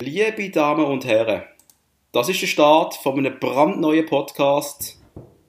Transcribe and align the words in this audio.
Liebe 0.00 0.48
Damen 0.50 0.84
und 0.84 1.04
Herren, 1.06 1.42
das 2.12 2.28
ist 2.28 2.40
der 2.40 2.46
Start 2.46 2.94
von 2.94 3.18
einem 3.18 3.40
brandneuen 3.40 4.06
Podcast 4.06 4.96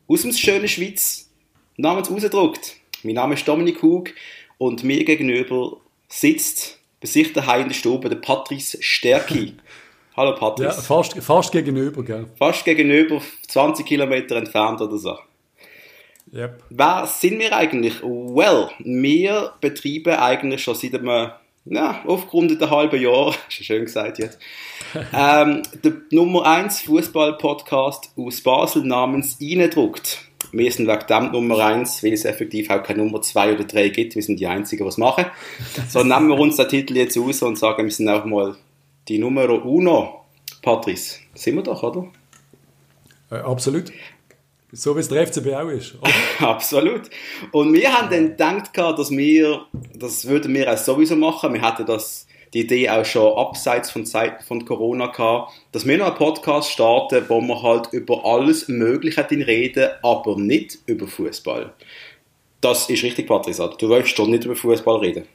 aus 0.08 0.24
dem 0.24 0.32
schönen 0.32 0.68
Schweiz, 0.68 1.30
namens 1.78 2.10
Ausgedruckt. 2.10 2.78
Mein 3.04 3.14
Name 3.14 3.36
ist 3.36 3.48
Dominik 3.48 3.84
Hug 3.84 4.10
und 4.58 4.84
mir 4.84 5.06
gegenüber 5.06 5.78
sitzt 6.08 6.80
bei 7.00 7.06
sich 7.08 7.32
daheim 7.32 7.62
in 7.62 7.68
der 7.68 7.76
Stube 7.76 8.10
der 8.10 8.16
Patrice 8.16 8.82
Stärki. 8.82 9.54
Hallo 10.18 10.34
Patrice. 10.34 10.78
Ja, 10.78 10.82
fast, 10.82 11.16
fast 11.22 11.52
gegenüber, 11.52 12.02
gell? 12.02 12.26
Fast 12.36 12.66
gegenüber, 12.66 13.22
20 13.50 13.86
Kilometer 13.86 14.36
entfernt 14.36 14.82
oder 14.82 14.98
so. 14.98 15.16
Yep. 16.34 16.64
Wer 16.72 17.06
sind 17.06 17.38
wir 17.38 17.56
eigentlich? 17.56 18.02
Well, 18.02 18.72
wir 18.80 19.54
betreiben 19.62 20.16
eigentlich 20.16 20.64
schon 20.64 20.74
seit 20.74 20.96
einem 20.96 21.34
ja, 21.66 22.04
aufgerundeten 22.06 22.70
halben 22.70 23.02
Jahr, 23.02 23.30
ist 23.50 23.60
ja 23.60 23.66
schön 23.66 23.86
gesagt 23.86 24.20
jetzt, 24.20 24.40
ähm, 25.14 25.62
der 25.84 25.94
Nummer 26.12 26.46
1 26.46 26.82
Fußball-Podcast 26.82 28.12
aus 28.18 28.42
Basel 28.42 28.84
namens 28.84 29.38
Eindruckt. 29.42 30.26
Wir 30.52 30.72
sind 30.72 30.88
wegen 30.88 31.06
dem 31.08 31.32
Nummer 31.32 31.64
1, 31.64 32.04
weil 32.04 32.14
es 32.14 32.26
effektiv 32.26 32.70
auch 32.70 32.82
keine 32.82 33.04
Nummer 33.04 33.22
2 33.22 33.54
oder 33.54 33.66
3 33.66 33.90
gibt. 33.90 34.16
Wir 34.16 34.24
sind 34.24 34.40
die 34.40 34.48
Einzigen, 34.48 34.84
die 34.84 34.90
es 34.90 34.98
machen. 34.98 35.26
So 35.90 36.04
nehmen 36.04 36.30
wir 36.30 36.40
uns 36.40 36.56
den 36.56 36.68
Titel 36.68 36.98
jetzt 36.98 37.18
aus 37.18 37.42
und 37.44 37.58
sagen, 37.58 37.84
wir 37.84 37.92
sind 37.92 38.10
auch 38.10 38.26
mal 38.26 38.56
die 39.08 39.20
Nummer 39.20 39.48
uno. 39.64 40.26
Patrice, 40.62 41.20
sind 41.36 41.56
wir 41.56 41.64
doch, 41.64 41.84
oder? 41.84 42.08
Äh, 43.32 43.36
absolut. 43.36 43.92
So 44.72 44.96
wie 44.96 45.00
es 45.00 45.08
der 45.08 45.26
FCB 45.26 45.48
auch 45.54 45.70
ist. 45.70 45.96
Absolut. 46.40 47.10
Und 47.52 47.74
wir 47.74 47.92
haben 47.92 48.10
dann 48.38 48.62
gedacht, 48.64 48.78
dass 48.78 49.10
wir, 49.10 49.66
das 49.96 50.28
würden 50.28 50.54
wir 50.54 50.72
auch 50.72 50.78
sowieso 50.78 51.16
machen. 51.16 51.54
Wir 51.54 51.62
hatten 51.62 51.88
das, 51.88 52.28
die 52.54 52.62
Idee 52.62 52.88
auch 52.90 53.04
schon 53.04 53.36
abseits 53.36 53.90
von 53.90 54.06
Zeiten 54.06 54.44
von 54.44 54.66
Corona 54.66 55.08
gehabt, 55.08 55.54
dass 55.72 55.88
wir 55.88 55.98
noch 55.98 56.08
einen 56.08 56.18
Podcast 56.18 56.72
starten, 56.72 57.26
wo 57.30 57.42
wir 57.42 57.64
halt 57.64 57.92
über 57.94 58.24
alles 58.26 58.68
Mögliche 58.68 59.28
reden, 59.32 59.90
aber 60.04 60.38
nicht 60.38 60.78
über 60.86 61.08
Fußball. 61.08 61.74
Das 62.62 62.90
ist 62.90 63.04
richtig, 63.04 63.28
Patrice. 63.28 63.70
Du 63.80 63.90
willst 63.90 64.20
doch 64.20 64.28
nicht 64.28 64.46
über 64.46 64.56
Fußball 64.56 64.98
reden. 64.98 65.26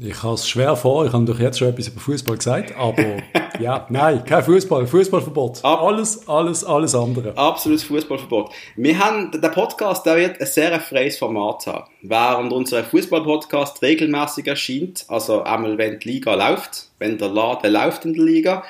Ich 0.00 0.22
habe 0.22 0.34
es 0.34 0.48
schwer 0.48 0.76
vor, 0.76 1.06
ich 1.06 1.12
habe 1.12 1.24
doch 1.24 1.40
jetzt 1.40 1.58
schon 1.58 1.70
etwas 1.70 1.88
über 1.88 2.00
Fußball 2.00 2.36
gesagt, 2.36 2.72
aber 2.76 3.16
ja, 3.58 3.84
nein, 3.90 4.24
kein 4.24 4.44
Fußball, 4.44 4.86
Fußballverbot. 4.86 5.64
Alles, 5.64 6.28
alles, 6.28 6.62
alles 6.62 6.94
andere. 6.94 7.36
Absolutes 7.36 7.82
Fußballverbot. 7.82 8.52
Wir 8.76 8.96
haben, 8.96 9.32
der 9.32 9.48
Podcast, 9.48 10.06
der 10.06 10.16
wird 10.18 10.40
ein 10.40 10.46
sehr 10.46 10.78
freies 10.78 11.18
Format 11.18 11.66
haben. 11.66 11.90
Während 12.02 12.52
unser 12.52 12.84
Fußball-Podcast 12.84 13.82
regelmäßig 13.82 14.46
erscheint, 14.46 15.04
also 15.08 15.42
einmal 15.42 15.76
wenn 15.78 15.98
die 15.98 16.10
Liga 16.10 16.32
läuft, 16.34 16.90
wenn 17.00 17.18
der 17.18 17.30
Laden 17.30 17.72
läuft 17.72 18.04
in 18.04 18.14
der 18.14 18.24
Liga, 18.24 18.64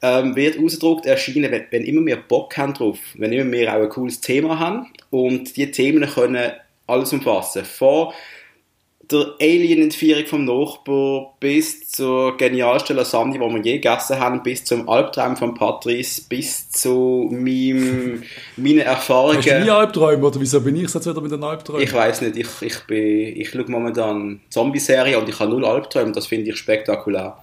ähm, 0.00 0.34
wird 0.34 0.58
ausgedruckt 0.58 1.04
erscheinen, 1.04 1.52
wenn, 1.52 1.66
wenn 1.68 1.84
immer 1.84 2.06
wir 2.06 2.16
Bock 2.16 2.56
haben 2.56 2.72
drauf, 2.72 2.96
wenn 3.16 3.34
immer 3.34 3.52
wir 3.52 3.70
auch 3.70 3.82
ein 3.82 3.88
cooles 3.90 4.22
Thema 4.22 4.58
haben 4.58 4.86
und 5.10 5.58
die 5.58 5.70
Themen 5.70 6.08
können 6.08 6.52
alles 6.86 7.12
umfassen. 7.12 7.66
Von 7.66 8.14
der 9.10 9.34
Alien-Entführung 9.40 10.26
vom 10.26 10.44
Nachbar 10.44 11.34
bis 11.40 11.90
zur 11.90 12.36
genialsten 12.36 12.96
Lasagne, 12.96 13.34
die 13.34 13.40
wir 13.40 13.62
je 13.62 13.78
gegessen 13.78 14.18
haben, 14.18 14.42
bis 14.42 14.64
zum 14.64 14.88
Albtraum 14.88 15.36
von 15.36 15.54
Patrice, 15.54 16.22
bis 16.28 16.70
zu 16.70 17.28
meinem, 17.30 18.22
meinen 18.56 18.80
Erfahrungen. 18.80 19.38
Hast 19.38 19.46
du 19.48 19.60
nie 19.60 19.70
Albträume 19.70 20.26
oder 20.26 20.40
wieso 20.40 20.60
bin 20.60 20.76
ich 20.76 20.82
jetzt 20.82 21.06
wieder 21.06 21.20
mit 21.20 21.32
den 21.32 21.42
Albträumen? 21.42 21.82
Ich 21.82 21.92
weiß 21.92 22.20
nicht, 22.22 22.36
ich, 22.36 22.48
ich, 22.62 22.78
bin, 22.86 23.36
ich 23.36 23.50
schaue 23.50 23.64
momentan 23.68 24.40
Zombie-Serie 24.48 25.18
und 25.18 25.28
ich 25.28 25.38
habe 25.38 25.50
null 25.50 25.64
Albträume, 25.64 26.12
das 26.12 26.26
finde 26.26 26.50
ich 26.50 26.56
spektakulär. 26.56 27.36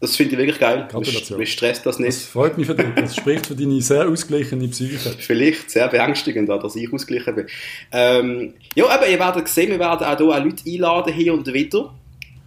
Das 0.00 0.16
finde 0.16 0.32
ich 0.32 0.38
wirklich 0.38 0.58
geil. 0.58 0.88
Gratulation. 0.90 1.38
Mich 1.38 1.52
stresst 1.52 1.84
das 1.84 1.98
nicht. 1.98 2.08
Das 2.08 2.24
freut 2.24 2.56
mich 2.56 2.66
für 2.66 2.74
dich. 2.74 2.86
Das 2.96 3.14
spricht 3.14 3.46
für 3.46 3.54
deine 3.54 3.82
sehr 3.82 4.08
ausgeglichene 4.08 4.66
Psyche. 4.68 5.10
Vielleicht 5.18 5.70
sehr 5.70 5.88
beängstigend, 5.88 6.48
dass 6.48 6.74
ich 6.74 6.90
ausgeglichen 6.90 7.34
bin. 7.34 7.46
Ähm, 7.92 8.54
ja, 8.74 8.88
aber 8.88 9.06
ihr 9.06 9.18
werdet 9.18 9.46
sehen, 9.48 9.70
wir 9.70 9.78
werden 9.78 10.02
auch 10.02 10.16
hier 10.16 10.26
Leute 10.26 10.64
einladen, 10.66 11.12
hier 11.12 11.34
und 11.34 11.52
wieder, 11.52 11.94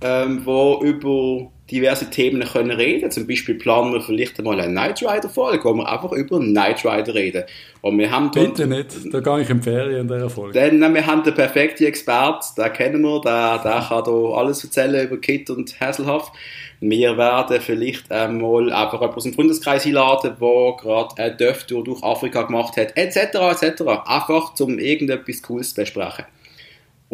ähm, 0.01 0.41
die 0.43 0.87
über 0.87 1.51
diverse 1.73 2.09
Themen 2.09 2.43
können 2.43 2.71
reden. 2.71 3.09
Zum 3.11 3.27
Beispiel 3.27 3.55
planen 3.55 3.93
wir 3.93 4.01
vielleicht 4.01 4.37
einmal 4.37 4.59
eine 4.59 4.71
Night 4.71 5.01
Rider 5.01 5.29
Folge, 5.29 5.65
wo 5.65 5.73
wir 5.73 5.91
einfach 5.91 6.11
über 6.11 6.39
Night 6.39 6.85
Rider 6.85 7.13
reden. 7.13 7.43
Und 7.81 7.97
wir 7.97 8.09
haben 8.11 8.31
Bitte 8.31 8.67
nicht, 8.67 9.13
da 9.13 9.19
gehe 9.19 9.41
ich 9.41 9.49
in 9.49 9.61
Ferien 9.61 10.01
in 10.01 10.07
dieser 10.07 10.29
Folge. 10.29 10.53
Denn 10.53 10.79
wir 10.93 11.05
haben 11.05 11.23
den 11.23 11.33
perfekten 11.33 11.85
Experten, 11.85 12.61
den 12.61 12.73
kennen 12.73 13.01
wir, 13.01 13.19
der, 13.21 13.57
der 13.59 13.85
kann 13.89 14.05
hier 14.05 14.37
alles 14.37 14.63
erzählen 14.63 15.05
über 15.05 15.17
Kit 15.17 15.49
und 15.49 15.79
Hasselhoff. 15.79 16.31
Wir 16.79 17.17
werden 17.17 17.61
vielleicht 17.61 18.11
einmal 18.11 18.71
einfach 18.71 18.99
jemanden 18.99 19.15
aus 19.15 19.23
dem 19.23 19.33
Freundeskreis 19.33 19.85
einladen, 19.85 20.35
der 20.39 20.75
gerade 20.81 21.17
eine 21.17 21.35
Dörftour 21.35 21.83
durch 21.83 22.03
Afrika 22.03 22.43
gemacht 22.43 22.77
hat, 22.77 22.95
etc., 22.97 23.63
etc. 23.63 23.81
Einfach, 24.05 24.59
um 24.59 24.77
irgendetwas 24.79 25.41
Cooles 25.41 25.69
zu 25.73 25.81
besprechen. 25.81 26.25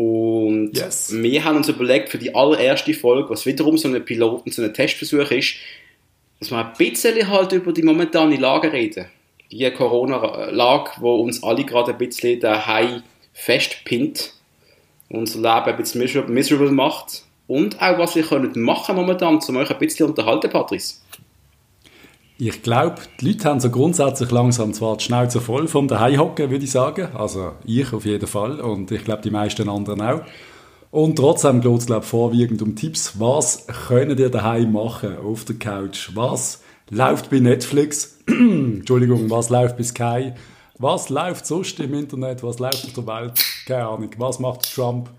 Und 0.01 0.77
yes. 0.77 1.11
wir 1.11 1.43
haben 1.43 1.57
uns 1.57 1.67
überlegt, 1.67 2.07
für 2.07 2.17
die 2.17 2.33
allererste 2.33 2.93
Folge, 2.93 3.31
was 3.31 3.45
wiederum 3.45 3.77
so 3.77 3.89
ein 3.89 4.05
Piloten, 4.05 4.49
so 4.49 4.61
ein 4.61 4.73
Testversuch 4.73 5.29
ist, 5.31 5.55
dass 6.39 6.51
wir 6.51 6.57
ein 6.57 6.71
bisschen 6.77 7.27
halt 7.27 7.51
über 7.51 7.73
die 7.73 7.83
momentane 7.83 8.37
Lage 8.37 8.71
reden. 8.71 9.07
Die 9.51 9.69
Corona-Lage, 9.69 10.91
wo 11.01 11.15
uns 11.15 11.43
alle 11.43 11.65
gerade 11.65 11.91
ein 11.91 11.97
bisschen 11.97 12.39
daheim 12.39 13.03
festpinnt, 13.33 14.35
unser 15.09 15.39
Leben 15.39 15.69
ein 15.69 15.75
bisschen 15.75 16.33
miserable 16.33 16.71
macht 16.71 17.23
und 17.47 17.81
auch 17.81 17.97
was 17.97 18.15
ihr 18.15 18.23
könnt 18.23 18.55
machen 18.55 18.95
momentan, 18.95 19.37
um 19.45 19.57
euch 19.57 19.69
ein 19.69 19.79
bisschen 19.79 20.07
unterhalten, 20.07 20.49
Patrice. 20.49 21.01
Ich 22.41 22.61
glaube, 22.61 22.95
die 23.19 23.27
Leute 23.27 23.49
haben 23.49 23.59
so 23.59 23.69
grundsätzlich 23.69 24.31
langsam 24.31 24.73
zwar 24.73 24.95
die 24.95 25.03
Schnauze 25.03 25.41
voll 25.41 25.67
vom 25.67 25.89
Daheimhocken, 25.89 26.49
würde 26.49 26.63
ich 26.63 26.71
sagen. 26.71 27.09
Also 27.13 27.51
ich 27.65 27.91
auf 27.91 28.05
jeden 28.05 28.27
Fall 28.27 28.61
und 28.61 28.89
ich 28.91 29.03
glaube 29.03 29.21
die 29.21 29.29
meisten 29.29 29.67
anderen 29.67 30.01
auch. 30.01 30.21
Und 30.89 31.17
trotzdem 31.17 31.59
geht 31.59 31.77
es 31.79 31.87
glaube 31.87 32.05
vorwiegend 32.05 32.61
um 32.61 32.77
Tipps. 32.77 33.19
Was 33.19 33.67
könnt 33.89 34.17
ihr 34.21 34.29
daheim 34.29 34.71
machen 34.71 35.17
auf 35.17 35.43
der 35.43 35.57
Couch? 35.57 36.11
Was 36.13 36.61
läuft 36.89 37.29
bei 37.29 37.39
Netflix? 37.39 38.19
Entschuldigung, 38.27 39.29
was 39.29 39.49
läuft 39.49 39.75
bei 39.75 39.83
Sky? 39.83 40.31
Was 40.77 41.09
läuft 41.09 41.45
sonst 41.45 41.77
im 41.81 41.93
Internet? 41.93 42.41
Was 42.41 42.59
läuft 42.59 42.85
auf 42.85 42.93
der 42.93 43.05
Welt? 43.05 43.33
Keine 43.65 43.85
Ahnung. 43.85 44.11
Was 44.17 44.39
macht 44.39 44.73
Trump? 44.73 45.09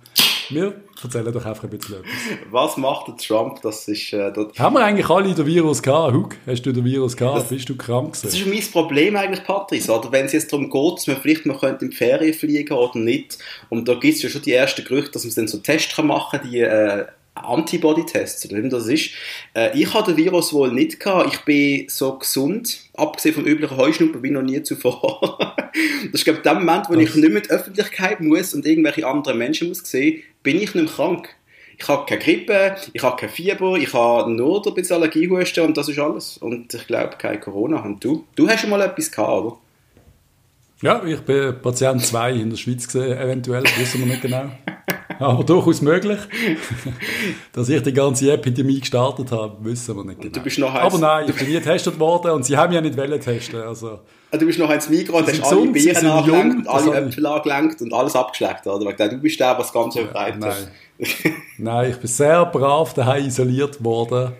Wir 0.50 0.74
erzählen 1.02 1.32
doch 1.32 1.44
einfach 1.44 1.64
ein 1.64 1.70
bisschen 1.70 1.96
etwas. 1.96 2.10
Was 2.50 2.76
macht 2.76 3.08
der 3.08 3.16
Trump? 3.16 3.62
Das 3.62 3.86
ist, 3.88 4.12
äh, 4.12 4.32
das 4.32 4.58
Haben 4.58 4.74
wir 4.74 4.84
eigentlich 4.84 5.08
alle 5.08 5.32
den 5.34 5.46
Virus 5.46 5.82
gehabt? 5.82 6.14
Hug, 6.14 6.36
hast 6.46 6.62
du 6.62 6.72
den 6.72 6.84
Virus 6.84 7.16
gehabt? 7.16 7.38
Das, 7.38 7.48
Bist 7.48 7.68
du 7.68 7.76
krank 7.76 8.12
gewesen? 8.12 8.26
Das 8.26 8.34
ist 8.34 8.46
mein 8.46 8.72
Problem 8.72 9.16
eigentlich, 9.16 9.44
Patrice. 9.44 9.92
Oder 9.92 10.10
wenn 10.12 10.26
es 10.26 10.32
jetzt 10.32 10.52
darum 10.52 10.68
geht, 10.68 10.96
dass 10.96 11.06
man 11.06 11.16
vielleicht 11.16 11.46
man 11.46 11.58
könnte 11.58 11.84
in 11.84 11.90
die 11.90 11.96
Ferien 11.96 12.34
fliegen 12.34 12.74
oder 12.74 12.98
nicht. 12.98 13.38
Und 13.68 13.88
da 13.88 13.94
gibt 13.94 14.16
es 14.16 14.22
ja 14.22 14.28
schon 14.28 14.42
die 14.42 14.52
ersten 14.52 14.84
Gerüchte, 14.84 15.12
dass 15.12 15.24
man 15.24 15.34
dann 15.34 15.48
so 15.48 15.58
Tests 15.58 15.96
machen 16.02 16.40
kann, 16.40 16.50
die 16.50 16.60
äh, 16.60 17.06
Antibody-Tests, 17.44 18.50
oder 18.50 18.62
wie 18.62 18.68
das 18.68 18.86
ist. 18.86 19.10
Äh, 19.54 19.78
ich 19.78 19.92
hatte 19.92 20.14
den 20.14 20.24
Virus 20.24 20.52
wohl 20.52 20.72
nicht 20.72 21.00
gehabt. 21.00 21.34
Ich 21.34 21.40
bin 21.40 21.88
so 21.88 22.18
gesund, 22.18 22.80
abgesehen 22.94 23.34
vom 23.34 23.44
üblichen 23.44 23.76
Heuschnupfen, 23.76 24.22
wie 24.22 24.30
noch 24.30 24.42
nie 24.42 24.62
zuvor. 24.62 25.38
das 26.04 26.20
ist, 26.20 26.24
glaube 26.24 26.38
ich, 26.38 26.42
der 26.42 26.54
Moment, 26.54 26.88
wo 26.88 26.94
das 26.94 27.02
ich 27.02 27.14
nicht 27.14 27.28
mehr 27.28 27.42
in 27.42 27.42
die 27.42 27.50
Öffentlichkeit 27.50 28.20
muss 28.20 28.54
und 28.54 28.66
irgendwelche 28.66 29.06
anderen 29.06 29.38
Menschen 29.38 29.68
muss 29.68 29.78
sehen, 29.78 30.22
bin 30.42 30.56
ich 30.56 30.74
nicht 30.74 30.74
mehr 30.74 30.84
krank. 30.86 31.34
Ich 31.78 31.88
habe 31.88 32.04
keine 32.06 32.20
Grippe, 32.20 32.76
ich 32.92 33.02
habe 33.02 33.16
kein 33.16 33.30
Fieber, 33.30 33.76
ich 33.76 33.94
habe 33.94 34.30
nur 34.30 34.66
ein 34.66 34.74
bisschen 34.74 34.96
Allergiehusten 34.96 35.64
und 35.64 35.76
das 35.76 35.88
ist 35.88 35.98
alles. 35.98 36.36
Und 36.36 36.74
ich 36.74 36.86
glaube, 36.86 37.16
kein 37.16 37.40
Corona. 37.40 37.82
Und 37.82 38.04
du? 38.04 38.26
Du 38.36 38.46
hast 38.48 38.60
schon 38.60 38.70
mal 38.70 38.82
etwas 38.82 39.10
gehabt, 39.10 39.30
oder? 39.30 39.58
Ja, 40.82 41.02
ich 41.04 41.20
bin 41.20 41.60
Patient 41.60 42.02
2 42.02 42.32
in 42.32 42.50
der 42.50 42.56
Schweiz 42.56 42.86
gesehen, 42.86 43.16
eventuell, 43.16 43.64
wissen 43.76 44.00
wir 44.00 44.06
nicht 44.06 44.22
genau. 44.22 44.50
Aber 45.24 45.44
durchaus 45.44 45.82
möglich. 45.82 46.18
Dass 47.52 47.68
ich 47.68 47.82
die 47.82 47.92
ganze 47.92 48.32
Epidemie 48.32 48.80
gestartet 48.80 49.30
habe, 49.30 49.56
wissen 49.60 49.94
wir 49.94 50.04
nicht 50.04 50.20
genau. 50.20 50.32
Du 50.32 50.40
bist 50.40 50.58
noch 50.58 50.74
Aber 50.74 50.98
nein, 50.98 51.26
ich 51.28 51.36
bin 51.36 51.46
nie 51.46 51.52
getestet 51.52 51.98
worden 52.00 52.30
und 52.30 52.44
sie 52.44 52.56
haben 52.56 52.72
ja 52.72 52.80
nicht 52.80 52.96
wollen 52.96 53.20
testen. 53.20 53.60
Also, 53.60 54.00
ah, 54.30 54.36
du 54.36 54.46
bist 54.46 54.58
noch 54.58 54.70
ins 54.70 54.88
Mikro 54.88 55.18
und 55.18 55.28
hast 55.28 55.44
alle 55.44 55.66
Bieren 55.66 56.06
angelenkt 56.06 56.68
alle 56.68 56.94
Äpfel 56.94 57.26
angelenkt 57.26 57.82
und 57.82 57.92
alles 57.92 58.16
abgeschleckt, 58.16 58.66
oder? 58.66 58.92
Du 59.08 59.18
bist 59.18 59.38
der, 59.38 59.58
was 59.58 59.72
ganz 59.72 59.94
verbreitet 59.94 60.42
ja, 60.42 60.48
Nein. 60.48 61.34
nein, 61.58 61.90
ich 61.90 61.96
bin 61.98 62.08
sehr 62.08 62.46
brav 62.46 62.94
daheim 62.94 63.26
isoliert 63.26 63.82
worden. 63.84 64.32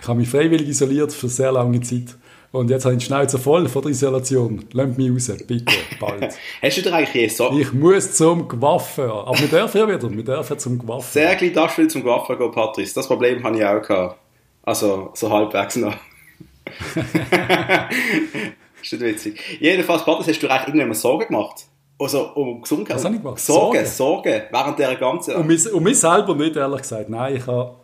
Ich 0.00 0.08
habe 0.08 0.18
mich 0.18 0.28
freiwillig 0.28 0.68
isoliert 0.68 1.12
für 1.12 1.28
sehr 1.28 1.52
lange 1.52 1.80
Zeit. 1.82 2.16
Und 2.56 2.70
jetzt 2.70 2.84
habe 2.86 2.94
ich 2.94 3.00
die 3.00 3.06
Schnauze 3.06 3.38
voll 3.38 3.68
von 3.68 3.82
der 3.82 3.90
Isolation. 3.90 4.64
Lasst 4.72 4.96
mich 4.96 5.10
raus, 5.10 5.30
bitte, 5.46 5.74
bald. 6.00 6.34
Hast 6.62 6.78
du 6.78 6.82
dir 6.82 6.94
eigentlich 6.94 7.36
so... 7.36 7.52
Ich 7.52 7.70
muss 7.72 8.14
zum 8.14 8.48
Gewaffen. 8.48 9.10
Aber 9.10 9.38
wir 9.38 9.48
dürfen 9.48 9.78
ja 9.78 9.86
wieder, 9.86 10.10
wir 10.10 10.24
dürfen 10.24 10.58
zum 10.58 10.78
Gewaffen. 10.78 11.12
Sehr 11.12 11.36
gleich 11.36 11.52
darfst 11.52 11.76
du 11.76 11.86
zum 11.86 12.02
Gewaffen 12.02 12.38
gehen, 12.38 12.50
Patrice. 12.50 12.94
Das 12.94 13.06
Problem 13.06 13.44
habe 13.44 13.58
ich 13.58 13.64
auch 13.64 13.82
gehabt. 13.82 14.18
Also, 14.62 15.10
so 15.14 15.30
halbwegs 15.30 15.76
noch. 15.76 15.94
ist 18.82 18.92
nicht 18.92 19.02
witzig. 19.02 19.38
Jedenfalls, 19.60 20.04
Patrice, 20.04 20.30
hast 20.30 20.42
du 20.42 20.48
eigentlich 20.48 20.74
irgendwann 20.74 20.94
Sorgen 20.94 21.26
gemacht? 21.26 21.66
Also 21.98 22.30
um 22.34 22.62
Gesundheit? 22.62 22.96
Was 22.96 23.04
habe 23.04 23.16
ich 23.16 23.22
gemacht? 23.22 23.38
Sorgen, 23.38 23.84
Sorgen, 23.84 24.32
Sorgen 24.32 24.42
während 24.50 24.78
der 24.78 24.96
ganzen... 24.96 25.34
Um 25.36 25.46
mich, 25.46 25.70
um 25.70 25.82
mich 25.82 26.00
selber 26.00 26.34
nicht, 26.34 26.56
ehrlich 26.56 26.80
gesagt. 26.80 27.10
Nein, 27.10 27.36
ich 27.36 27.46
habe 27.46 27.76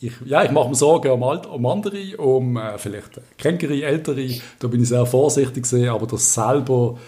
ich, 0.00 0.12
ja, 0.24 0.44
ich 0.44 0.50
mache 0.50 0.68
mir 0.68 0.74
Sorgen 0.74 1.10
um, 1.10 1.22
Alt, 1.22 1.46
um 1.46 1.64
andere, 1.66 2.16
um 2.18 2.56
äh, 2.56 2.78
vielleicht 2.78 3.20
kränkere, 3.38 3.82
ältere. 3.82 4.28
Da 4.58 4.68
bin 4.68 4.82
ich 4.82 4.88
sehr 4.88 5.06
vorsichtig 5.06 5.62
gesehen, 5.62 5.88
aber 5.88 6.06
das 6.06 6.34
selber, 6.34 6.98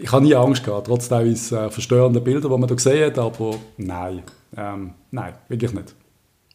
ich 0.00 0.10
habe 0.10 0.24
nie 0.24 0.34
Angst 0.34 0.64
gehabt, 0.64 0.86
trotz 0.86 1.08
teilweise 1.08 1.58
äh, 1.58 1.70
verstörenden 1.70 2.22
Bilder, 2.22 2.48
die 2.48 2.58
man 2.58 2.68
da 2.68 2.74
gesehen 2.74 3.06
hat, 3.06 3.18
aber 3.18 3.56
nein, 3.76 4.22
ähm, 4.56 4.94
nein, 5.10 5.34
wirklich 5.48 5.72
nicht. 5.72 5.94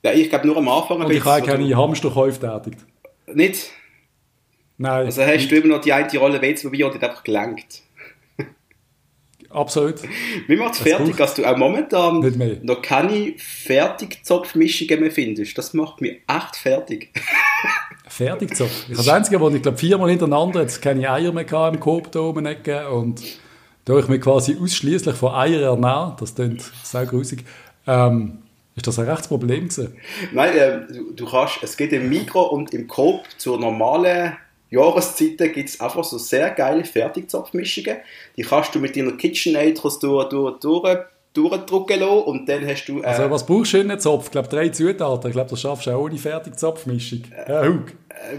Ja, 0.03 0.11
ich 0.11 0.29
glaube 0.29 0.47
nur 0.47 0.57
am 0.57 0.67
Anfang 0.67 1.01
Und 1.01 1.11
ich 1.11 1.23
habe 1.23 1.45
keine 1.45 1.75
Hamsterkäufe 1.75 2.39
tätigt. 2.39 2.85
Nicht? 3.33 3.71
Nein. 4.77 5.05
Also 5.05 5.23
hast 5.23 5.47
du 5.47 5.55
immer 5.55 5.75
noch 5.75 5.81
die 5.81 5.93
eine 5.93 6.17
Rolle 6.17 6.41
WC, 6.41 6.69
die 6.69 6.83
hat 6.83 7.03
einfach 7.03 7.23
gelenkt. 7.23 7.82
Absolut. 9.53 9.95
Wie 10.47 10.55
macht 10.55 10.73
es 10.73 10.79
fertig, 10.79 11.15
dass 11.15 11.35
du 11.35 11.45
auch 11.45 11.55
momentan 11.55 12.19
noch 12.63 12.81
keine 12.81 13.33
Fertigzopfmischungen 13.37 14.99
mehr 14.99 15.11
findest? 15.11 15.57
Das 15.57 15.73
macht 15.73 16.01
mich 16.01 16.21
echt 16.27 16.55
fertig. 16.55 17.09
Fertigzopf? 18.07 18.85
Ich 18.89 18.97
das 18.97 19.07
Einzige, 19.07 19.39
wo 19.39 19.49
ich 19.49 19.61
glaube 19.61 19.77
viermal 19.77 20.09
hintereinander 20.09 20.61
jetzt 20.61 20.81
keine 20.81 21.09
Eier 21.09 21.31
mehr 21.31 21.45
im 21.71 21.79
Coop 21.79 22.11
da 22.11 22.19
oben 22.19 22.45
und 22.45 23.21
da 23.85 23.97
ich 23.97 24.07
mich 24.07 24.21
quasi 24.21 24.57
ausschließlich 24.59 25.15
von 25.15 25.33
Eiern 25.33 25.63
ernähre, 25.63 26.15
das 26.19 26.35
klingt 26.35 26.61
sehr 26.83 27.05
grusig, 27.05 27.43
ähm, 27.85 28.39
ist 28.75 28.87
das 28.87 28.97
ein 28.97 29.09
Rechtsproblem 29.09 29.67
gewesen? 29.67 29.95
Nein, 30.31 30.57
äh, 30.57 30.79
du, 30.91 31.11
du, 31.13 31.25
kannst, 31.25 31.59
es 31.61 31.77
geht 31.77 31.91
im 31.93 32.09
Mikro 32.09 32.43
und 32.43 32.73
im 32.73 32.87
Coop 32.87 33.23
zur 33.37 33.59
normalen 33.59 34.33
Jahreszeiten 34.73 35.51
gibt 35.53 35.69
es 35.69 35.79
einfach 35.79 36.03
so 36.03 36.17
sehr 36.17 36.49
geile 36.49 36.83
Fertigzapfmischungen. 36.83 37.97
Die 38.35 38.41
kannst 38.41 38.73
du 38.73 38.79
mit 38.79 38.95
deiner 38.95 39.11
KitchenAid 39.13 39.81
durch, 39.83 39.99
durch, 39.99 40.59
durch, 40.59 40.99
durchdrücken 41.33 41.99
lassen 41.99 42.23
und 42.23 42.49
dann 42.49 42.65
hast 42.65 42.85
du... 42.85 43.01
Äh, 43.01 43.05
also 43.05 43.29
was 43.29 43.45
brauchst 43.45 43.73
du 43.73 43.77
in 43.77 43.91
einem 43.91 43.99
Zopf? 43.99 44.25
Ich 44.25 44.31
glaube 44.31 44.47
drei 44.47 44.69
Zutaten. 44.69 45.29
Ich 45.29 45.33
glaube, 45.33 45.49
das 45.49 45.61
schaffst 45.61 45.85
du 45.85 45.91
auch 45.91 46.01
ohne 46.01 46.17
Fertigzapfmischung. 46.17 47.23
Äh, 47.47 47.67
äh, 47.67 47.73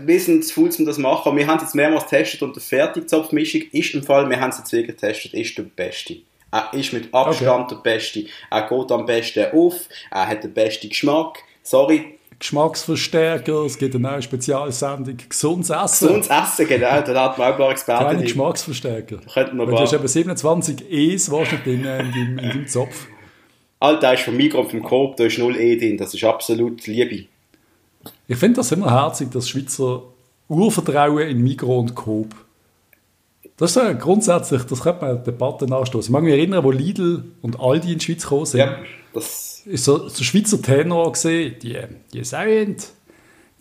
wir 0.04 0.20
sind 0.20 0.44
zu 0.44 0.54
faul, 0.54 0.70
um 0.78 0.86
das 0.86 0.96
zu 0.96 1.02
machen. 1.02 1.36
Wir 1.36 1.46
haben 1.46 1.58
es 1.58 1.64
jetzt 1.64 1.74
mehrmals 1.74 2.04
getestet 2.04 2.42
und 2.42 2.56
die 2.56 2.60
Fertigzapfmischung 2.60 3.62
ist 3.72 3.94
im 3.94 4.02
Fall, 4.02 4.28
wir 4.28 4.40
haben 4.40 4.50
es 4.50 4.58
jetzt 4.58 4.72
wieder 4.72 4.88
getestet, 4.88 5.34
ist 5.34 5.56
der 5.56 5.62
beste. 5.62 6.16
Er 6.50 6.72
ist 6.72 6.92
mit 6.92 7.12
Abstand 7.12 7.72
okay. 7.72 7.74
der 7.74 7.90
Beste. 7.92 8.24
Er 8.50 8.62
geht 8.68 8.92
am 8.92 9.06
besten 9.06 9.46
auf, 9.52 9.88
er 10.10 10.28
hat 10.28 10.44
den 10.44 10.54
besten 10.54 10.88
Geschmack. 10.88 11.38
Sorry, 11.64 12.13
Geschmacksverstärker, 12.38 13.64
es 13.64 13.78
gibt 13.78 13.94
eine 13.94 14.08
neue 14.08 14.22
Spezialsendung 14.22 15.16
«Gesundes 15.28 15.70
Essen». 15.70 16.08
«Gesundes 16.08 16.28
Essen», 16.28 16.66
genau, 16.66 17.00
da 17.00 17.24
hat 17.24 17.38
man 17.38 17.48
auch 17.48 17.52
ein 17.52 17.56
paar 17.56 17.70
Experten. 17.70 18.04
Keine 18.04 18.22
Geschmacksverstärker. 18.22 19.18
Könnten 19.32 19.56
wir 19.56 19.66
du 19.66 19.78
hast 19.78 19.92
eben 19.92 20.06
27 20.06 20.90
E's 20.90 21.30
wahrscheinlich 21.30 21.66
in, 21.66 21.84
in, 21.84 22.12
in, 22.12 22.38
in 22.38 22.48
deinem 22.48 22.66
Zopf. 22.66 23.06
Alter, 23.80 24.14
ist 24.14 24.22
vom 24.22 24.36
Mikro 24.36 24.60
und 24.60 24.70
vom 24.70 24.82
Coop, 24.82 25.16
da 25.16 25.24
ist 25.24 25.38
null 25.38 25.56
E 25.56 25.76
drin, 25.76 25.98
das 25.98 26.14
ist 26.14 26.24
absolut 26.24 26.86
Liebe. 26.86 27.26
Ich 28.26 28.36
finde 28.36 28.56
das 28.56 28.72
immer 28.72 28.90
herzig, 28.90 29.30
das 29.30 29.48
Schweizer 29.48 30.02
Urvertrauen 30.48 31.28
in 31.28 31.42
Mikro 31.42 31.78
und 31.78 31.94
Coop. 31.94 32.34
Das 33.56 33.70
ist 33.70 33.76
ja 33.76 33.92
grundsätzlich, 33.92 34.64
das 34.64 34.82
könnte 34.82 35.04
man 35.04 35.22
Debatten 35.22 35.72
anstoßen. 35.72 36.10
Ich 36.10 36.12
mag 36.12 36.22
mich 36.22 36.32
erinnern, 36.32 36.64
wo 36.64 36.70
Lidl 36.70 37.24
und 37.40 37.60
Aldi 37.60 37.92
in 37.92 37.98
die 37.98 38.04
Schweiz 38.04 38.22
gekommen 38.22 38.46
sind. 38.46 38.60
Ja, 38.60 38.78
das 39.12 39.53
ist 39.66 39.84
so, 39.84 40.08
so 40.08 40.24
Schweizer 40.24 40.60
Tenor 40.60 41.12
gesehen, 41.12 41.56
die, 41.62 41.78
die 42.12 42.24
sagen, 42.24 42.76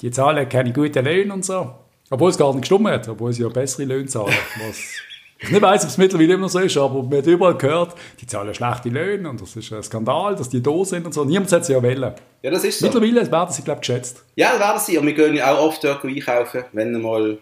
die 0.02 0.12
zahlen 0.12 0.48
keine 0.50 0.74
guten 0.74 1.06
Löhne 1.06 1.34
und 1.34 1.46
so. 1.46 1.74
Obwohl 2.10 2.30
es 2.30 2.38
gar 2.38 2.52
nicht 2.52 2.62
gestimmt 2.62 2.88
hat, 2.88 3.08
obwohl 3.08 3.34
sie 3.34 3.44
ja 3.44 3.50
bessere 3.50 3.86
Löhne 3.86 4.06
zahlen. 4.06 4.34
Was 4.68 4.78
ich 5.40 5.50
nicht 5.50 5.62
weiß, 5.62 5.84
ob 5.84 5.90
es 5.90 5.98
mittlerweile 5.98 6.34
immer 6.34 6.50
so 6.50 6.60
ist, 6.60 6.78
aber 6.78 7.04
man 7.04 7.18
hat 7.18 7.28
überall 7.28 7.58
gehört, 7.58 7.96
die 8.20 8.28
zahlen 8.28 8.54
schlechte 8.54 8.90
Löhne 8.90 9.30
und 9.30 9.42
das 9.42 9.56
ist 9.56 9.72
ein 9.72 9.82
Skandal, 9.82 10.36
dass 10.36 10.50
die 10.50 10.62
da 10.62 10.84
sind 10.86 11.06
und 11.06 11.14
so. 11.14 11.24
Niemand 11.26 11.52
hat 11.52 11.66
sie 11.66 11.74
ja 11.74 11.82
wählen. 11.82 12.14
Ja, 12.42 12.52
das 12.52 12.64
ist 12.64 12.80
so. 12.80 12.86
Mittlerweile 12.86 13.32
werden 13.32 13.52
sie, 13.52 13.64
glaube 13.64 13.80
ich, 13.82 13.88
geschätzt. 13.88 14.24
Ja, 14.36 14.52
das 14.52 14.60
werden 14.60 14.82
sie. 14.86 14.98
Und 14.98 15.06
wir 15.06 15.14
gehen 15.14 15.36
ja 15.36 15.54
auch 15.54 15.68
oft 15.68 15.84
dort 15.84 16.04
einkaufen, 16.04 16.64
wenn 16.74 17.02
mal 17.02 17.40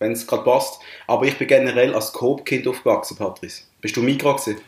wenn 0.00 0.12
es 0.12 0.26
gerade 0.26 0.42
passt. 0.42 0.80
Aber 1.06 1.26
ich 1.26 1.38
bin 1.38 1.46
generell 1.46 1.94
als 1.94 2.12
Coop-Kind 2.12 2.66
aufgewachsen, 2.66 3.16
Patrice. 3.16 3.62
Bist 3.80 3.96
du 3.96 4.02
Migros 4.02 4.44
gewesen? 4.44 4.62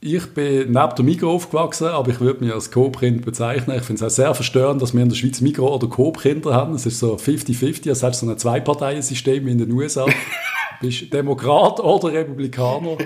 Ich 0.00 0.26
bin 0.34 0.72
neben 0.72 0.72
der 0.72 1.04
Migros 1.04 1.34
aufgewachsen, 1.34 1.88
aber 1.88 2.10
ich 2.10 2.20
würde 2.20 2.44
mich 2.44 2.52
als 2.52 2.70
Coop-Kind 2.70 3.24
bezeichnen. 3.24 3.76
Ich 3.78 3.84
finde 3.84 4.04
es 4.04 4.12
auch 4.12 4.14
sehr 4.14 4.34
verstörend, 4.34 4.82
dass 4.82 4.94
wir 4.94 5.02
in 5.02 5.08
der 5.08 5.16
Schweiz 5.16 5.40
Migros- 5.40 5.72
oder 5.72 5.88
Coop-Kinder 5.88 6.54
haben. 6.54 6.74
Es 6.74 6.86
ist 6.86 6.98
so 6.98 7.16
50-50, 7.16 7.90
es 7.90 8.02
hat 8.02 8.14
so 8.14 8.28
ein 8.28 8.38
Zwei-Parteien-System 8.38 9.46
wie 9.46 9.52
in 9.52 9.58
den 9.58 9.72
USA. 9.72 10.06
bist 10.80 11.12
Demokrat 11.12 11.80
oder 11.80 12.12
Republikaner, 12.12 12.98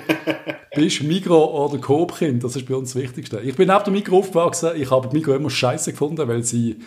bist 0.74 1.02
Migros- 1.02 1.52
oder 1.52 1.80
Coop-Kind. 1.80 2.42
Das 2.44 2.56
ist 2.56 2.66
bei 2.66 2.74
uns 2.74 2.92
das 2.92 3.02
Wichtigste. 3.02 3.40
Ich 3.40 3.54
bin 3.54 3.68
neben 3.68 3.84
der 3.84 3.92
Migros 3.92 4.26
aufgewachsen. 4.26 4.70
Ich 4.76 4.90
habe 4.90 5.08
Migros 5.12 5.36
immer 5.36 5.50
scheiße 5.50 5.92
gefunden, 5.92 6.26
weil 6.26 6.42
sie 6.42 6.80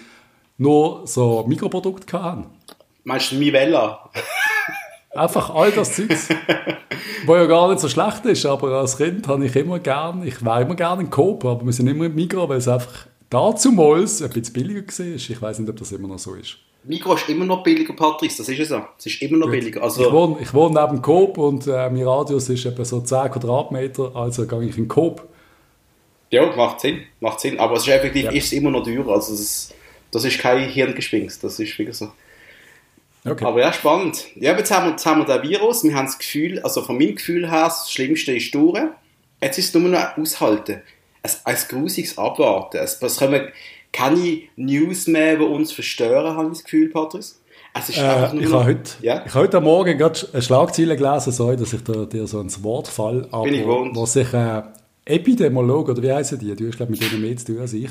nur 0.57 1.07
so 1.07 1.45
Mikroprodukte 1.47 2.21
hatten. 2.21 2.45
Meinst 3.03 3.31
du 3.31 3.35
Mivella? 3.35 4.09
Einfach 5.15 5.53
all 5.53 5.71
das 5.71 5.95
Zeugs, 5.95 6.29
was 7.25 7.37
ja 7.37 7.45
gar 7.45 7.69
nicht 7.69 7.79
so 7.79 7.87
schlecht 7.87 8.25
ist, 8.25 8.45
aber 8.45 8.69
als 8.79 8.97
Kind 8.97 9.27
habe 9.27 9.45
ich 9.45 9.55
immer 9.55 9.79
gern, 9.79 10.25
ich 10.25 10.43
war 10.43 10.61
immer 10.61 10.75
gerne 10.75 11.03
in 11.03 11.09
Coop, 11.09 11.45
aber 11.45 11.63
wir 11.63 11.73
sind 11.73 11.87
immer 11.87 12.05
im 12.05 12.15
Migros, 12.15 12.49
weil 12.49 12.57
es 12.57 12.67
einfach 12.67 13.05
dazumals 13.29 14.21
ein 14.21 14.29
bisschen 14.29 14.53
billiger 14.53 14.81
war. 14.81 15.05
Ich 15.15 15.41
weiß 15.41 15.59
nicht, 15.59 15.69
ob 15.69 15.77
das 15.77 15.91
immer 15.91 16.07
noch 16.07 16.19
so 16.19 16.33
ist. 16.33 16.57
Migros 16.85 17.21
ist 17.21 17.29
immer 17.29 17.45
noch 17.45 17.63
billiger, 17.63 17.93
Patrice, 17.93 18.37
das 18.39 18.49
ist 18.49 18.59
es 18.59 18.69
so. 18.69 18.81
Es 18.97 19.05
ist 19.05 19.21
immer 19.21 19.37
noch 19.37 19.47
Gut. 19.47 19.55
billiger. 19.55 19.83
Also 19.83 20.05
ich, 20.05 20.11
wohne, 20.11 20.37
ich 20.41 20.53
wohne 20.53 20.81
neben 20.81 21.01
Coop 21.01 21.37
und 21.37 21.67
äh, 21.67 21.89
mein 21.89 22.03
Radius 22.03 22.49
ist 22.49 22.65
etwa 22.65 22.83
so 22.83 22.99
10 22.99 23.31
Quadratmeter, 23.31 24.15
also 24.15 24.45
gehe 24.45 24.63
ich 24.63 24.77
in 24.77 24.87
Coop. 24.87 25.27
Ja, 26.31 26.53
macht 26.55 26.81
Sinn, 26.81 27.03
macht 27.19 27.39
Sinn. 27.39 27.59
Aber 27.59 27.75
es 27.75 27.83
ist 27.83 27.89
effektiv 27.89 28.25
ja. 28.25 28.31
ist 28.31 28.51
immer 28.51 28.71
noch 28.71 28.83
teurer. 28.83 29.13
Also 29.13 29.33
das, 29.33 29.71
das 30.11 30.25
ist 30.25 30.39
kein 30.39 30.67
Hirngespinst, 30.67 31.43
das 31.43 31.59
ist 31.59 31.77
wirklich 31.77 31.95
so. 31.95 32.09
Okay. 33.25 33.45
Aber 33.45 33.61
ja, 33.61 33.71
spannend. 33.71 34.25
Ja, 34.35 34.57
jetzt 34.57 34.71
haben 34.71 34.85
wir, 34.85 34.91
jetzt 34.91 35.05
haben 35.05 35.25
wir 35.25 35.39
den 35.39 35.49
Virus. 35.49 35.83
Wir 35.83 35.95
haben 35.95 36.07
das 36.07 36.17
Gefühl, 36.17 36.59
also 36.59 36.81
von 36.81 36.97
meinem 36.97 37.15
Gefühl 37.15 37.49
her, 37.49 37.63
das 37.63 37.91
Schlimmste 37.91 38.33
ist 38.35 38.53
durch. 38.53 38.79
Jetzt 39.41 39.57
ist 39.57 39.67
es 39.67 39.73
nur 39.73 39.89
noch 39.89 40.17
aushalten. 40.17 40.81
Ein, 41.21 41.31
ein 41.45 41.57
grusiges 41.69 42.17
Abwarten. 42.17 42.77
Es, 42.77 43.01
es 43.01 43.17
kommen 43.17 43.47
keine 43.93 44.41
News 44.57 45.07
mehr, 45.07 45.37
die 45.37 45.43
uns 45.43 45.71
verstören, 45.71 46.35
habe 46.35 46.47
ich 46.47 46.57
das 46.57 46.63
Gefühl, 46.65 46.89
Patrice. 46.89 47.35
Es 47.75 47.89
ist 47.89 47.97
äh, 47.97 48.35
ich, 48.35 48.51
habe 48.51 48.65
heute, 48.65 48.91
ja? 49.01 49.23
ich 49.25 49.33
habe 49.33 49.45
heute 49.45 49.61
Morgen 49.61 49.97
gerade 49.97 50.19
eine 50.31 50.41
Schlagzeile 50.41 50.95
gelesen, 50.95 51.31
sorry, 51.31 51.57
dass 51.57 51.73
ich 51.73 51.83
da, 51.83 52.05
dir 52.05 52.27
so 52.27 52.39
ins 52.39 52.63
Wort 52.63 52.87
falle, 52.87 53.27
aber 53.31 53.43
Bin 53.43 53.53
ich 53.55 53.61
gewohnt. 53.61 53.95
wo 53.95 54.05
sich 54.05 54.31
äh, 54.33 54.61
Epidemiologe, 55.05 55.91
oder 55.93 56.03
wie 56.03 56.11
heißen 56.11 56.37
die, 56.37 56.55
du 56.55 56.67
hast 56.67 56.77
glaube 56.77 56.91
mit 56.91 57.01
denen 57.01 57.21
mehr 57.21 57.35
zu 57.35 57.45
tun 57.47 57.59
als 57.59 57.73
ich, 57.73 57.89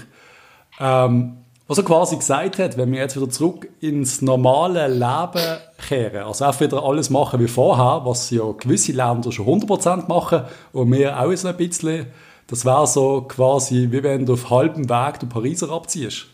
ähm, 0.79 1.39
was 1.69 1.79
er 1.79 1.85
quasi 1.85 2.17
gesagt 2.17 2.59
hat, 2.59 2.77
wenn 2.77 2.93
wir 2.93 3.01
jetzt 3.01 3.17
wieder 3.17 3.31
zurück 3.31 3.69
ins 3.81 4.21
normale 4.21 4.89
Leben 4.89 5.59
kehren, 5.89 6.25
also 6.25 6.45
auch 6.45 6.61
wieder 6.61 6.83
alles 6.83 7.09
machen 7.09 7.41
wie 7.41 7.49
vorher, 7.49 8.03
was 8.05 8.31
ja 8.31 8.45
gewisse 8.53 8.93
Länder 8.93 9.33
schon 9.33 9.47
100% 9.47 10.09
machen 10.09 10.43
und 10.73 10.93
wir 10.93 11.19
auch 11.19 11.35
so 11.35 11.49
ein 11.49 11.57
bisschen, 11.57 12.07
das 12.49 12.65
wäre 12.65 12.87
so 12.87 13.23
quasi, 13.23 13.89
wie 13.91 14.03
wenn 14.03 14.27
du 14.27 14.35
auf 14.35 14.51
halbem 14.51 14.89
Weg 14.89 15.21
den 15.21 15.29
Pariser 15.29 15.71
abziehst. 15.71 16.27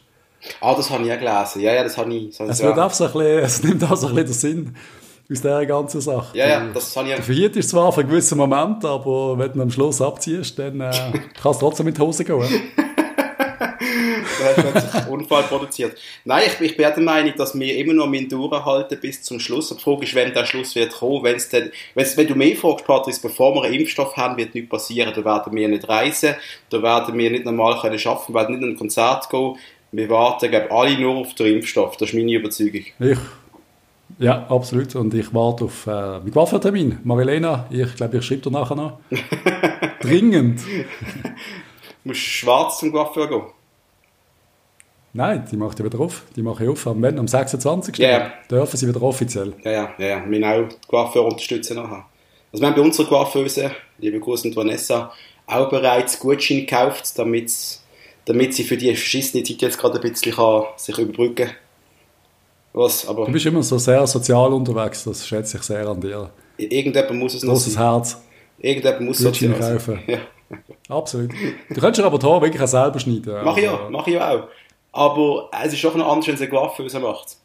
Ah, 0.61 0.75
das 0.75 0.91
habe 0.91 1.05
ich 1.05 1.13
auch 1.13 1.19
gelesen. 1.19 1.61
Ja, 1.63 1.75
ja, 1.75 1.83
das 1.83 1.99
habe 1.99 2.15
ich. 2.15 2.37
Das, 2.37 2.49
es, 2.49 2.63
wird 2.63 2.79
auch 2.79 2.93
so 2.93 3.05
ein 3.05 3.13
bisschen, 3.13 3.39
es 3.39 3.63
nimmt 3.63 3.85
auch 3.85 3.97
so 3.97 4.07
ein 4.09 4.15
bisschen 4.15 4.27
den 4.27 4.35
Sinn 4.35 4.77
aus 5.31 5.41
dieser 5.41 5.67
ganzen 5.67 6.01
Sache. 6.01 6.39
Ja, 6.39 6.49
ja, 6.49 6.67
das 6.73 6.97
habe 6.97 7.09
ich 7.09 7.15
auch. 7.15 7.23
Verhiert 7.23 7.57
ist 7.57 7.71
zwar 7.71 7.93
für 7.93 8.01
einen 8.01 8.11
gewissen 8.11 8.39
Moment, 8.39 8.85
aber 8.85 9.39
wenn 9.39 9.53
du 9.53 9.63
am 9.63 9.71
Schluss 9.71 10.01
abziehst, 10.01 10.59
dann 10.59 10.81
äh, 10.81 10.91
kannst 11.41 11.61
du 11.61 11.67
trotzdem 11.67 11.87
mit 11.87 11.99
Hose 11.99 12.25
gehen. 12.25 12.43
du 14.39 14.75
hast 14.75 14.95
einen 14.95 15.09
Unfall 15.09 15.43
produziert. 15.45 15.99
Nein, 16.25 16.45
ich, 16.47 16.61
ich 16.61 16.77
bin 16.77 16.87
der 16.87 17.03
Meinung, 17.03 17.35
dass 17.37 17.59
wir 17.59 17.77
immer 17.77 17.93
noch 17.93 18.11
durchhalten 18.11 18.99
bis 19.01 19.23
zum 19.23 19.41
Schluss. 19.41 19.69
Die 19.69 19.83
Frage 19.83 20.05
ist, 20.05 20.15
wenn 20.15 20.33
der 20.33 20.47
Schluss 20.47 20.75
wird 20.75 20.93
kommen. 20.93 21.25
Wenn's 21.25 21.49
denn, 21.49 21.71
wenn's, 21.95 22.17
wenn 22.17 22.27
du 22.27 22.35
mehr 22.35 22.57
fragst, 22.57 22.87
Patrice, 22.87 23.21
bevor 23.21 23.55
wir 23.55 23.65
einen 23.65 23.75
Impfstoff 23.75 24.17
haben, 24.17 24.37
wird 24.37 24.55
nichts 24.55 24.71
passieren. 24.71 25.13
Da 25.15 25.25
werden 25.25 25.55
wir 25.55 25.69
nicht 25.69 25.89
reisen, 25.89 26.35
da 26.71 26.83
werden 26.83 27.17
wir 27.17 27.31
nicht 27.31 27.45
normal 27.45 27.81
können 27.81 28.01
arbeiten, 28.05 28.35
werden 28.35 28.55
nicht 28.55 28.65
in 28.65 28.75
ein 28.75 28.79
Konzert 28.79 29.29
gehen. 29.31 29.57
Wir 29.91 30.09
warten, 30.11 30.51
glaube 30.51 30.71
alle 30.71 30.99
nur 30.99 31.17
auf 31.17 31.35
den 31.35 31.55
Impfstoff. 31.55 31.97
Das 31.97 32.11
ist 32.11 32.15
meine 32.15 32.33
Überzeugung. 32.33 32.85
Ich 33.01 33.19
ja, 34.19 34.47
absolut. 34.49 34.97
Und 34.97 35.15
ich 35.15 35.33
warte 35.33 35.67
auf 35.67 35.87
äh, 35.87 35.91
meinen 35.91 36.33
Coiffeurtermin. 36.33 36.99
Marilena, 37.05 37.67
ich 37.71 37.95
glaube, 37.95 38.19
ich 38.19 38.25
schreibe 38.25 38.43
dir 38.43 38.51
nachher 38.51 38.75
noch. 38.75 38.99
Dringend. 40.01 40.61
Du 40.61 40.85
musst 42.05 42.21
schwarz 42.21 42.79
zum 42.79 42.93
Coiffeur 42.93 43.29
gehen. 43.29 43.43
Nein, 45.13 45.47
die 45.51 45.57
macht 45.57 45.79
ja 45.79 45.85
wieder 45.85 46.01
auf. 46.01 46.23
Die 46.37 46.43
mache 46.43 46.65
ich 46.65 46.71
auf. 46.71 46.87
Am, 46.87 47.01
wenn, 47.03 47.19
am 47.19 47.27
26. 47.27 47.97
Ja, 47.99 48.11
ja. 48.11 48.33
dürfen 48.51 48.77
sie 48.77 48.89
wieder 48.89 49.03
offiziell. 49.03 49.55
Ja, 49.65 49.71
ja, 49.71 49.91
ja. 49.99 50.07
ja. 50.07 50.31
Wir 50.31 50.47
auch 50.47 50.69
die 50.69 50.77
Coiffeur 50.87 51.25
unterstützen 51.25 51.77
nachher. 51.77 52.05
Also 52.53 52.63
wir 52.63 52.69
haben 52.69 52.75
bei 52.77 52.83
unserer 52.83 53.07
Coiffeuse, 53.07 53.71
liebe 53.99 54.21
Gruß 54.21 54.45
und 54.47 54.57
Vanessa, 54.57 55.13
auch 55.47 55.69
bereits 55.69 56.19
Gutscheine 56.19 56.61
gekauft, 56.61 57.19
damit, 57.19 57.53
damit 58.25 58.55
sie 58.55 58.65
für 58.65 58.77
die 58.77 58.89
verschissene 58.89 59.43
Zeit 59.43 59.63
jetzt 59.63 59.79
gerade 59.79 59.97
ein 59.97 60.01
bisschen 60.01 60.33
kann, 60.35 60.65
sich 60.77 60.99
überbrücken 60.99 61.51
Was, 62.73 63.07
aber 63.09 63.27
Du 63.27 63.33
bist 63.33 63.47
immer 63.47 63.63
so 63.63 63.79
sehr 63.79 64.07
sozial 64.07 64.53
unterwegs, 64.53 65.05
das 65.05 65.27
schätze 65.27 65.57
ich 65.57 65.63
sehr 65.63 65.87
an 65.87 66.01
dir. 66.01 66.31
Irgendjemand 66.59 67.19
muss 67.19 67.35
es 67.35 67.43
noch 67.43 67.53
Großes 67.55 67.79
Herz. 67.79 68.21
Irgendjemand 68.59 69.03
muss 69.03 69.23
Gutscheine 69.23 69.55
kaufen. 69.55 70.01
Ja. 70.07 70.19
Absolut. 70.89 71.31
Du 71.69 71.81
könntest 71.81 72.05
aber 72.05 72.19
Haare 72.27 72.43
wirklich 72.43 72.63
auch 72.63 72.67
selber 72.67 72.99
schneiden. 72.99 73.35
Mach 73.45 73.57
ich 73.57 73.65
ja, 73.65 73.73
also- 73.77 73.91
mach 73.91 74.07
ich 74.07 74.15
ja 74.15 74.31
auch. 74.35 74.49
Aber 74.93 75.51
es 75.65 75.73
ist 75.73 75.85
doch 75.85 75.95
noch 75.95 76.09
anders, 76.11 76.27
wenn 76.29 76.35
es 76.35 76.41
eine 76.41 76.51
Coiffeuse 76.51 76.99
macht. 77.01 77.37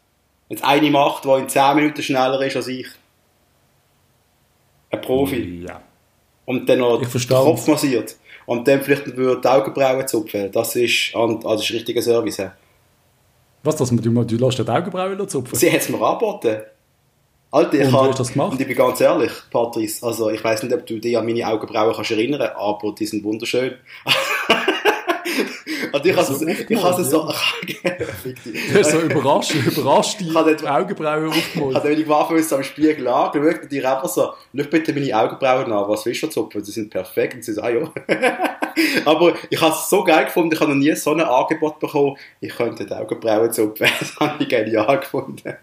Wenn 0.48 0.56
es 0.58 0.62
eine 0.64 0.90
macht, 0.90 1.24
die 1.24 1.28
in 1.30 1.48
10 1.48 1.76
Minuten 1.76 2.02
schneller 2.02 2.40
ist 2.42 2.56
als 2.56 2.68
ich. 2.68 2.86
Ein 4.90 5.00
Profi. 5.00 5.64
Ja. 5.68 5.80
Und 6.46 6.68
dann 6.68 6.78
noch 6.78 6.98
den. 7.00 7.08
Kopf 7.28 7.66
massiert. 7.68 8.16
Und 8.46 8.68
dann 8.68 8.82
vielleicht 8.82 9.16
würde 9.16 9.40
die 9.40 9.48
Augenbrauen 9.48 10.06
zupfen. 10.06 10.52
Das 10.52 10.76
ist, 10.76 11.14
an- 11.14 11.36
also 11.36 11.48
das 11.56 11.62
ist 11.64 11.72
richtiger 11.72 12.02
Service. 12.02 12.42
Was, 13.62 13.76
dass 13.76 13.90
man, 13.90 14.02
du, 14.02 14.10
du 14.24 14.36
lässt 14.36 14.58
die 14.58 14.68
Augenbrauen 14.68 15.28
zupfen? 15.28 15.56
Sie 15.58 15.70
hat 15.72 15.80
es 15.80 15.88
mir 15.88 16.00
angeboten. 16.00 16.60
Alter, 17.50 17.74
ich 17.74 17.86
Und 17.86 17.92
hab- 17.92 18.04
wie 18.04 18.08
hast 18.08 18.18
du 18.18 18.22
das 18.24 18.32
gemacht? 18.32 18.52
Und 18.52 18.60
ich 18.60 18.66
bin 18.66 18.76
ganz 18.76 19.00
ehrlich, 19.00 19.32
Patrice, 19.50 20.04
also 20.06 20.28
ich 20.28 20.42
weiß 20.44 20.62
nicht, 20.64 20.74
ob 20.74 20.84
du 20.86 20.98
dich 20.98 21.16
an 21.16 21.24
meine 21.24 21.46
Augenbrauen 21.48 21.94
kannst 21.94 22.10
erinnern, 22.10 22.42
aber 22.54 22.92
die 22.92 23.06
sind 23.06 23.24
wunderschön. 23.24 23.74
und 25.94 26.06
ich 26.06 26.16
habe 26.16 26.26
so 26.26 26.34
es 26.34 26.42
ich 26.70 26.82
habe 26.82 27.02
es 27.02 27.10
so... 27.10 27.28
Du 28.24 28.78
hast 28.78 28.90
so 28.90 29.00
überrascht, 29.00 29.54
überrascht 29.54 30.20
die 30.20 30.28
Ich 30.28 30.34
habe 30.34 30.52
nicht- 30.52 30.66
Augenbrauen 30.66 31.28
Ich 31.28 31.36
aufgemalt. 31.38 31.74
habe 31.76 31.88
meine 31.90 32.08
Waffe 32.08 32.54
am 32.56 32.62
Spiegel 32.62 33.08
angeschaut 33.08 33.62
und 33.62 33.70
die 33.72 33.84
einfach 33.84 34.08
so, 34.08 34.22
schau 34.56 34.64
bitte 34.70 34.92
meine 34.92 35.16
Augenbrauen 35.16 35.72
an, 35.72 35.88
was 35.88 36.04
willst 36.06 36.22
du 36.22 36.26
zupfen? 36.28 36.62
Die 36.62 36.70
sind 36.70 36.90
perfekt. 36.90 37.34
Und 37.34 37.44
sie 37.44 37.52
so, 37.52 37.62
ah 37.62 37.70
ja. 37.70 37.88
Aber 39.04 39.34
ich 39.50 39.60
habe 39.60 39.72
es 39.74 39.88
so 39.88 40.02
geil 40.02 40.24
gefunden, 40.24 40.52
ich 40.54 40.60
habe 40.60 40.70
noch 40.72 40.78
nie 40.78 40.94
so 40.96 41.12
ein 41.12 41.20
Angebot 41.20 41.78
bekommen, 41.78 42.16
ich 42.40 42.54
könnte 42.54 42.84
die 42.86 42.92
Augenbrauen 42.92 43.52
zupfen. 43.52 43.86
Das 44.00 44.16
habe 44.16 44.42
ich 44.42 44.48
genial 44.48 44.98
gefunden. 45.00 45.54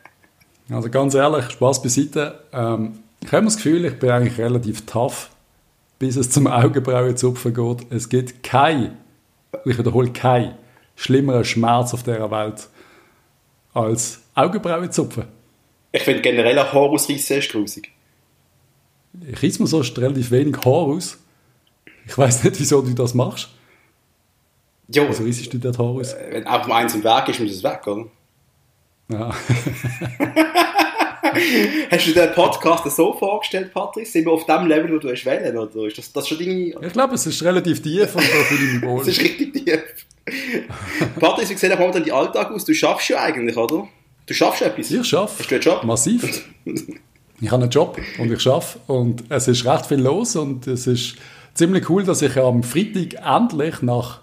Also 0.72 0.90
ganz 0.90 1.14
ehrlich, 1.16 1.50
Spaß 1.50 1.82
beiseite. 1.82 2.40
Ähm, 2.54 3.00
ich 3.24 3.32
habe 3.32 3.44
das 3.46 3.58
Gefühl, 3.58 3.84
ich 3.86 4.00
bin 4.00 4.10
eigentlich 4.10 4.38
relativ 4.40 4.86
tough, 4.86 5.30
bis 6.00 6.16
es 6.16 6.30
zum 6.30 6.48
Augenbrauenzupfen 6.48 7.54
geht. 7.54 7.86
Es 7.92 8.08
gibt 8.08 8.44
kein, 8.44 8.98
ich 9.66 9.78
wiederhole, 9.78 10.12
kein 10.12 10.58
schlimmeren 10.96 11.44
Schmerz 11.46 11.94
auf 11.94 12.04
dieser 12.04 12.30
Welt 12.32 12.68
als 13.74 14.22
Augenbrauenzupfen. 14.36 15.26
Ich 15.92 16.04
finde 16.04 16.22
generell 16.22 16.58
ein 16.58 16.72
Horusreissen 16.74 17.38
ist 17.40 17.52
grusig. 17.52 17.92
Ich 19.28 19.44
reiss 19.44 19.60
mir 19.60 19.68
sonst 19.68 19.98
relativ 20.00 20.32
wenig 20.32 20.58
Haar 20.58 20.66
aus. 20.74 21.18
Ich 22.06 22.18
weiß 22.18 22.44
nicht, 22.46 22.60
wieso 22.60 22.82
du 22.82 22.94
das 22.94 23.14
machst. 23.14 23.50
Jo, 24.94 25.06
Wieso 25.08 25.24
reissest 25.24 25.54
du 25.54 25.58
das 25.58 25.78
Haar 25.78 25.86
aus? 25.86 26.16
wenn 26.32 26.48
auch 26.48 26.66
mal 26.68 26.82
eins 26.82 26.96
im 26.96 27.04
Weg 27.04 27.28
ist, 27.30 27.40
muss 27.40 27.52
es 27.52 27.64
weg, 27.64 27.86
oder? 27.88 28.06
Ja. 29.10 29.32
Hast 31.92 32.08
du 32.08 32.12
den 32.14 32.32
Podcast 32.34 32.96
so 32.96 33.14
vorgestellt, 33.14 33.74
Patrice? 33.74 34.12
Sind 34.12 34.26
wir 34.26 34.32
auf 34.32 34.46
dem 34.46 34.68
Level, 34.68 34.94
wo 34.94 34.98
du 34.98 35.10
hast 35.10 35.26
wählen, 35.26 35.58
oder 35.58 35.88
ist 35.88 35.98
das, 35.98 36.12
das 36.12 36.28
schon 36.28 36.40
deine... 36.40 36.74
Ich 36.82 36.94
glaube, 36.94 37.16
es 37.16 37.26
ist 37.26 37.44
relativ 37.44 37.82
tief 37.82 38.16
und 38.16 38.24
da 38.24 38.44
fühle 38.44 38.66
ich 38.66 38.74
mich 38.74 38.82
wohl. 38.84 39.00
Das 39.00 39.08
ist 39.08 39.22
richtig 39.22 39.54
tief. 39.54 39.84
Patrice, 41.20 41.50
wie 41.54 41.58
sieht 41.58 41.78
momentan 41.78 42.04
dein 42.04 42.14
Alltag 42.14 42.52
aus? 42.52 42.66
Du 42.66 42.74
schaffst 42.74 43.10
ja 43.10 43.22
eigentlich, 43.22 43.58
oder? 43.58 43.88
Du 44.26 44.34
schaffst 44.34 44.62
etwas. 44.62 44.92
Ich 44.92 45.14
Hast 45.14 45.52
du 45.52 45.56
einen 45.56 45.64
Job? 45.64 45.84
massiv. 45.84 46.44
Ich 47.44 47.50
habe 47.50 47.64
einen 47.64 47.72
Job 47.72 47.98
und 48.20 48.32
ich 48.32 48.48
arbeite 48.48 48.80
und 48.86 49.24
es 49.30 49.48
ist 49.48 49.66
recht 49.66 49.88
viel 49.88 50.00
los 50.00 50.36
und 50.36 50.68
es 50.68 50.86
ist 50.86 51.16
ziemlich 51.56 51.90
cool, 51.90 52.04
dass 52.04 52.22
ich 52.22 52.38
am 52.38 52.62
Freitag 52.62 53.16
endlich 53.26 53.82
nach 53.82 54.22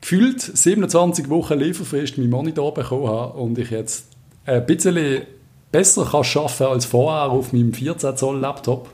gefühlt 0.00 0.40
27 0.40 1.28
Wochen 1.28 1.58
Lieferfrist 1.58 2.16
meinen 2.16 2.30
Monitor 2.30 2.72
bekommen 2.72 3.08
habe 3.08 3.38
und 3.38 3.58
ich 3.58 3.70
jetzt 3.70 4.06
ein 4.46 4.64
bisschen 4.64 5.26
besser 5.72 6.04
kann 6.04 6.24
arbeiten 6.24 6.64
als 6.64 6.84
vorher 6.86 7.30
auf 7.30 7.52
meinem 7.52 7.72
14 7.72 8.16
Zoll 8.16 8.38
Laptop, 8.38 8.88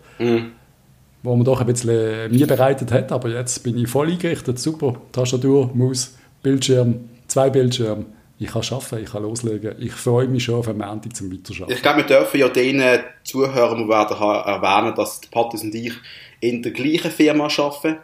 wo 1.22 1.36
man 1.36 1.44
doch 1.44 1.60
ein 1.60 1.66
bisschen 1.66 2.30
mir 2.32 2.46
bereitet 2.46 2.90
hat, 2.90 3.12
aber 3.12 3.28
jetzt 3.30 3.62
bin 3.62 3.78
ich 3.78 3.88
voll 3.88 4.10
eingerichtet, 4.10 4.58
super, 4.58 4.96
Tastatur, 5.12 5.70
Maus, 5.74 6.16
Bildschirm, 6.42 7.08
zwei 7.28 7.50
Bildschirme. 7.50 8.06
Ich 8.38 8.48
kann 8.48 8.62
arbeiten, 8.72 9.04
ich 9.04 9.10
kann 9.12 9.22
loslegen. 9.22 9.76
Ich 9.78 9.92
freue 9.92 10.26
mich 10.26 10.42
schon 10.42 10.56
auf 10.56 10.66
einen 10.66 10.78
Montag 10.78 11.14
zum 11.14 11.30
Weiterarbeiten. 11.30 11.72
Ich 11.76 11.80
glaube, 11.82 11.98
wir 11.98 12.06
dürfen 12.06 12.40
ja 12.40 12.48
denen 12.48 13.00
Zuhörern, 13.22 13.84
die 13.84 13.88
werden 13.88 14.16
erwähnen, 14.16 14.94
dass 14.96 15.20
Patrice 15.30 15.62
und 15.66 15.74
ich 15.76 15.92
in 16.40 16.60
der 16.60 16.72
gleichen 16.72 17.12
Firma 17.12 17.44
arbeiten, 17.44 17.98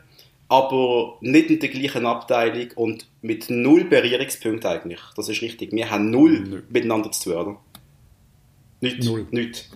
aber 0.48 1.16
nicht 1.22 1.50
in 1.50 1.58
der 1.58 1.68
gleichen 1.70 2.06
Abteilung 2.06 2.68
und 2.76 3.06
mit 3.20 3.50
null 3.50 3.84
Berührungspunkten 3.84 4.70
eigentlich. 4.70 5.00
Das 5.16 5.28
ist 5.28 5.42
richtig. 5.42 5.72
Wir 5.72 5.90
haben 5.90 6.10
null 6.12 6.38
Null. 6.40 6.62
miteinander 6.70 7.10
zu 7.10 7.30
tun, 7.30 7.32
oder? 7.40 7.56
Nicht. 8.80 9.04
Null. 9.04 9.26
Nicht. 9.30 9.68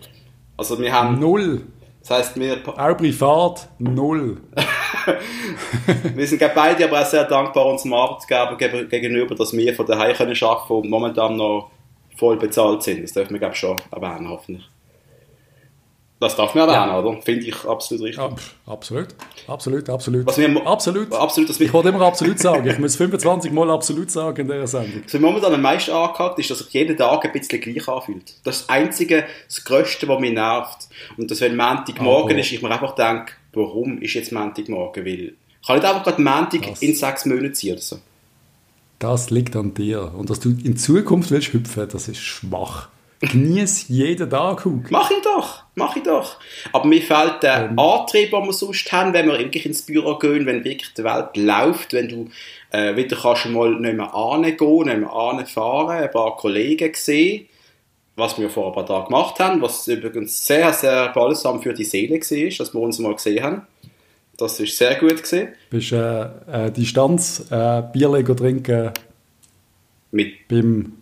Also 0.57 0.79
wir 0.81 0.93
haben, 0.93 1.19
Null. 1.19 1.63
das 2.01 2.11
heisst, 2.11 2.39
wir, 2.39 2.59
Auch 2.77 2.97
privat, 2.97 3.69
null. 3.79 4.41
wir 6.15 6.27
sind 6.27 6.43
beide 6.55 6.85
aber 6.85 7.01
auch 7.01 7.07
sehr 7.07 7.25
dankbar 7.25 7.67
unserem 7.67 7.95
Arbeitgeber 7.95 8.57
geg- 8.57 8.87
gegenüber, 8.89 9.35
dass 9.35 9.53
wir 9.53 9.75
von 9.75 9.87
daheim 9.87 10.15
können 10.15 10.37
arbeiten 10.41 10.73
und 10.75 10.91
momentan 10.91 11.37
noch 11.37 11.71
voll 12.17 12.37
bezahlt 12.37 12.83
sind. 12.83 13.03
Das 13.03 13.13
dürfen 13.13 13.33
wir 13.33 13.41
glaube 13.41 13.55
schon 13.57 13.77
erwähnen, 13.91 14.29
hoffentlich. 14.29 14.69
Das 16.23 16.37
darf 16.37 16.55
man 16.55 16.69
erwähnen, 16.69 16.95
oder? 17.05 17.21
Finde 17.23 17.47
ich 17.47 17.65
absolut 17.65 18.05
richtig. 18.05 18.17
Ja, 18.25 18.35
absolut. 18.73 19.09
Absolut, 19.47 19.89
absolut. 19.91 20.27
Was 20.27 20.39
wir 20.39 20.67
absolut. 20.67 21.13
Absolut, 21.13 21.49
dass 21.51 21.59
wir, 21.61 21.67
Ich 21.67 21.73
wollte 21.73 21.89
immer 21.91 22.01
absolut 22.03 22.39
sagen. 22.39 22.67
Ich 22.69 22.79
muss 22.79 22.97
25 22.97 23.53
Mal 23.53 23.71
absolut 23.71 24.11
sagen 24.11 24.41
in 24.41 24.47
dieser 24.47 24.67
Sendung. 24.67 25.03
was 25.05 25.13
mir 25.13 25.21
momentan 25.21 25.53
am 25.55 25.61
meisten 25.63 25.91
angehakt 25.91 26.39
ist, 26.39 26.51
dass 26.51 26.59
sich 26.61 26.71
jeden 26.73 26.97
Tag 26.97 27.25
ein 27.25 27.33
bisschen 27.33 27.61
gleich 27.61 27.89
anfühlt. 27.89 28.35
Das 28.45 28.57
ist 28.57 28.63
das 28.63 28.69
Einzige, 28.69 29.25
das 29.49 29.65
Größte, 29.65 30.07
was 30.09 30.21
mich 30.21 30.33
nervt. 30.33 30.89
Und 31.17 31.31
dass 31.31 31.41
wenn 31.41 31.57
Montagmorgen 31.57 32.31
Aber- 32.33 32.41
ist, 32.41 32.53
ich 32.53 32.63
mir 32.63 32.71
einfach 32.71 32.95
denke, 32.95 33.33
warum 33.53 34.01
ist 34.01 34.15
jetzt 34.15 34.33
Montagmorgen? 34.33 35.05
Weil 35.05 35.35
ich 35.61 35.67
kann 35.67 35.77
nicht 35.77 35.85
einfach 35.87 36.05
gerade 36.05 36.23
Montag 36.23 36.63
Das- 36.71 36.83
in 36.83 36.95
sechs 36.95 37.27
Monaten 37.27 37.55
ziehen 37.55 37.73
oder 37.73 37.83
so. 37.83 37.99
Das 38.99 39.31
liegt 39.31 39.57
an 39.57 39.75
dir. 39.75 40.13
Und 40.17 40.31
dass 40.31 40.39
du 40.39 40.51
in 40.51 40.77
Zukunft 40.77 41.31
willst 41.33 41.53
hüpfen, 41.53 41.89
das 41.91 42.07
ist 42.09 42.19
schwach. 42.21 42.89
Genieß 43.23 43.87
jeden 43.89 44.29
Tag, 44.29 44.65
Hug. 44.65 44.91
Mach 44.91 45.09
ich 45.13 45.23
doch, 45.23 45.63
mach 45.77 45.95
ich 45.95 46.03
doch. 46.03 46.39
Aber 46.73 46.87
mir 46.87 47.01
fehlt 47.01 47.43
der 47.43 47.71
Ähm. 47.71 47.79
Antrieb, 47.79 48.33
den 48.33 48.45
wir 48.45 48.53
sonst 48.53 48.91
haben, 48.91 49.13
wenn 49.13 49.29
wir 49.29 49.39
wirklich 49.39 49.65
ins 49.65 49.83
Büro 49.83 50.19
gehen, 50.19 50.45
wenn 50.45 50.65
wirklich 50.65 50.93
die 50.93 51.05
Welt 51.05 51.37
läuft, 51.37 51.93
wenn 51.93 52.09
du 52.09 52.29
äh, 52.73 52.97
wieder 52.97 53.17
kannst 53.17 53.47
mal 53.47 53.71
nicht 53.79 53.95
mehr 53.95 54.13
angehen, 54.13 54.87
nicht 54.87 54.99
mehr 54.99 55.13
anfahren, 55.13 56.03
ein 56.03 56.11
paar 56.11 56.37
Kollegen 56.37 56.93
sehen, 56.95 57.47
was 58.17 58.39
wir 58.41 58.51
vor 58.51 58.69
ein 58.69 58.75
paar 58.75 58.87
Tagen 58.87 59.07
gemacht 59.07 59.39
haben, 59.39 59.63
was 59.63 59.87
übrigens 59.87 60.45
sehr, 60.45 60.73
sehr 60.73 61.11
balsam 61.11 61.63
für 61.63 61.75
die 61.75 61.85
Seele 61.85 62.19
war, 62.19 62.59
dass 62.59 62.75
wir 62.75 62.81
uns 62.81 62.99
mal 62.99 63.15
gesehen 63.15 63.45
haben. 63.45 63.63
Das 64.37 64.59
ist 64.59 64.77
sehr 64.77 64.97
gut 64.97 65.23
gesehen. 65.23 65.51
Bist 65.71 65.93
äh, 65.93 66.23
äh, 66.51 66.73
Distanz, 66.73 67.45
äh, 67.51 67.83
Bierle 67.93 68.25
go 68.25 68.35
trinken 68.35 68.91
Mit 70.11 70.49
beim. 70.49 71.02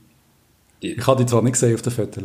Ich 0.81 1.07
habe 1.07 1.23
die 1.23 1.27
zwar 1.27 1.43
nicht 1.43 1.53
gesehen 1.53 1.75
auf 1.75 1.83
den 1.83 1.93
Fotos. 1.93 2.25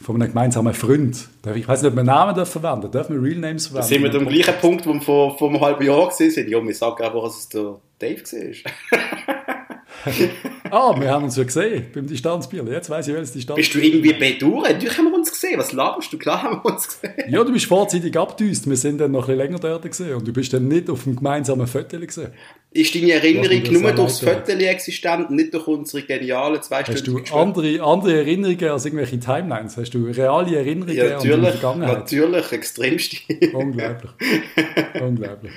Von 0.00 0.14
einem 0.16 0.28
gemeinsamen 0.28 0.74
Freund. 0.74 1.28
Ich 1.54 1.66
weiß 1.66 1.82
nicht, 1.82 1.90
ob 1.90 1.96
wir 1.96 2.04
Namen 2.04 2.34
dürfen 2.34 2.60
verwenden 2.60 2.90
Dürfen 2.90 3.16
wir 3.16 3.22
Real 3.30 3.38
Names 3.40 3.66
verwenden? 3.66 3.88
sind 3.88 4.02
wir 4.02 4.14
am 4.14 4.28
gleichen 4.28 4.54
Punkt, 4.60 4.86
wo 4.86 4.92
wir 4.94 5.00
vor, 5.00 5.36
vor 5.36 5.48
einem 5.48 5.60
halben 5.60 5.84
Jahr 5.84 6.08
gesehen 6.08 6.30
sind. 6.30 6.48
Ja, 6.48 6.62
wir 6.64 6.74
sagen 6.74 7.02
aber, 7.02 7.22
dass 7.22 7.38
es 7.38 7.48
der 7.48 7.80
Dave 7.98 8.22
war. 8.22 9.56
Ah, 10.70 10.94
wir 11.00 11.10
haben 11.10 11.24
uns 11.24 11.36
ja 11.36 11.44
gesehen 11.44 11.86
beim 11.94 12.06
Distanzbierle. 12.06 12.70
Jetzt 12.72 12.90
weiß 12.90 13.08
ich, 13.08 13.14
welches 13.14 13.32
Distanz. 13.32 13.56
Bist 13.56 13.74
du 13.74 13.78
irgendwie 13.78 14.12
bedauert? 14.12 14.72
Natürlich 14.72 14.98
haben 14.98 15.06
wir 15.06 15.14
uns 15.14 15.30
gesehen. 15.30 15.58
Was 15.58 15.72
laberst 15.72 16.12
du? 16.12 16.18
Klar 16.18 16.42
haben 16.42 16.60
wir 16.62 16.72
uns 16.72 16.86
gesehen. 16.88 17.14
Ja, 17.30 17.42
du 17.42 17.52
bist 17.52 17.64
vorzeitig 17.64 18.14
abgedüst. 18.18 18.68
Wir 18.68 18.76
sind 18.76 18.98
dann 18.98 19.12
noch 19.12 19.28
ein 19.28 19.36
bisschen 19.38 19.38
länger 19.38 19.58
dort 19.58 19.82
gesehen. 19.84 20.14
Und 20.16 20.28
du 20.28 20.32
bist 20.32 20.52
dann 20.52 20.68
nicht 20.68 20.90
auf 20.90 21.04
dem 21.04 21.16
gemeinsamen 21.16 21.66
Foto 21.66 21.98
gesehen. 21.98 22.32
Ist 22.70 22.94
deine 22.94 23.12
Erinnerung 23.12 23.62
nur 23.72 23.90
auch 23.90 23.94
durchs. 23.94 24.20
Foto 24.20 24.52
existent, 24.52 25.30
nicht 25.30 25.54
durch 25.54 25.66
unsere 25.66 26.02
genialen 26.02 26.60
zwei 26.60 26.82
Hast 26.82 26.98
Stunden 26.98 27.24
du 27.24 27.34
andere, 27.34 27.82
andere 27.82 28.18
Erinnerungen 28.18 28.68
als 28.68 28.84
irgendwelche 28.84 29.18
Timelines? 29.18 29.78
Hast 29.78 29.94
du 29.94 30.04
reale 30.04 30.54
Erinnerungen 30.54 30.94
Ja, 30.96 31.16
an 31.16 31.22
die 31.22 31.28
natürlich, 31.28 31.50
Vergangenheit? 31.52 31.98
natürlich, 31.98 32.52
extremst. 32.52 33.16
Unglaublich. 33.54 34.10
Unglaublich. 35.00 35.52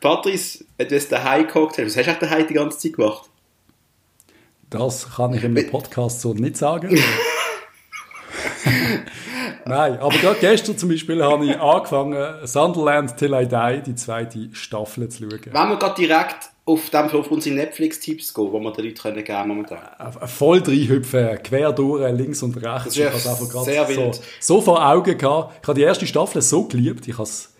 Patrice, 0.00 0.64
du 0.78 0.84
jetzt 0.86 1.12
daheim 1.12 1.46
gehockt 1.46 1.76
hast, 1.76 1.84
was 1.84 1.96
hast 1.96 2.06
du 2.06 2.10
eigentlich 2.10 2.18
daheim 2.30 2.46
die 2.48 2.54
ganze 2.54 2.78
Zeit 2.78 2.94
gemacht? 2.94 3.28
Das 4.70 5.16
kann 5.16 5.34
ich 5.34 5.44
im 5.44 5.54
Podcast 5.70 6.20
so 6.20 6.34
nicht 6.34 6.56
sagen. 6.56 6.98
Nein, 9.64 9.98
aber 9.98 10.16
gerade 10.18 10.38
gestern 10.40 10.78
zum 10.78 10.88
Beispiel 10.88 11.22
habe 11.24 11.44
ich 11.46 11.58
angefangen, 11.58 12.46
Sunderland 12.46 13.16
Till 13.16 13.34
I 13.34 13.46
Die, 13.46 13.82
die 13.84 13.94
zweite 13.96 14.48
Staffel 14.52 15.08
zu 15.08 15.28
schauen. 15.28 15.40
Wenn 15.46 15.68
wir 15.68 15.76
gerade 15.76 15.94
direkt 15.94 16.50
auf, 16.64 16.90
dem, 16.90 17.08
auf 17.10 17.30
unsere 17.30 17.54
Netflix-Tipps 17.54 18.34
gehen, 18.34 18.52
die 18.52 18.60
wir 18.60 18.72
den 18.72 18.84
Leuten 18.84 18.96
können 18.96 19.24
geben 19.24 19.48
momentan. 19.48 19.78
Äh, 19.98 20.26
voll 20.26 20.58
reinhüpfen, 20.58 21.42
quer 21.42 21.72
durch, 21.72 22.12
links 22.12 22.42
und 22.42 22.56
rechts. 22.56 22.84
Das 22.84 22.86
ist 22.86 22.96
ich 22.96 23.02
ja 23.04 23.08
habe 23.08 23.18
es 23.18 23.26
einfach 23.26 23.64
sehr 23.64 23.86
so, 23.86 23.96
wild. 23.96 24.20
so 24.40 24.60
vor 24.60 24.84
Augen 24.84 25.16
gehabt. 25.16 25.58
Ich 25.62 25.68
habe 25.68 25.78
die 25.78 25.84
erste 25.84 26.06
Staffel 26.06 26.42
so 26.42 26.64
geliebt, 26.64 27.06
ich 27.06 27.14
habe 27.14 27.22
es 27.24 27.54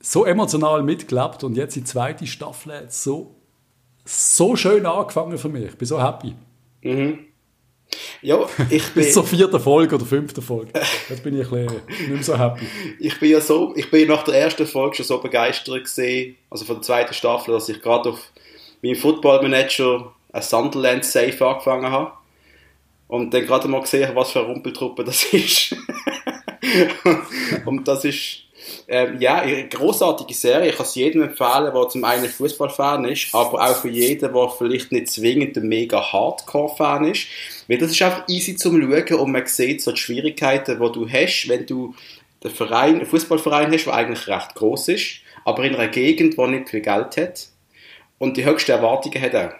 so 0.00 0.24
emotional 0.24 0.82
mitgelebt 0.82 1.42
und 1.44 1.56
jetzt 1.56 1.74
die 1.76 1.84
zweite 1.84 2.26
Staffel 2.26 2.86
so, 2.88 3.34
so 4.04 4.56
schön 4.56 4.84
angefangen 4.86 5.38
für 5.38 5.48
mich. 5.48 5.64
Ich 5.64 5.76
bin 5.76 5.86
so 5.86 6.02
happy. 6.02 6.34
Ja, 8.22 8.46
ich 8.70 8.84
bin, 8.92 9.04
Bis 9.04 9.14
zur 9.14 9.24
vierten 9.24 9.60
Folge 9.60 9.94
oder 9.94 10.04
fünften 10.04 10.42
Folge. 10.42 10.72
Jetzt 11.08 11.22
bin 11.22 11.38
ich 11.38 11.50
ein 11.50 11.66
bisschen 11.66 11.82
nicht 11.88 12.08
mehr 12.08 12.22
so 12.22 12.38
happy. 12.38 12.66
ich 12.98 13.18
bin 13.20 13.30
ja 13.30 13.40
so, 13.40 13.74
ich 13.76 13.90
bin 13.90 14.08
nach 14.08 14.22
der 14.24 14.34
ersten 14.34 14.66
Folge 14.66 14.96
schon 14.96 15.06
so 15.06 15.18
begeistert 15.18 15.84
gesehen, 15.84 16.36
also 16.50 16.64
von 16.64 16.76
der 16.76 16.82
zweiten 16.82 17.14
Staffel, 17.14 17.52
dass 17.52 17.68
ich 17.68 17.80
gerade 17.82 18.10
auf 18.10 18.32
meinem 18.82 18.96
Football 18.96 19.42
Manager 19.42 20.12
ein 20.32 20.42
Sunderland 20.42 21.04
Safe 21.04 21.46
angefangen 21.46 21.90
habe. 21.90 22.12
Und 23.06 23.32
dann 23.32 23.44
gerade 23.46 23.68
mal 23.68 23.82
gesehen, 23.82 24.10
was 24.14 24.32
für 24.32 24.40
eine 24.40 24.48
Rumpeltruppe 24.48 25.04
das 25.04 25.24
ist. 25.32 25.76
und 27.66 27.86
das 27.86 28.04
ist, 28.04 28.43
ähm, 28.88 29.20
ja, 29.20 29.36
eine 29.36 29.68
großartige 29.68 30.34
Serie. 30.34 30.70
Ich 30.70 30.76
kann 30.76 30.86
es 30.86 30.94
jedem 30.94 31.22
empfehlen, 31.22 31.72
der 31.74 31.88
zum 31.88 32.04
einen 32.04 32.28
Fußballfan 32.28 33.04
ist, 33.06 33.34
aber 33.34 33.62
auch 33.62 33.76
für 33.76 33.88
jeden, 33.88 34.32
der 34.32 34.48
vielleicht 34.48 34.92
nicht 34.92 35.08
zwingend 35.08 35.56
ein 35.56 35.68
mega 35.68 36.12
Hardcore-Fan 36.12 37.04
ist. 37.06 37.26
Weil 37.68 37.78
das 37.78 37.90
ist 37.92 38.02
einfach 38.02 38.28
easy 38.28 38.56
zum 38.56 38.80
Schauen 38.80 39.20
und 39.20 39.32
man 39.32 39.46
sieht 39.46 39.82
so 39.82 39.92
die 39.92 40.00
Schwierigkeiten, 40.00 40.80
die 40.80 40.92
du 40.92 41.08
hast, 41.08 41.48
wenn 41.48 41.66
du 41.66 41.94
einen 42.42 42.54
Verein, 42.54 42.96
einen 42.96 43.06
Fußballverein 43.06 43.72
hast, 43.72 43.84
der 43.84 43.94
eigentlich 43.94 44.28
recht 44.28 44.54
groß 44.54 44.88
ist, 44.88 45.20
aber 45.44 45.64
in 45.64 45.74
einer 45.74 45.88
Gegend, 45.88 46.36
die 46.36 46.46
nicht 46.46 46.68
viel 46.68 46.80
Geld 46.80 47.16
hat 47.16 47.48
und 48.18 48.36
die 48.36 48.44
höchsten 48.44 48.72
Erwartungen 48.72 49.20
hat 49.20 49.34
auch. 49.34 49.52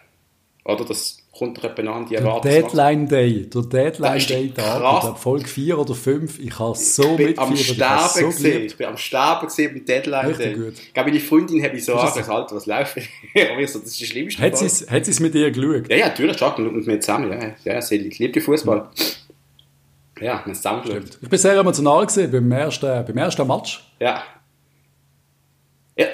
Oder 0.65 0.85
das 0.85 1.19
kommt 1.37 1.62
etwa 1.62 1.93
an 1.93 2.07
die 2.07 2.17
Der 2.17 2.41
Deadline 2.41 3.09
Day, 3.09 3.49
der 3.50 3.62
Deadline 3.62 4.19
Day 4.26 4.50
Tag, 4.50 5.05
ich 5.14 5.19
Folge 5.19 5.47
4 5.47 5.79
oder 5.79 5.95
5, 5.95 6.38
ich 6.38 6.59
habe 6.59 6.76
so 6.76 7.03
ich 7.03 7.17
bin 7.17 7.38
am 7.38 7.57
Sterben 7.57 8.09
so 8.09 8.26
gesehen, 8.26 8.67
ich 8.67 8.76
bin 8.76 8.87
am 8.87 8.97
Sterben 8.97 9.47
gesehen 9.47 9.75
beim 9.75 9.85
Deadline 9.85 10.26
Richtig 10.26 10.47
Day. 10.47 10.55
gut. 10.55 10.75
Ich 10.75 10.95
glaube, 10.95 11.11
meine 11.11 11.21
Freundin 11.21 11.62
hat 11.62 11.73
mich 11.73 11.85
so 11.85 11.95
angesagt, 11.95 12.29
Alter, 12.29 12.57
was 12.57 12.67
läuft? 12.67 12.97
aber 12.99 13.59
ich 13.61 13.71
so, 13.71 13.81
das 13.81 13.91
ist 13.91 14.00
das 14.00 14.09
Schlimmste. 14.09 14.43
Hat 14.43 14.57
sie 14.57 15.11
es 15.11 15.21
mit 15.21 15.35
dir 15.35 15.50
geschaut? 15.50 15.91
Ja, 15.91 15.97
ja, 15.97 16.07
natürlich, 16.09 16.37
Chuck 16.37 16.59
mit 16.59 16.87
mir 16.87 17.00
zusammen. 17.00 17.33
Ja, 17.33 17.73
ja 17.73 17.83
sie 17.83 17.99
liebt 17.99 18.37
den 18.37 18.43
Fußball. 18.43 18.88
Ja, 20.21 20.23
wir 20.23 20.45
haben 20.45 20.55
zusammen 20.55 20.83
geschaut. 20.83 21.19
Ich 21.21 21.29
bin 21.29 21.38
sehr 21.38 21.57
emotional 21.57 22.07
gewesen 22.07 22.31
beim 22.31 22.53
ersten, 22.53 23.05
beim 23.05 23.19
ersten 23.19 23.47
Match. 23.47 23.85
Ja. 23.99 24.23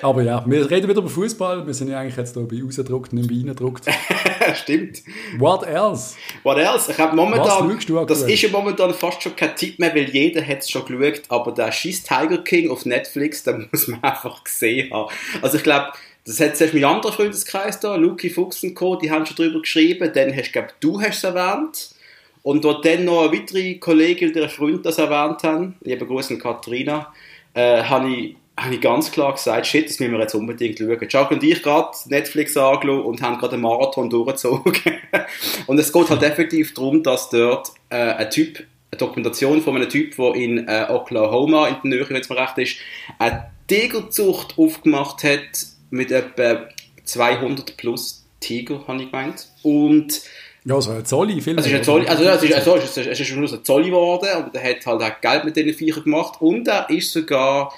Aber 0.02 0.22
ja, 0.22 0.44
wir 0.46 0.70
reden 0.70 0.88
wieder 0.88 1.00
über 1.00 1.08
Fußball. 1.08 1.66
Wir 1.66 1.72
sind 1.72 1.88
ja 1.88 2.00
eigentlich 2.00 2.16
jetzt 2.16 2.34
hier 2.34 2.42
bei 2.46 2.62
rausgedruckt, 2.62 3.14
nicht 3.14 3.28
bei 3.28 3.36
reingedruckt. 3.36 3.86
Stimmt. 4.54 5.02
What 5.38 5.66
else? 5.66 6.16
What 6.42 6.58
else? 6.58 6.90
Ich 6.92 6.98
habe 6.98 7.16
momentan, 7.16 7.78
das 8.06 8.22
ist 8.22 8.42
ja 8.42 8.50
momentan 8.50 8.92
fast 8.92 9.22
schon 9.22 9.34
kein 9.34 9.56
Tipp 9.56 9.78
mehr, 9.78 9.94
weil 9.94 10.10
jeder 10.10 10.46
hat 10.46 10.58
es 10.58 10.70
schon 10.70 10.84
geschaut, 10.84 11.22
aber 11.28 11.52
der 11.52 11.72
scheiß 11.72 12.02
Tiger 12.02 12.38
King 12.44 12.70
auf 12.70 12.84
Netflix, 12.84 13.42
den 13.42 13.68
muss 13.72 13.88
man 13.88 14.00
einfach 14.02 14.44
gesehen 14.44 14.92
haben. 14.92 15.10
Also 15.40 15.56
ich 15.56 15.62
glaube, 15.62 15.92
das 16.26 16.40
hat 16.40 16.58
zuerst 16.58 16.74
mein 16.74 16.84
anderer 16.84 17.12
Freundeskreis 17.12 17.80
da, 17.80 17.96
Luki 17.96 18.28
Fuchs 18.28 18.62
und 18.62 18.74
Co., 18.74 18.96
die 18.96 19.10
haben 19.10 19.24
schon 19.24 19.36
drüber 19.36 19.60
geschrieben, 19.60 20.10
dann 20.14 20.36
hast, 20.36 20.52
glaube 20.52 20.68
du 20.80 21.00
hast 21.00 21.18
es 21.18 21.24
erwähnt, 21.24 21.94
und 22.42 22.64
dort 22.64 22.84
dann 22.84 23.04
noch 23.04 23.22
eine 23.22 23.32
weitere 23.32 23.74
Kollegin 23.74 24.28
und 24.28 24.36
ihre 24.36 24.48
Freund 24.48 24.84
das 24.84 24.98
erwähnt 24.98 25.42
haben, 25.42 25.76
liebe 25.82 26.06
Grüße 26.06 26.34
an 26.34 26.40
Katharina, 26.40 27.12
äh, 27.54 27.82
habe 27.82 28.08
ich, 28.08 28.36
hab 28.60 28.72
ich 28.72 28.80
ganz 28.80 29.10
klar 29.10 29.32
gesagt, 29.32 29.66
shit, 29.66 29.88
das 29.88 29.98
müssen 30.00 30.12
wir 30.12 30.20
jetzt 30.20 30.34
unbedingt 30.34 30.78
schauen. 30.78 31.08
Chuck 31.08 31.30
und 31.30 31.42
ich 31.42 31.62
gerade 31.62 31.90
Netflix 32.06 32.56
angeschaut 32.56 33.04
und 33.06 33.22
haben 33.22 33.38
gerade 33.38 33.54
einen 33.54 33.62
Marathon 33.62 34.10
durchgezogen. 34.10 34.74
und 35.66 35.78
es 35.78 35.92
geht 35.92 36.10
halt 36.10 36.22
effektiv 36.22 36.74
darum, 36.74 37.02
dass 37.02 37.30
dort 37.30 37.70
äh, 37.88 37.96
ein 37.96 38.30
Typ, 38.30 38.58
eine 38.90 38.98
Dokumentation 38.98 39.62
von 39.62 39.76
einem 39.76 39.88
Typ, 39.88 40.14
der 40.16 40.34
in 40.34 40.68
äh, 40.68 40.86
Oklahoma, 40.90 41.68
in 41.68 41.76
der 41.82 41.98
Nähe, 41.98 42.10
wenn 42.10 42.16
es 42.16 42.28
mir 42.28 42.36
recht 42.36 42.58
ist, 42.58 42.76
eine 43.18 43.50
Tigerzucht 43.66 44.58
aufgemacht 44.58 45.24
hat 45.24 45.66
mit 45.90 46.12
etwa 46.12 46.68
200 47.04 47.76
plus 47.78 48.26
Tiger, 48.40 48.86
habe 48.86 49.02
ich 49.02 49.10
gemeint. 49.10 49.48
Und 49.62 50.20
Ja, 50.66 50.78
so 50.82 50.90
ein 50.90 51.06
Zolli, 51.06 51.40
viel 51.40 51.56
also 51.56 51.66
es 51.66 51.72
ist 51.72 51.78
ein 51.78 51.84
Zolli, 51.84 52.06
also 52.06 52.24
es 52.24 52.42
ist, 52.42 52.54
also 52.54 52.76
es 52.76 53.20
ist, 53.20 53.26
schon 53.26 53.42
ein 53.42 53.64
Zolli 53.64 53.86
geworden 53.86 54.28
und 54.44 54.54
er 54.54 54.70
hat 54.70 54.84
halt 54.84 55.02
auch 55.02 55.20
Geld 55.22 55.44
mit 55.44 55.56
diesen 55.56 55.72
Viechern 55.72 56.04
gemacht 56.04 56.40
und 56.40 56.68
er 56.68 56.90
ist 56.90 57.12
sogar 57.12 57.72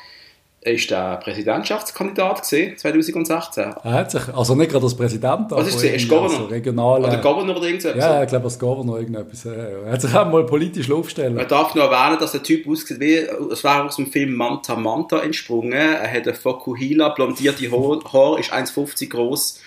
ist 0.65 0.91
der 0.91 1.17
Präsidentschaftskandidat 1.17 2.43
gesehen 2.43 2.77
2016. 2.79 3.75
Er 3.83 3.93
hat 3.93 4.11
sich, 4.13 4.23
also 4.33 4.55
nicht 4.55 4.71
gerade 4.71 4.85
als 4.85 4.97
Präsident, 4.97 5.53
aber 5.53 5.59
Was 5.59 5.69
ist 5.75 5.83
er? 5.83 5.99
Governor? 6.07 6.41
als 6.43 6.51
regionaler... 6.51 7.09
Oder 7.09 7.17
Governor 7.19 7.57
oder 7.57 7.67
irgendwas. 7.67 7.97
ja, 7.97 8.23
ich 8.23 8.29
glaube 8.29 8.45
als 8.45 8.59
Governor 8.59 8.99
irgendetwas. 8.99 9.45
Er 9.45 9.91
hat 9.93 10.01
sich 10.01 10.15
auch 10.15 10.31
mal 10.31 10.47
politisch 10.47 10.91
aufstellen. 10.91 11.35
Man 11.35 11.49
darf 11.49 11.75
noch 11.75 11.91
erwähnen, 11.91 12.19
dass 12.21 12.33
der 12.33 12.45
Typ 12.45 12.69
aussieht 12.69 13.01
wie, 13.01 13.17
es 13.53 13.65
war 13.65 13.85
aus 13.85 13.97
dem 13.97 14.07
Film 14.07 14.35
Manta 14.35 14.77
Manta 14.77 15.19
entsprungen. 15.21 15.73
Er 15.73 16.13
hat 16.13 16.29
eine 16.29 16.35
Fokuhila, 16.35 17.09
blondierte 17.09 17.71
Haar, 17.71 18.13
Haar 18.13 18.39
ist 18.39 18.53
1,50 18.53 19.09
groß. 19.09 19.62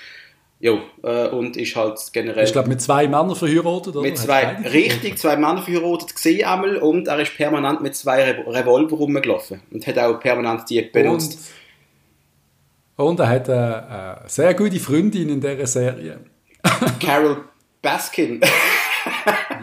Jo, 0.65 0.81
äh, 1.03 1.27
und 1.27 1.55
ist 1.57 1.75
halt 1.75 1.99
generell 2.11 2.43
Ich 2.43 2.51
glaube 2.51 2.69
mit 2.69 2.81
zwei 2.81 3.07
Männern 3.07 3.35
verheiratet, 3.35 3.95
oder? 3.95 4.01
mit 4.01 4.17
zwei, 4.17 4.55
richtig, 4.63 5.19
zwei 5.19 5.35
Männer 5.35 5.61
verheiratet 5.61 6.15
gesehen 6.15 6.43
einmal 6.43 6.77
und 6.77 7.07
er 7.07 7.19
ist 7.19 7.37
permanent 7.37 7.83
mit 7.83 7.95
zwei 7.95 8.23
Re 8.23 8.43
Revolver 8.47 8.95
rumgelaufen 8.95 9.61
und 9.69 9.85
hat 9.85 9.99
auch 9.99 10.19
permanent 10.19 10.67
die 10.67 10.81
benutzt. 10.81 11.51
Und, 12.95 13.09
und 13.09 13.19
er 13.19 13.29
hat 13.29 13.47
eine, 13.47 13.87
eine 13.87 14.21
sehr 14.25 14.55
gute 14.55 14.79
Freundin 14.79 15.29
in 15.29 15.39
dieser 15.39 15.67
Serie. 15.67 16.21
Carol 16.99 17.43
Baskin. 17.83 18.41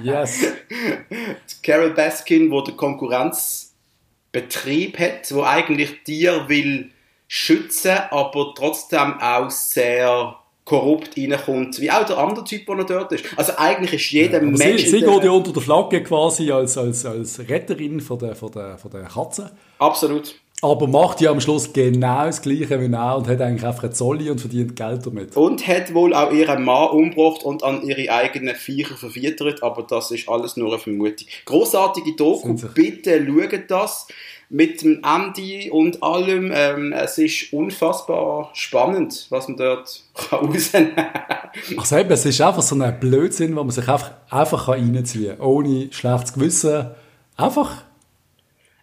Yes. 0.04 0.52
Carol 1.64 1.94
Baskin, 1.94 2.48
wo 2.48 2.60
der 2.60 2.74
Konkurrenzbetrieb 2.74 5.00
hat, 5.00 5.34
wo 5.34 5.42
eigentlich 5.42 6.04
dir 6.04 6.48
will 6.48 6.92
schützen, 7.26 7.98
aber 8.12 8.52
trotzdem 8.54 9.20
auch 9.20 9.50
sehr 9.50 10.36
korrupt 10.72 11.18
reinkommt, 11.18 11.78
wie 11.80 11.90
auch 11.90 12.06
der 12.06 12.16
andere 12.16 12.44
Typ, 12.44 12.64
der 12.64 12.76
noch 12.76 12.86
dort 12.86 13.12
ist. 13.12 13.26
Also 13.36 13.52
eigentlich 13.58 13.92
ist 13.92 14.10
jeder 14.10 14.40
sie, 14.40 14.46
Mensch... 14.46 14.84
sie 14.86 15.00
dieser- 15.00 15.12
geht 15.12 15.24
ja 15.24 15.30
unter 15.30 15.52
der 15.52 15.60
Flagge 15.60 16.02
quasi 16.02 16.50
als, 16.50 16.78
als, 16.78 17.04
als 17.04 17.38
Retterin 17.46 18.00
von 18.00 18.18
der, 18.18 18.34
von, 18.34 18.50
der, 18.52 18.78
von 18.78 18.90
der 18.90 19.02
Katze. 19.02 19.50
Absolut. 19.78 20.34
Aber 20.62 20.86
macht 20.86 21.20
ja 21.20 21.30
am 21.30 21.40
Schluss 21.40 21.72
genau 21.72 22.24
das 22.24 22.40
Gleiche 22.40 22.80
wie 22.80 22.90
er 22.90 23.16
und 23.16 23.28
hat 23.28 23.40
eigentlich 23.40 23.66
einfach 23.66 23.82
einen 23.82 23.92
Zolli 23.92 24.30
und 24.30 24.40
verdient 24.40 24.76
Geld 24.76 25.04
damit. 25.04 25.36
Und 25.36 25.66
hat 25.66 25.92
wohl 25.92 26.14
auch 26.14 26.32
ihren 26.32 26.64
Mann 26.64 26.88
umgebracht 26.90 27.42
und 27.42 27.64
an 27.64 27.82
ihre 27.82 28.10
eigenen 28.10 28.54
Viecher 28.54 28.96
verfüttert, 28.96 29.62
aber 29.62 29.82
das 29.82 30.10
ist 30.12 30.28
alles 30.28 30.56
nur 30.56 30.68
eine 30.68 30.78
Vermutung. 30.78 31.26
Großartige 31.44 32.14
Doku, 32.16 32.54
bitte 32.74 33.26
schaut 33.26 33.60
das 33.68 34.06
mit 34.52 34.82
dem 34.82 35.02
Andy 35.02 35.70
und 35.70 36.02
allem. 36.02 36.52
Ähm, 36.54 36.92
es 36.92 37.16
ist 37.16 37.52
unfassbar 37.54 38.50
spannend, 38.52 39.26
was 39.30 39.48
man 39.48 39.56
dort 39.56 40.02
kann 40.14 40.46
rausnehmen 40.46 40.94
kann. 40.94 41.78
Also 41.78 41.96
eben, 41.96 42.10
es 42.10 42.26
ist 42.26 42.40
einfach 42.40 42.62
so 42.62 42.76
ein 42.78 43.00
Blödsinn, 43.00 43.56
wo 43.56 43.64
man 43.64 43.70
sich 43.70 43.88
einfach, 43.88 44.12
einfach 44.30 44.66
kann 44.66 44.94
reinziehen 44.94 45.38
kann, 45.38 45.46
ohne 45.46 45.88
schlechtes 45.90 46.34
Gewissen. 46.34 46.90
Einfach, 47.36 47.84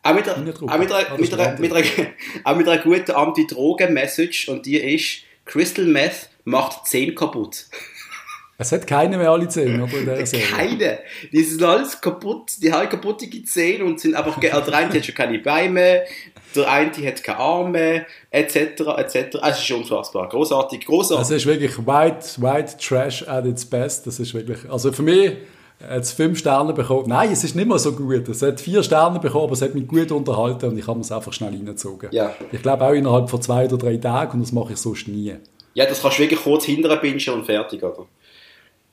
Auch 0.01 0.13
mit, 0.15 0.27
einer, 0.27 0.37
Reindrucken. 0.37 0.69
auch, 0.69 0.77
mit, 0.79 0.91
einer, 0.91 1.09
das 1.09 1.19
mit, 1.19 1.33
einer, 1.33 1.53
ist 1.53 1.59
mit, 1.59 1.71
einer, 1.71 1.85
auch 2.43 2.55
mit 2.55 2.67
einer 2.67 2.81
guten 2.81 3.11
Anti-Drogen-Message 3.11 4.49
und 4.49 4.65
die 4.65 4.77
ist, 4.77 5.23
Crystal 5.45 5.85
Meth 5.85 6.29
macht 6.45 6.87
10 6.87 7.13
kaputt. 7.13 7.67
Es 8.61 8.73
hat 8.73 8.85
keine 8.85 9.17
mehr 9.17 9.31
alle 9.31 9.47
Zähne, 9.47 9.83
oder? 9.83 10.21
Keine. 10.21 10.99
Die 11.31 11.43
sind 11.43 11.63
alles 11.63 11.99
kaputt, 12.01 12.51
die 12.61 12.71
haben 12.71 12.89
kaputtige 12.89 13.41
Zähne 13.45 13.85
und 13.85 14.01
sind 14.01 14.15
einfach, 14.15 14.35
also 14.51 14.69
der 14.69 14.79
eine 14.79 14.93
hat 14.93 15.05
schon 15.05 15.15
keine 15.15 15.39
Beine 15.39 15.69
mehr, 15.69 16.03
der 16.53 16.69
eine 16.69 16.91
hat 16.91 17.23
keine 17.23 17.39
Arme, 17.39 18.05
etc., 18.31 18.81
etc. 18.97 19.37
Es 19.47 19.59
ist 19.59 19.71
unfassbar. 19.71 20.27
Großartig, 20.27 20.85
großartig. 20.85 21.25
Es 21.25 21.31
ist 21.31 21.45
wirklich 21.45 21.77
white, 21.87 22.41
white 22.41 22.75
trash 22.77 23.25
at 23.25 23.45
its 23.45 23.65
best. 23.65 24.05
Das 24.05 24.19
ist 24.19 24.33
wirklich, 24.33 24.69
also 24.69 24.91
für 24.91 25.03
mich 25.03 25.37
hat 25.81 26.01
es 26.01 26.11
fünf 26.11 26.37
Sterne 26.37 26.73
bekommen. 26.73 27.07
Nein, 27.07 27.31
es 27.31 27.45
ist 27.45 27.55
nicht 27.55 27.65
mal 27.67 27.79
so 27.79 27.93
gut. 27.93 28.27
Es 28.27 28.41
hat 28.41 28.59
vier 28.59 28.83
Sterne 28.83 29.19
bekommen, 29.19 29.45
aber 29.45 29.53
es 29.53 29.61
hat 29.61 29.73
mich 29.73 29.87
gut 29.87 30.11
unterhalten 30.11 30.65
und 30.65 30.77
ich 30.77 30.85
habe 30.85 30.99
es 30.99 31.13
einfach 31.13 31.31
schnell 31.31 31.51
reingezogen. 31.51 32.09
Ja. 32.11 32.35
Ich 32.51 32.61
glaube 32.61 32.83
auch 32.83 32.91
innerhalb 32.91 33.29
von 33.29 33.41
zwei 33.41 33.63
oder 33.63 33.77
drei 33.77 33.95
Tagen 33.95 34.33
und 34.33 34.41
das 34.41 34.51
mache 34.51 34.73
ich 34.73 34.79
sonst 34.79 35.07
nie. 35.07 35.33
ja, 35.75 35.85
das 35.85 36.01
kannst 36.01 36.17
du 36.17 36.23
wirklich 36.23 36.41
kurz 36.41 36.65
hinterher 36.65 36.97
bingen 36.97 37.21
und 37.29 37.45
fertig, 37.45 37.81
oder? 37.81 38.05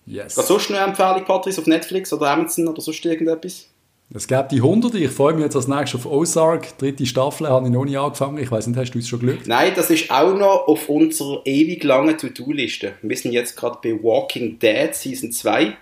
Yes. 0.07 0.37
Was 0.37 0.49
sonst 0.49 0.71
noch 0.71 0.79
eine 0.79 0.87
Empfehlung, 0.88 1.25
Patrice, 1.25 1.61
auf 1.61 1.66
Netflix 1.66 2.12
oder 2.12 2.31
Amazon 2.31 2.69
oder 2.69 2.81
sonst 2.81 3.05
irgendetwas? 3.05 3.66
Es 4.14 4.29
gibt 4.29 4.53
die 4.53 4.62
Hunderte. 4.62 4.99
Ich 4.99 5.11
freue 5.11 5.35
mich 5.35 5.42
jetzt 5.42 5.57
als 5.57 5.66
nächstes 5.66 6.01
auf 6.01 6.07
Ozark. 6.07 6.79
Dritte 6.79 7.05
Staffel 7.05 7.49
habe 7.49 7.66
ich 7.66 7.73
noch 7.73 7.85
nie 7.85 7.97
angefangen. 7.97 8.38
Ich 8.38 8.51
weiß 8.51 8.69
nicht, 8.69 8.79
hast 8.79 8.92
du 8.92 9.01
es 9.01 9.09
schon 9.09 9.19
geschaut? 9.19 9.47
Nein, 9.47 9.73
das 9.75 9.90
ist 9.90 10.12
auch 10.12 10.33
noch 10.33 10.69
auf 10.69 10.88
unserer 10.88 11.42
ewig 11.45 11.83
langen 11.83 12.16
To-Do-Liste. 12.16 12.95
Wir 13.03 13.16
sind 13.16 13.33
jetzt 13.33 13.57
gerade 13.57 13.79
bei 13.83 14.01
Walking 14.01 14.61
Dead 14.61 14.95
Season 14.95 15.33
2, 15.33 15.77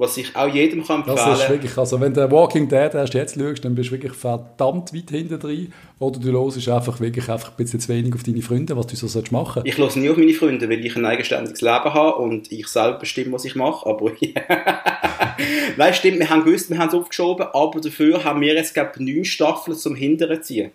was 0.00 0.16
ich 0.16 0.34
auch 0.34 0.48
jedem 0.48 0.82
kann 0.82 1.00
empfehlen 1.00 1.18
Das 1.18 1.42
ist 1.42 1.48
wirklich, 1.50 1.76
also 1.76 2.00
wenn 2.00 2.14
du 2.14 2.30
Walking 2.30 2.68
Dead 2.68 2.94
erst 2.94 3.12
jetzt 3.12 3.38
schaust, 3.38 3.64
dann 3.64 3.74
bist 3.74 3.90
du 3.90 3.92
wirklich 3.92 4.14
verdammt 4.14 4.94
weit 4.94 5.10
hinten 5.10 5.38
drin. 5.38 5.72
Oder 5.98 6.18
du 6.18 6.32
hörst 6.32 6.66
einfach 6.70 6.98
wirklich 7.00 7.28
einfach 7.28 7.50
ein 7.50 7.56
bisschen 7.56 7.80
zu 7.80 7.88
wenig 7.90 8.14
auf 8.14 8.22
deine 8.22 8.40
Freunde, 8.40 8.74
was 8.78 8.86
du 8.86 8.96
so 8.96 9.06
sollst 9.06 9.30
machen. 9.30 9.62
Ich 9.66 9.76
höre 9.76 9.94
nie 9.96 10.08
auf 10.08 10.16
meine 10.16 10.32
Freunde, 10.32 10.70
weil 10.70 10.84
ich 10.84 10.96
ein 10.96 11.04
eigenständiges 11.04 11.60
Leben 11.60 11.92
habe 11.92 12.16
und 12.16 12.50
ich 12.50 12.66
selber 12.68 12.98
bestimme, 12.98 13.32
was 13.32 13.44
ich 13.44 13.54
mache. 13.54 13.86
Aber 13.86 14.10
Nein, 15.76 15.94
stimmt, 15.94 16.18
wir 16.18 16.30
haben 16.30 16.44
gewusst, 16.44 16.70
wir 16.70 16.78
haben 16.78 16.88
es 16.88 16.94
aufgeschoben, 16.94 17.46
aber 17.52 17.80
dafür 17.80 18.24
haben 18.24 18.40
wir 18.40 18.54
jetzt, 18.54 18.72
glaube 18.72 18.92
ich, 18.94 19.00
neun 19.00 19.24
Staffeln 19.26 19.76
zum 19.76 19.94
Hinteren 19.94 20.42
ziehen. 20.42 20.70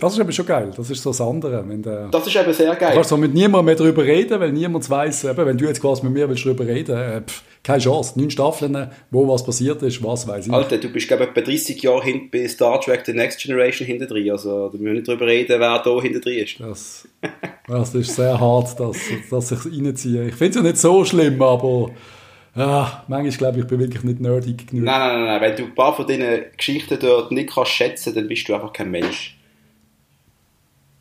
Das 0.00 0.12
ist 0.14 0.18
eben 0.18 0.32
schon 0.32 0.46
geil. 0.46 0.70
Das 0.76 0.88
ist 0.90 1.02
so 1.02 1.10
das 1.10 1.20
andere. 1.20 1.64
Wenn 1.68 1.82
der, 1.82 2.08
Das 2.08 2.26
ist 2.26 2.34
eben 2.36 2.52
sehr 2.52 2.72
du 2.74 2.78
geil. 2.80 2.92
kannst 2.94 3.10
so 3.10 3.16
mit 3.16 3.34
niemandem 3.34 3.66
mehr 3.66 3.74
darüber 3.76 4.02
reden, 4.04 4.40
weil 4.40 4.52
niemand 4.52 4.88
weiß, 4.88 5.24
eben, 5.24 5.46
wenn 5.46 5.58
du 5.58 5.66
jetzt 5.66 5.80
quasi 5.80 6.02
mit 6.04 6.12
mir 6.12 6.28
willst 6.28 6.44
darüber 6.46 6.66
reden 6.66 6.96
äh, 6.96 7.20
pff, 7.20 7.42
keine 7.62 7.78
Chance. 7.82 8.18
Neun 8.18 8.30
Staffeln, 8.30 8.90
wo 9.10 9.28
was 9.28 9.44
passiert 9.44 9.82
ist, 9.82 10.02
was 10.02 10.26
weiß 10.26 10.46
ich. 10.46 10.52
Alter, 10.52 10.78
du 10.78 10.88
bist, 10.88 11.08
glaube 11.08 11.24
ich, 11.24 11.30
etwa 11.30 11.40
30 11.42 11.82
Jahre 11.82 12.02
hinten 12.04 12.30
bei 12.30 12.48
Star 12.48 12.80
Trek 12.80 13.02
The 13.04 13.12
Next 13.12 13.40
Generation 13.40 13.86
hinter 13.86 14.06
drin. 14.06 14.30
Also, 14.30 14.68
da 14.68 14.72
müssen 14.72 14.84
wir 14.86 14.92
nicht 14.94 15.06
drüber 15.08 15.26
reden, 15.26 15.60
wer 15.60 15.78
da 15.78 16.00
hinter 16.00 16.20
drin 16.20 16.38
ist. 16.44 16.58
Das, 16.60 17.06
das 17.68 17.94
ist 17.94 18.16
sehr 18.16 18.40
hart, 18.40 18.80
dass, 18.80 18.96
dass 19.30 19.52
ich 19.52 19.64
reinziehe. 19.66 20.28
Ich 20.28 20.34
finde 20.34 20.48
es 20.50 20.56
ja 20.56 20.62
nicht 20.62 20.78
so 20.78 21.04
schlimm, 21.04 21.40
aber 21.42 21.90
ja, 22.56 23.04
manchmal 23.08 23.30
glaube 23.30 23.58
ich, 23.58 23.64
ich 23.64 23.68
bin 23.70 23.78
wirklich 23.78 24.02
nicht 24.04 24.20
nerdig 24.20 24.66
genug. 24.66 24.84
Nein, 24.86 24.98
nein, 24.98 25.18
nein, 25.20 25.26
nein. 25.26 25.40
Wenn 25.42 25.56
du 25.56 25.64
ein 25.64 25.74
paar 25.74 25.94
von 25.94 26.06
diesen 26.06 26.26
Geschichten 26.56 26.98
dort 27.00 27.30
nicht 27.30 27.50
kannst 27.52 27.72
schätzen, 27.72 28.14
dann 28.14 28.26
bist 28.26 28.48
du 28.48 28.54
einfach 28.54 28.72
kein 28.72 28.90
Mensch. 28.90 29.36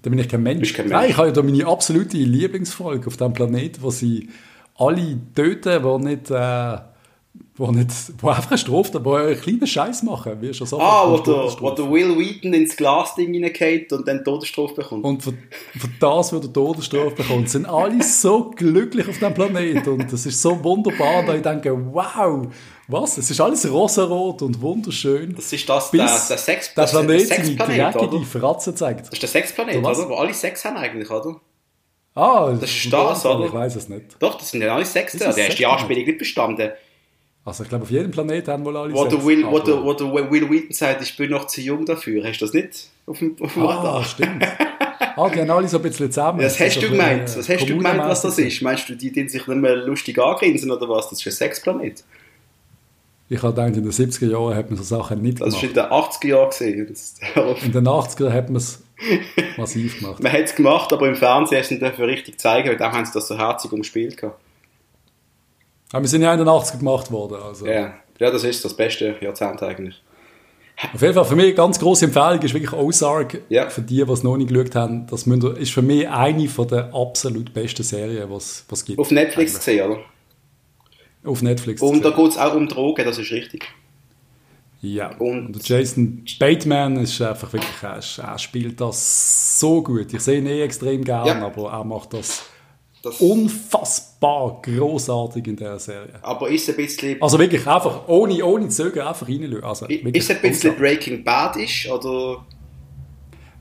Da 0.02 0.10
bin 0.10 0.20
ich 0.20 0.30
kein 0.30 0.44
Mensch. 0.44 0.74
Kein 0.74 0.88
Nein, 0.88 1.00
Mensch. 1.00 1.12
ich 1.12 1.18
habe 1.18 1.28
ja 1.28 1.34
da 1.34 1.42
meine 1.44 1.66
absolute 1.66 2.18
Lieblingsfolge 2.18 3.08
auf 3.08 3.18
diesem 3.18 3.34
Planeten, 3.34 3.82
wo 3.82 3.92
sie 3.92 4.30
alle 4.78 5.18
töten, 5.36 5.84
die 5.84 6.06
nicht, 6.08 6.32
äh, 6.32 6.78
wo 7.60 7.72
nicht, 7.72 7.92
wo 8.20 8.30
einfach 8.30 8.52
eine 8.52 8.58
Strafe, 8.58 9.04
wo 9.04 9.16
einen 9.16 9.40
kleinen 9.40 9.68
Scheiß 9.68 10.04
machen, 10.04 10.38
wie 10.40 10.54
schon 10.54 10.66
so. 10.66 10.80
Ah, 10.80 11.12
wo 11.12 11.18
der, 11.18 11.36
wo 11.60 11.72
der 11.72 11.92
Will 11.92 12.18
Wheaton 12.18 12.54
ins 12.54 12.76
Glasding 12.76 13.34
reingeht 13.44 13.92
und 13.92 14.08
dann 14.08 14.24
Todesstrafe 14.24 14.76
bekommt. 14.76 15.04
Und 15.04 15.22
für, 15.22 15.34
für 15.78 15.90
das, 16.00 16.32
was 16.32 16.40
der 16.40 16.54
Todesstrafe 16.54 17.12
bekommt, 17.12 17.50
sind 17.50 17.66
alle 17.66 18.02
so 18.02 18.50
glücklich 18.52 19.10
auf 19.10 19.18
diesem 19.20 19.34
Planeten. 19.34 19.90
Und 19.90 20.12
das 20.12 20.26
ist 20.26 20.42
so 20.42 20.64
wunderbar, 20.64 21.24
da 21.26 21.36
ich 21.36 21.42
denke, 21.42 21.78
wow, 21.94 22.48
was? 22.88 23.18
Es 23.18 23.30
ist 23.30 23.42
alles 23.42 23.70
rosarot 23.70 24.42
und 24.42 24.62
wunderschön. 24.62 25.36
das 25.36 25.52
ist 25.52 25.68
das, 25.68 25.92
der, 25.92 26.06
der 26.06 26.38
Sex, 26.38 26.74
der 26.74 26.86
ist 26.86 26.94
der 26.94 27.00
Planet 27.00 27.28
seine 27.28 27.46
Sexplanet, 27.46 27.96
dreckige? 27.96 28.26
Fratze 28.26 28.74
zeigt. 28.74 29.02
Das 29.02 29.14
ist 29.14 29.22
der 29.22 29.30
Sexplanet, 29.30 29.78
oder? 29.78 30.10
Wo 30.10 30.16
alle 30.16 30.34
Sex 30.34 30.64
haben 30.64 30.78
eigentlich, 30.78 31.12
oder? 31.12 31.42
Ah, 32.16 32.52
Das 32.60 32.70
ist 32.72 32.92
das, 32.92 33.26
oder? 33.26 33.46
Ich 33.46 33.54
weiß 33.54 33.76
es 33.76 33.90
nicht. 33.90 34.16
Doch, 34.20 34.38
das 34.38 34.50
sind 34.50 34.62
ja 34.62 34.74
alle 34.74 34.84
das 34.84 34.94
Der 34.94 35.04
ist 35.06 35.14
die 35.14 35.20
Sexplanet? 35.20 35.66
Anspielung 35.66 36.06
nicht 36.06 36.18
bestanden. 36.18 36.72
Also 37.50 37.64
ich 37.64 37.70
glaube, 37.70 37.84
auf 37.84 37.92
jedem 37.92 38.12
Planeten 38.12 38.50
haben 38.52 38.64
wohl 38.66 38.78
alle 38.78 38.94
Wo 38.94 39.04
der, 39.04 39.12
Sex, 39.12 39.26
Will, 39.26 39.44
wo, 39.44 39.58
aber- 39.58 39.60
der, 39.66 39.84
wo 39.84 39.94
der 39.94 40.32
Will 40.32 40.50
Wheaton 40.50 40.72
sagt, 40.74 41.02
ich 41.04 41.16
bin 41.18 41.30
noch 41.32 41.48
zu 41.48 41.62
jung 41.62 41.86
dafür. 41.86 42.24
Hast 42.26 42.40
du 42.40 42.46
das 42.46 42.54
nicht 42.54 42.88
auf 43.06 43.20
dem, 43.20 43.36
auf 43.42 43.54
dem 43.54 43.64
Ah, 43.64 43.76
Radar? 43.76 44.04
stimmt. 44.06 44.46
Ah, 45.16 45.28
die 45.30 45.42
haben 45.42 45.50
alle 45.52 45.68
so 45.68 45.78
ein 45.78 45.84
bisschen 45.84 46.10
zusammen. 46.10 46.40
Was 46.42 46.58
Das 46.58 46.68
hast 46.68 46.82
du 46.82 46.90
gemeint? 46.92 47.24
äh, 47.30 47.38
Was 47.40 47.50
hast 47.50 47.66
du 47.70 47.76
gemeint, 47.76 48.00
was 48.00 48.22
das 48.22 48.38
ist? 48.38 48.62
Meinst 48.62 48.88
du, 48.88 48.96
die, 48.96 49.12
die 49.12 49.28
sich 49.28 49.46
nicht 49.48 49.58
mehr 49.62 49.76
lustig 49.76 50.18
angrinsen 50.18 50.72
oder 50.72 50.88
was? 50.88 51.10
Das 51.10 51.20
ist 51.20 51.28
ein 51.28 51.32
Sexplanet. 51.34 52.06
Ich 53.28 53.44
habe 53.44 53.54
gedacht, 53.54 53.76
in 53.76 53.84
den 53.84 53.92
70er 53.92 54.32
Jahren 54.32 54.56
hat 54.56 54.70
man 54.70 54.78
so 54.78 54.84
Sachen 54.84 55.22
nicht 55.22 55.42
Das 55.42 55.54
war 55.54 55.60
gemacht. 55.62 55.64
in 55.66 55.74
den 55.74 55.92
80er 55.92 56.28
Jahren. 56.28 56.50
gewesen. 56.50 56.88
Das- 57.36 57.64
In 57.66 57.72
den 57.74 57.88
80er 57.88 58.32
hat 58.32 58.48
man 58.50 58.56
es 58.58 58.82
massiv 59.58 60.00
gemacht. 60.00 60.24
Man 60.24 60.32
hat 60.32 60.42
es 60.46 60.56
gemacht, 60.56 60.94
aber 60.94 61.08
im 61.10 61.16
Fernsehen 61.16 61.60
hast 61.60 61.70
du 61.70 61.76
es 61.76 61.82
nicht 61.82 62.00
richtig 62.00 62.40
zeigen, 62.40 62.70
weil 62.70 62.78
dann 62.78 62.92
haben 62.94 63.06
sie 63.06 63.12
das 63.14 63.28
so 63.28 63.38
herzig 63.38 63.72
umgespielt. 63.74 64.16
gehabt. 64.16 64.40
Aber 65.92 66.04
wir 66.04 66.10
sind 66.10 66.22
ja 66.22 66.32
in 66.34 66.40
den 66.40 66.48
80er 66.48 66.78
gemacht 66.80 67.12
worden. 67.12 67.38
Also. 67.44 67.66
Ja. 67.66 67.94
ja, 68.20 68.32
das 68.32 68.44
ist 68.44 68.64
das 68.64 68.76
beste 68.76 69.16
Jahrzehnt 69.22 69.62
eigentlich. 69.64 70.02
Auf 70.94 71.02
jeden 71.02 71.14
Fall, 71.14 71.26
für 71.26 71.36
mich 71.36 71.46
eine 71.48 71.54
ganz 71.56 71.78
grosse 71.78 72.06
Empfehlung 72.06 72.42
ist 72.42 72.54
wirklich 72.54 72.72
Ozark. 72.72 73.42
Ja. 73.50 73.70
Für 73.70 73.82
die, 73.82 74.06
die 74.06 74.12
es 74.12 74.24
noch 74.24 74.38
nicht 74.38 74.50
geschaut 74.50 74.76
haben, 74.76 75.08
das 75.08 75.24
ist 75.28 75.72
für 75.72 75.82
mich 75.82 76.08
eine 76.08 76.48
der 76.48 76.94
absolut 76.94 77.54
besten 77.54 77.84
Serien, 77.84 78.30
was 78.32 78.66
es 78.72 78.86
gibt. 78.86 78.98
Auf 79.00 79.12
Netflix 79.12 79.56
gesehen, 79.56 79.90
oder? 79.92 80.00
Auf 81.26 81.42
Netflix. 81.42 81.82
Und 81.82 82.06
da 82.06 82.12
geht 82.12 82.28
es 82.30 82.38
auch 82.38 82.56
um 82.56 82.68
Drogen, 82.70 83.04
das 83.04 83.18
ist 83.18 83.32
richtig. 83.32 83.68
Ja. 84.82 85.10
und- 85.18 85.48
Und, 85.48 85.68
Jason 85.68 86.24
Bateman 86.40 86.96
ist 86.98 87.22
einfach 87.22 87.52
wirklich, 87.52 87.70
er, 87.82 88.00
er 88.24 88.40
spielt 88.40 88.80
das 88.80 89.60
so 89.60 89.84
gut. 89.84 90.14
Ich 90.14 90.22
sehe 90.22 90.38
ihn 90.38 90.46
eh 90.48 90.62
extrem 90.62 91.04
gern, 91.04 91.26
Ja. 91.28 91.46
aber 91.46 91.72
er 91.74 91.84
macht 91.84 92.14
das 92.14 92.44
Das, 93.12 93.22
unfassbar 93.22 94.62
großartig 94.62 95.48
in 95.48 95.56
der 95.56 95.80
Serie. 95.80 96.14
aber 96.22 96.50
ist 96.50 96.70
ein 96.70 96.76
bisschen, 96.76 97.22
Also 97.22 97.40
wirklich 97.40 97.66
einfach, 97.66 98.08
ohne, 98.08 98.44
ohne 98.44 98.70
Zögern, 98.70 99.08
einfach 99.08 99.28
reinschauen. 99.28 99.64
Also, 99.64 99.86
ist 99.86 100.06
es 100.16 100.30
ein 100.30 100.42
bisschen. 100.42 100.76
Breaking 100.76 101.24
Bad 101.24 101.56
ist, 101.58 101.90
oder? 101.90 102.46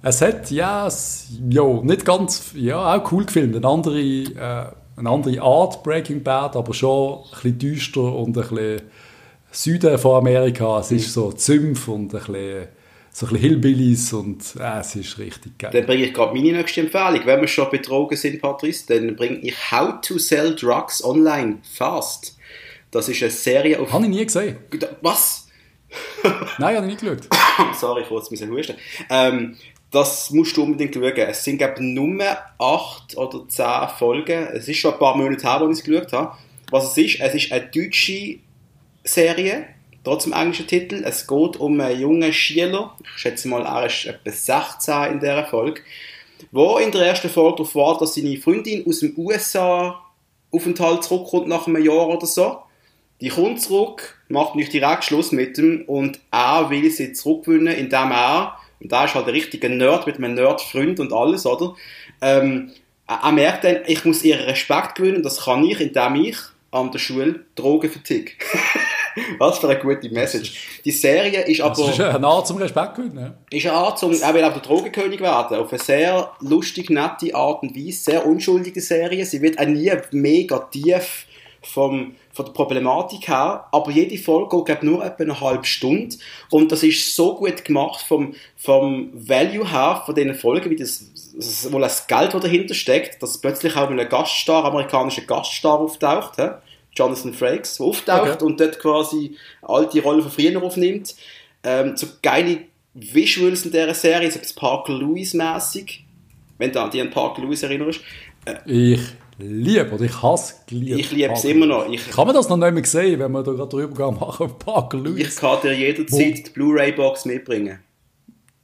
Es 0.03 0.23
hat, 0.23 0.51
ja, 0.51 0.87
es, 0.87 1.29
ja, 1.49 1.65
nicht 1.83 2.05
ganz, 2.05 2.53
ja, 2.55 2.95
auch 2.95 3.13
cool 3.13 3.25
gefilmt. 3.25 3.57
Eine 3.57 3.67
andere, 3.67 4.01
äh, 4.01 4.67
eine 4.97 5.11
andere 5.11 5.41
Art 5.43 5.83
Breaking 5.83 6.23
Bad, 6.23 6.57
aber 6.57 6.73
schon 6.73 7.19
ein 7.19 7.23
bisschen 7.31 7.59
düster 7.59 8.15
und 8.15 8.37
ein 8.37 8.43
bisschen 8.43 8.83
Süden 9.51 9.99
von 9.99 10.17
Amerika. 10.19 10.81
Es 10.81 10.93
ist 10.93 11.13
so 11.13 11.33
Zümpf 11.33 11.89
und 11.89 12.15
ein 12.15 12.21
bisschen, 12.21 12.69
so 13.19 13.27
ein 13.27 13.33
bisschen 13.33 13.49
Hillbillies 13.51 14.13
und 14.13 14.55
äh, 14.61 14.79
es 14.79 14.95
ist 14.95 15.19
richtig 15.19 15.59
geil. 15.59 15.73
Dann 15.73 15.87
bringe 15.87 16.05
ich 16.05 16.15
gerade 16.15 16.33
meine 16.33 16.53
nächste 16.53 16.83
Empfehlung. 16.83 17.21
Wenn 17.25 17.41
wir 17.41 17.49
schon 17.49 17.69
betrogen 17.69 18.17
sind, 18.17 18.41
Patrice, 18.41 18.87
dann 18.87 19.17
bringe 19.17 19.39
ich 19.39 19.73
How 19.73 20.01
to 20.03 20.19
Sell 20.19 20.55
Drugs 20.55 21.03
Online 21.03 21.59
Fast. 21.75 22.39
Das 22.93 23.09
ist 23.09 23.21
eine 23.21 23.33
Serie 23.33 23.81
auf... 23.81 23.93
Habe 23.93 24.05
ich 24.05 24.11
nie 24.11 24.25
gesehen. 24.25 24.59
Was? 25.03 25.49
Nein, 26.59 26.77
habe 26.77 26.87
ich 26.87 26.93
nicht 26.93 27.01
geschaut. 27.01 27.29
Sorry, 27.75 28.03
ich 28.03 28.11
wollte 28.11 28.33
es 28.33 28.41
husten. 28.41 28.77
Ähm, 29.11 29.57
das 29.91 30.31
musst 30.31 30.57
du 30.57 30.63
unbedingt 30.63 30.95
schauen. 30.95 31.13
Es 31.17 31.43
sind, 31.43 31.59
glaube 31.59 31.75
ich, 31.75 31.81
nur 31.81 32.23
acht 32.59 33.17
oder 33.17 33.49
zehn 33.49 33.89
Folgen. 33.99 34.47
Es 34.53 34.69
ist 34.69 34.79
schon 34.79 34.93
ein 34.93 34.99
paar 35.01 35.17
Monate 35.17 35.43
her, 35.43 35.61
als 35.61 35.81
ich 35.81 35.85
es 35.85 35.91
geschaut 35.91 36.13
habe. 36.13 36.37
Was 36.71 36.93
es 36.93 36.97
ist, 36.99 37.21
es 37.21 37.35
ist 37.35 37.51
eine 37.51 37.67
deutsche 37.67 38.39
Serie, 39.03 39.67
trotzdem 40.05 40.33
englischen 40.33 40.67
Titel. 40.67 41.03
Es 41.05 41.27
geht 41.27 41.57
um 41.57 41.81
einen 41.81 42.01
jungen 42.01 42.33
Schüler, 42.33 42.97
ich 43.03 43.21
schätze 43.21 43.49
mal, 43.49 43.63
er 43.65 43.87
ist 43.87 44.07
etwa 44.07 44.31
16 44.31 45.13
in 45.13 45.21
dieser 45.21 45.47
Folge, 45.47 45.83
wo 46.53 46.79
in 46.79 46.93
der 46.93 47.07
ersten 47.07 47.29
Folge 47.29 47.59
darauf 47.59 47.75
wartet, 47.75 48.03
dass 48.03 48.15
seine 48.15 48.37
Freundin 48.37 48.87
aus 48.87 49.01
dem 49.01 49.15
USA-Aufenthalt 49.17 51.05
zurückkommt 51.05 51.49
nach 51.49 51.67
einem 51.67 51.85
Jahr 51.85 52.09
oder 52.09 52.27
so. 52.27 52.59
Die 53.21 53.31
kommt 53.31 53.61
zurück, 53.61 54.23
macht 54.29 54.55
nicht 54.55 54.73
direkt 54.73 55.05
Schluss 55.05 55.33
mit 55.33 55.59
ihm 55.59 55.83
und 55.87 56.21
er 56.31 56.71
will 56.71 56.89
sie 56.91 57.13
zurückgewinnen, 57.13 57.75
indem 57.75 58.13
er, 58.13 58.57
und 58.81 58.93
da 58.93 59.05
ist 59.05 59.15
halt 59.15 59.27
ein 59.27 59.33
richtiger 59.33 59.69
Nerd 59.69 60.07
mit 60.07 60.19
einem 60.19 60.35
Nerd-Freund 60.35 61.01
und 61.01 61.13
alles, 61.13 61.45
oder? 61.45 61.75
Ähm, 62.23 62.71
er, 63.09 63.21
er 63.25 63.33
merkt 63.33 63.65
dann, 63.65 63.79
ich 63.87 64.05
muss 64.05 64.23
ihren 64.23 64.45
Respekt 64.45 64.95
gewinnen, 64.95 65.25
das 65.25 65.45
kann 65.45 65.65
ich, 65.65 65.81
indem 65.81 66.15
ich 66.15 66.37
an 66.71 66.93
der 66.93 66.99
Schule 66.99 67.45
Drogen 67.57 67.91
verticke. 67.91 68.35
Was 69.39 69.59
für 69.59 69.69
eine 69.69 69.79
gute 69.79 70.09
Message. 70.11 70.81
Die 70.85 70.91
Serie 70.91 71.43
ist 71.43 71.61
aber 71.61 71.75
Das 71.77 71.91
ist 71.91 72.01
eine 72.01 72.27
Art 72.27 72.47
zum 72.47 72.59
Respekt 72.59 72.95
gewinnen. 72.95 73.35
Ist 73.51 73.67
eine 73.67 73.75
Art, 73.75 74.03
um, 74.03 74.13
er 74.13 74.35
will 74.35 74.45
auch 74.45 74.53
der 74.53 74.63
Drogenkönig 74.63 75.21
werden, 75.21 75.59
auf 75.59 75.71
eine 75.71 75.79
sehr 75.79 76.33
lustig, 76.41 76.91
nette 76.91 77.35
Art 77.35 77.63
und 77.63 77.77
Weise, 77.77 77.99
sehr 77.99 78.27
unschuldige 78.27 78.81
Serie. 78.81 79.25
Sie 79.25 79.43
wird 79.43 79.59
auch 79.59 79.67
nie 79.67 79.93
mega 80.13 80.59
tief 80.59 81.27
vom, 81.63 82.15
von 82.33 82.45
der 82.47 82.53
Problematik 82.53 83.29
her, 83.29 83.67
aber 83.73 83.91
jede 83.91 84.17
Folge 84.19 84.63
geht 84.65 84.83
nur 84.83 85.05
etwa 85.05 85.25
eine 85.25 85.41
halbe 85.41 85.65
Stunde 85.65 86.17
und 86.51 86.71
das 86.73 86.83
ist 86.83 87.15
so 87.15 87.35
gut 87.35 87.65
gemacht 87.65 88.05
vom, 88.07 88.35
vom 88.57 89.11
Value 89.13 89.71
her 89.71 90.03
von 90.05 90.15
diesen 90.15 90.35
Folgen, 90.35 90.71
wie 90.71 90.77
das, 90.77 91.05
das 91.37 91.73
wohl 91.73 91.81
das 91.81 92.07
Geld, 92.07 92.35
das 92.35 92.43
dahinter 92.43 92.75
steckt, 92.75 93.23
dass 93.23 93.41
plötzlich 93.41 93.77
auch 93.77 93.91
ein 93.91 94.09
Gaststar, 94.09 94.65
amerikanischer 94.65 95.23
Gaststar 95.23 95.81
auftaucht, 95.81 96.39
hä? 96.39 96.51
Jonathan 96.99 97.33
Frakes, 97.33 97.77
der 97.77 97.87
auftaucht 97.87 98.31
Okay. 98.31 98.45
und 98.45 98.59
dort 98.61 98.79
quasi 98.79 99.37
alte 99.63 100.03
Rollen 100.03 100.23
von 100.23 100.31
früher 100.31 100.63
aufnimmt. 100.63 101.15
Ähm, 101.63 101.97
so 101.97 102.07
geile 102.23 102.59
Visuals 102.95 103.65
in 103.65 103.71
dieser 103.73 103.95
Serie, 103.95 104.31
so 104.31 104.39
etwas 104.39 104.53
Parker 104.55 104.93
Lewis-mäßig, 104.93 106.05
wenn 106.59 106.73
du 106.73 106.81
an 106.83 106.91
dich 106.91 107.01
an 107.01 107.11
Parker 107.11 107.43
Lewis 107.43 107.63
erinnerst. 107.63 108.01
Ich 108.67 109.01
liebe 109.39 109.91
oder 109.95 110.05
ich 110.05 110.23
hasse 110.23 110.55
geliebt. 110.67 110.99
Ich 111.01 111.13
liebe 111.13 111.33
es 111.33 111.45
immer 111.45 111.67
noch. 111.67 111.89
Ich, 111.91 112.11
Kann 112.11 112.27
man 112.27 112.35
das 112.35 112.49
noch 112.49 112.57
nicht 112.57 112.73
mehr 112.73 112.85
sehen, 112.85 113.21
wenn 113.21 113.31
wir 113.33 113.43
da 113.43 113.53
gerade 113.53 113.69
drüber 113.69 113.95
gehen 114.11 114.19
machen 114.19 114.51
Parker 114.59 114.99
ich 114.99 115.05
Lewis? 115.05 115.37
kann 115.37 115.61
dir 115.63 115.75
jederzeit 115.75 116.47
die 116.47 116.51
Blu-ray-Box 116.51 117.25
mitbringen. 117.27 117.79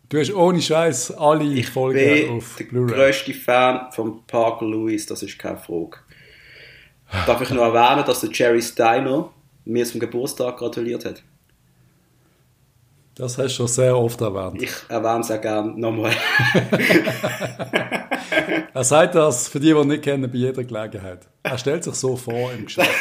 Du 0.09 0.19
hast 0.21 0.33
ohne 0.35 0.61
Scheiß 0.61 1.13
alle 1.13 1.45
Ich 1.45 1.67
Folgen 1.69 1.99
bin 1.99 2.31
auf 2.39 2.57
der 2.59 2.65
Blu-ray. 2.65 2.95
grösste 2.95 3.35
Fan 3.35 3.87
von 3.93 4.25
Parker 4.27 4.67
Lewis, 4.67 5.07
das 5.07 5.23
ist 5.23 5.39
keine 5.39 5.59
Frage. 5.59 5.97
Darf 7.27 7.41
ich 7.41 7.51
noch 7.51 7.63
erwähnen, 7.75 8.05
dass 8.05 8.21
der 8.21 8.31
Jerry 8.33 8.61
Steiner 8.63 9.31
mir 9.65 9.85
zum 9.85 10.01
Geburtstag 10.01 10.57
gratuliert 10.59 11.05
hat? 11.05 11.23
Das 13.15 13.39
hast 13.39 13.45
du 13.47 13.49
schon 13.51 13.69
sehr 13.69 13.97
oft 13.97 14.21
erwähnt. 14.21 14.61
Ich 14.63 14.73
erwähne 14.89 15.21
es 15.21 15.31
auch 15.31 15.41
gerne 15.41 15.73
nochmal. 15.79 16.13
Er 18.75 18.83
sagt 18.83 19.15
das, 19.15 19.47
für 19.49 19.61
die, 19.61 19.73
die 19.73 19.79
ihn 19.79 19.87
nicht 19.87 20.03
kennen, 20.03 20.29
bei 20.29 20.37
jeder 20.37 20.65
Gelegenheit. 20.65 21.29
Er 21.45 21.57
stellt 21.59 21.85
sich 21.85 21.95
so 21.95 22.17
vor 22.17 22.51
im 22.53 22.65
Gespräch. 22.65 22.89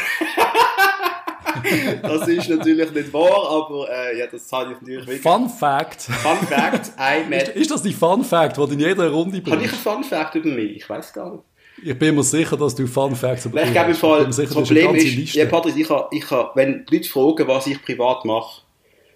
Das 2.01 2.27
ist 2.27 2.49
natürlich 2.49 2.91
nicht 2.91 3.13
wahr, 3.13 3.49
aber 3.49 3.87
äh, 3.89 4.19
ja, 4.19 4.27
das 4.27 4.51
habe 4.51 4.73
ich 4.73 4.81
natürlich 4.81 5.07
wirklich. 5.07 5.21
Fun 5.21 5.47
Fact. 5.49 6.01
Fun 6.01 6.47
Fact, 6.47 6.91
I 6.99 7.23
met. 7.29 7.49
Ist 7.49 7.71
das 7.71 7.81
die 7.83 7.93
Fun 7.93 8.23
Fact, 8.23 8.57
die 8.57 8.61
du 8.65 8.73
in 8.73 8.79
jeder 8.79 9.09
Runde 9.09 9.37
Habe 9.37 9.63
ich 9.63 9.71
bringst? 9.71 9.73
einen 9.87 9.95
Fun 9.97 10.03
Fact 10.03 10.35
über 10.35 10.49
mich? 10.49 10.77
Ich 10.77 10.89
weiß 10.89 11.13
gar 11.13 11.31
nicht. 11.31 11.43
Ich 11.85 11.99
bin 11.99 12.15
mir 12.15 12.23
sicher, 12.23 12.55
dass 12.55 12.75
du 12.75 12.87
Fun 12.87 13.15
Facts 13.15 13.45
über 13.45 13.63
Ich 13.63 13.71
glaube 13.71 13.91
im. 13.91 13.95
Fall, 13.95 14.25
das 14.25 14.37
Problem 14.49 14.95
ist, 14.95 15.15
Liste. 15.15 15.39
ja, 15.39 15.45
Patrick, 15.45 15.75
ich 15.77 15.89
habe, 15.89 16.15
ich 16.15 16.29
habe, 16.31 16.51
wenn 16.55 16.85
Leute 16.89 17.09
fragen, 17.09 17.47
was 17.47 17.67
ich 17.67 17.81
privat 17.83 18.23
mache, 18.25 18.61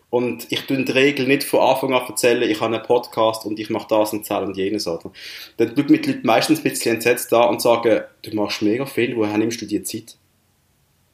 Und 0.10 0.48
ich 0.50 0.62
tue 0.62 0.78
in 0.78 0.86
der 0.86 0.96
Regel 0.96 1.28
nicht 1.28 1.44
von 1.44 1.60
Anfang 1.60 1.94
an 1.94 2.08
erzählen, 2.08 2.50
ich 2.50 2.62
habe 2.62 2.74
einen 2.74 2.84
Podcast 2.84 3.46
und 3.46 3.60
ich 3.60 3.70
mache 3.70 3.88
das 3.90 4.14
und 4.14 4.30
das 4.30 4.44
und 4.44 4.56
jenes. 4.56 4.88
Oder? 4.88 5.12
Dann 5.58 5.74
mir 5.76 5.84
die 5.84 6.12
Leute 6.12 6.20
meistens 6.24 6.60
ein 6.60 6.64
bisschen 6.64 6.96
entsetzt 6.96 7.32
da 7.32 7.44
und 7.44 7.62
sagen, 7.62 8.02
du 8.22 8.36
machst 8.36 8.62
mega 8.62 8.86
viel, 8.86 9.16
woher 9.18 9.38
nimmst 9.38 9.62
du 9.62 9.66
die 9.66 9.84
Zeit? 9.84 10.16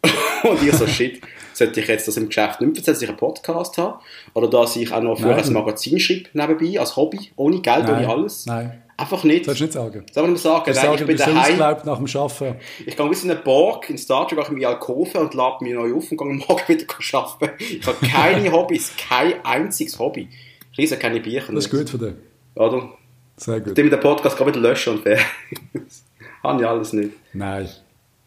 und 0.44 0.62
ich 0.62 0.74
so, 0.74 0.86
shit, 0.86 1.22
sollte 1.54 1.80
ich 1.80 1.88
jetzt 1.88 2.08
das 2.08 2.18
im 2.18 2.28
Geschäft 2.28 2.62
nicht 2.62 2.78
erzählen, 2.78 2.94
dass 2.94 3.02
ich 3.02 3.10
einen 3.10 3.18
Podcast 3.18 3.78
habe? 3.78 4.00
Oder 4.34 4.48
dass 4.48 4.76
ich 4.76 4.92
auch 4.92 5.02
noch 5.02 5.18
für 5.20 5.28
Nein. 5.28 5.44
ein 5.44 5.54
Magazin 5.54 6.00
schreibe 6.00 6.30
nebenbei, 6.34 6.80
als 6.80 6.96
Hobby, 6.96 7.32
ohne 7.36 7.62
Geld, 7.62 7.90
ohne 7.90 8.08
alles? 8.08 8.46
Nein, 8.46 8.83
Einfach 8.96 9.24
nicht. 9.24 9.46
sollst 9.46 9.60
du 9.60 9.64
nicht 9.66 9.74
sagen. 9.74 10.06
Soll 10.12 10.24
man 10.24 10.32
nur 10.32 10.40
sagen, 10.40 10.64
nein, 10.68 10.76
sagen, 10.76 10.96
ich 11.00 11.06
bin 11.06 11.18
daheim, 11.18 11.58
nach 11.58 11.82
dem 11.82 12.22
Arbeiten. 12.22 12.56
ich 12.86 12.96
gehe 12.96 13.10
bis 13.10 13.24
in 13.24 13.32
einen 13.32 13.44
Borg, 13.44 13.90
in 13.90 13.98
Star 13.98 14.28
Trek, 14.28 14.40
ich 14.40 14.48
in 14.50 14.54
meine 14.56 14.68
Alkove 14.68 15.20
und 15.20 15.34
lade 15.34 15.64
mich 15.64 15.74
neu 15.74 15.96
auf 15.96 16.12
und 16.12 16.18
gehe 16.18 16.28
morgen 16.28 16.68
wieder 16.68 16.86
arbeiten. 17.14 17.54
Ich 17.60 17.88
habe 17.88 17.98
keine 18.06 18.52
Hobbys, 18.52 18.92
kein 18.98 19.44
einziges 19.44 19.98
Hobby. 19.98 20.30
Ich 20.72 20.78
lese 20.78 20.98
keine 20.98 21.20
Bücher. 21.20 21.52
Das 21.54 21.66
ist 21.66 21.72
gut 21.72 21.90
für 21.90 21.98
dich. 21.98 22.14
Oder? 22.56 22.90
Sehr 23.38 23.60
gut. 23.60 23.78
Ich 23.78 23.90
den 23.90 24.00
Podcast 24.00 24.38
gerade 24.38 24.52
wieder 24.52 24.62
löschen 24.62 24.94
und 24.94 25.04
fertig. 25.04 25.26
Habe 26.44 26.62
ich 26.62 26.68
alles 26.68 26.94
nicht. 26.94 27.12
Nein. 27.34 27.70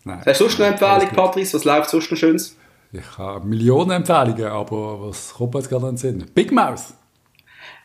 Nein. 0.04 0.22
Hast 0.24 0.40
du 0.40 0.44
sonst 0.48 0.60
eine 0.60 0.72
Empfehlung. 0.72 1.14
Patrice? 1.14 1.54
Was 1.54 1.64
läuft 1.64 1.90
sonst 1.90 2.10
noch 2.10 2.18
Schönes? 2.18 2.56
Ich 2.92 3.18
habe 3.18 3.46
Millionen 3.46 3.90
Empfehlungen, 3.90 4.46
aber 4.46 5.08
was 5.08 5.34
kommt 5.34 5.54
jetzt 5.54 5.68
gerade 5.68 5.84
in 5.88 5.92
den 5.92 5.96
Sinn? 5.96 6.24
Big 6.34 6.50
Mouth. 6.52 6.94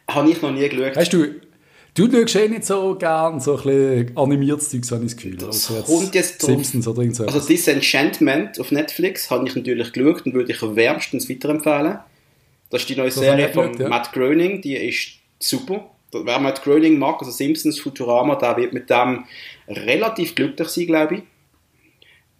Habe 0.09 0.29
ich 0.29 0.41
noch 0.41 0.51
nie 0.51 0.67
geschaut. 0.69 0.95
Weißt 0.95 1.13
du, 1.13 1.41
du 1.93 2.11
schaust 2.11 2.35
eh 2.35 2.47
nicht 2.47 2.65
so 2.65 2.95
gern 2.95 3.39
so 3.39 3.57
ein 3.57 3.63
bisschen 3.63 4.17
animiertes 4.17 4.69
Zeug, 4.69 4.83
habe 4.91 5.05
ich 5.05 5.11
das 5.11 5.17
Gefühl. 5.17 5.37
Das 5.37 5.71
Also 5.71 5.97
kommt 5.97 6.15
jetzt. 6.15 6.41
Simpsons 6.41 6.87
oder 6.87 7.01
irgend 7.01 7.15
so. 7.15 7.25
Also 7.25 7.39
Disenchantment 7.39 8.59
auf 8.59 8.71
Netflix 8.71 9.29
habe 9.29 9.47
ich 9.47 9.55
natürlich 9.55 9.91
geschaut 9.93 10.25
und 10.25 10.33
würde 10.33 10.51
ich 10.51 10.61
wärmstens 10.61 11.29
weiterempfehlen. 11.29 11.99
Das 12.69 12.81
ist 12.81 12.89
die 12.89 12.95
neue 12.95 13.11
habe 13.11 13.19
Serie 13.19 13.49
von 13.49 13.77
ja. 13.77 13.89
Matt 13.89 14.13
Groening, 14.13 14.61
die 14.61 14.75
ist 14.75 15.19
super. 15.39 15.89
Wer 16.13 16.39
Matt 16.39 16.63
Groening 16.63 16.97
mag, 16.97 17.19
also 17.19 17.31
Simpsons, 17.31 17.79
Futurama, 17.79 18.35
der 18.35 18.57
wird 18.57 18.73
mit 18.73 18.89
dem 18.89 19.25
relativ 19.67 20.35
glücklich 20.35 20.67
sein, 20.69 20.87
glaube 20.87 21.15
ich. 21.15 21.21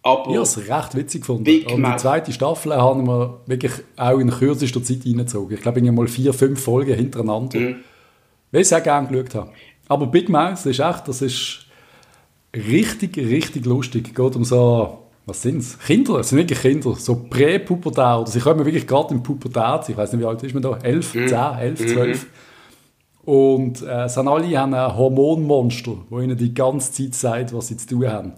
Aber 0.02 0.30
ich 0.30 0.36
habe 0.36 0.42
es 0.42 0.58
recht 0.58 0.96
witzig 0.96 1.20
gefunden. 1.20 1.44
Big 1.44 1.70
und 1.70 1.82
die 1.82 1.96
zweite 1.96 2.32
Staffel 2.32 2.74
haben 2.74 3.06
wir 3.06 3.40
wirklich 3.46 3.72
auch 3.96 4.18
in 4.18 4.30
kürzester 4.30 4.82
Zeit 4.82 5.06
reingezogen. 5.06 5.56
Ich 5.56 5.62
glaube, 5.62 5.78
ich 5.78 5.86
habe 5.86 5.96
mal 5.96 6.08
vier, 6.08 6.32
fünf 6.32 6.60
Folgen 6.60 6.94
hintereinander. 6.94 7.58
Mhm. 7.58 7.76
Weil 8.52 8.60
ich 8.60 8.66
es 8.68 8.72
auch 8.72 8.82
gerne 8.82 9.08
geschaut 9.08 9.34
habe. 9.34 9.50
Aber 9.88 10.06
Big 10.06 10.28
Mouth, 10.28 10.64
ist 10.66 10.78
echt, 10.78 11.08
das 11.08 11.22
ist 11.22 11.66
richtig, 12.54 13.16
richtig 13.16 13.64
lustig. 13.66 14.08
Es 14.08 14.14
geht 14.14 14.36
um 14.36 14.44
so, 14.44 14.98
was 15.26 15.42
sind 15.42 15.58
es? 15.58 15.78
Kinder, 15.78 16.18
es 16.20 16.28
sind 16.28 16.38
wirklich 16.38 16.60
Kinder, 16.60 16.94
so 16.96 17.16
Präpubertär. 17.28 18.20
Oder 18.20 18.30
sie 18.30 18.40
kommen 18.40 18.64
wirklich 18.64 18.86
gerade 18.86 19.14
in 19.14 19.22
Pubertät. 19.22 19.88
Ich 19.88 19.96
weiß 19.96 20.12
nicht, 20.12 20.22
wie 20.22 20.26
alt 20.26 20.42
ist 20.42 20.54
man 20.54 20.62
da? 20.62 20.76
11, 20.82 21.14
Mhm. 21.14 21.28
10, 21.28 21.38
11, 21.58 21.92
12. 21.92 22.26
Und 23.24 23.82
äh, 23.82 24.08
sind 24.08 24.26
alle 24.28 24.58
haben 24.58 24.74
ein 24.74 24.96
Hormonmonster, 24.96 25.96
wo 26.10 26.20
ihnen 26.20 26.36
die 26.36 26.52
ganze 26.52 26.92
Zeit 26.92 27.14
sagt, 27.14 27.54
was 27.54 27.68
sie 27.68 27.76
zu 27.76 27.86
tun 27.86 28.08
haben. 28.08 28.32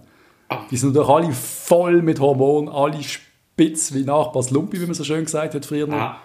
Ah. 0.49 0.59
Die 0.69 0.77
sind 0.77 0.89
natürlich 0.93 1.09
alle 1.09 1.31
voll 1.33 2.01
mit 2.03 2.19
Hormonen, 2.19 2.69
alle 2.69 3.01
spitz 3.01 3.93
wie 3.95 4.03
Nachbars 4.03 4.51
Lumpi, 4.51 4.79
wie 4.79 4.85
man 4.85 4.93
so 4.93 5.03
schön 5.03 5.25
gesagt 5.25 5.55
hat 5.55 5.65
früher 5.65 5.87
noch. 5.87 5.97
Ah, 5.97 6.17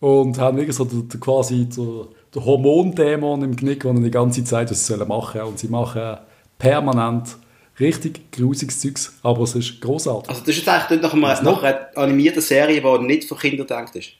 Und 0.00 0.38
haben 0.38 0.56
wirklich 0.56 0.74
so 0.74 0.84
den, 0.84 1.08
den 1.08 1.20
quasi 1.20 1.66
den, 1.66 2.06
den 2.34 2.44
Hormondämon 2.44 3.42
im 3.42 3.56
Knick, 3.56 3.82
der 3.82 3.92
die 3.94 4.10
ganze 4.10 4.44
Zeit 4.44 4.70
was 4.70 4.86
sie 4.86 4.92
sollen 4.94 5.08
machen 5.08 5.40
Und 5.42 5.58
sie 5.58 5.68
machen 5.68 6.18
permanent 6.58 7.36
richtig 7.80 8.32
grusiges 8.32 8.80
Zeugs, 8.80 9.18
aber 9.22 9.42
es 9.42 9.54
ist 9.54 9.80
großartig. 9.80 10.28
also 10.28 10.40
das 10.40 10.48
ist 10.50 10.56
jetzt 10.58 10.68
eigentlich 10.68 11.00
nach, 11.00 11.12
einer, 11.12 11.42
nach 11.42 11.62
einer 11.62 11.88
animierten 11.96 12.42
Serie, 12.42 12.80
die 12.80 13.04
nicht 13.04 13.28
für 13.28 13.36
Kinder 13.36 13.58
gedacht 13.58 13.94
ist. 13.94 14.10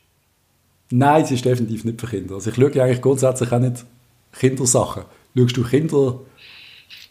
Nein, 0.90 1.25
sie 1.27 1.35
ist 1.35 1.44
definitiv 1.44 1.85
nicht 1.85 2.01
für 2.01 2.07
Kinder. 2.07 2.37
Also 2.37 2.51
ich 2.51 2.57
schaue 2.57 2.83
eigentlich 2.83 3.03
grundsätzlich 3.03 3.53
auch 3.53 3.59
nicht 3.59 3.85
Kindersachen. 4.38 5.05
Schaust 5.37 5.57
du 5.57 5.64
Kinder, 5.64 6.21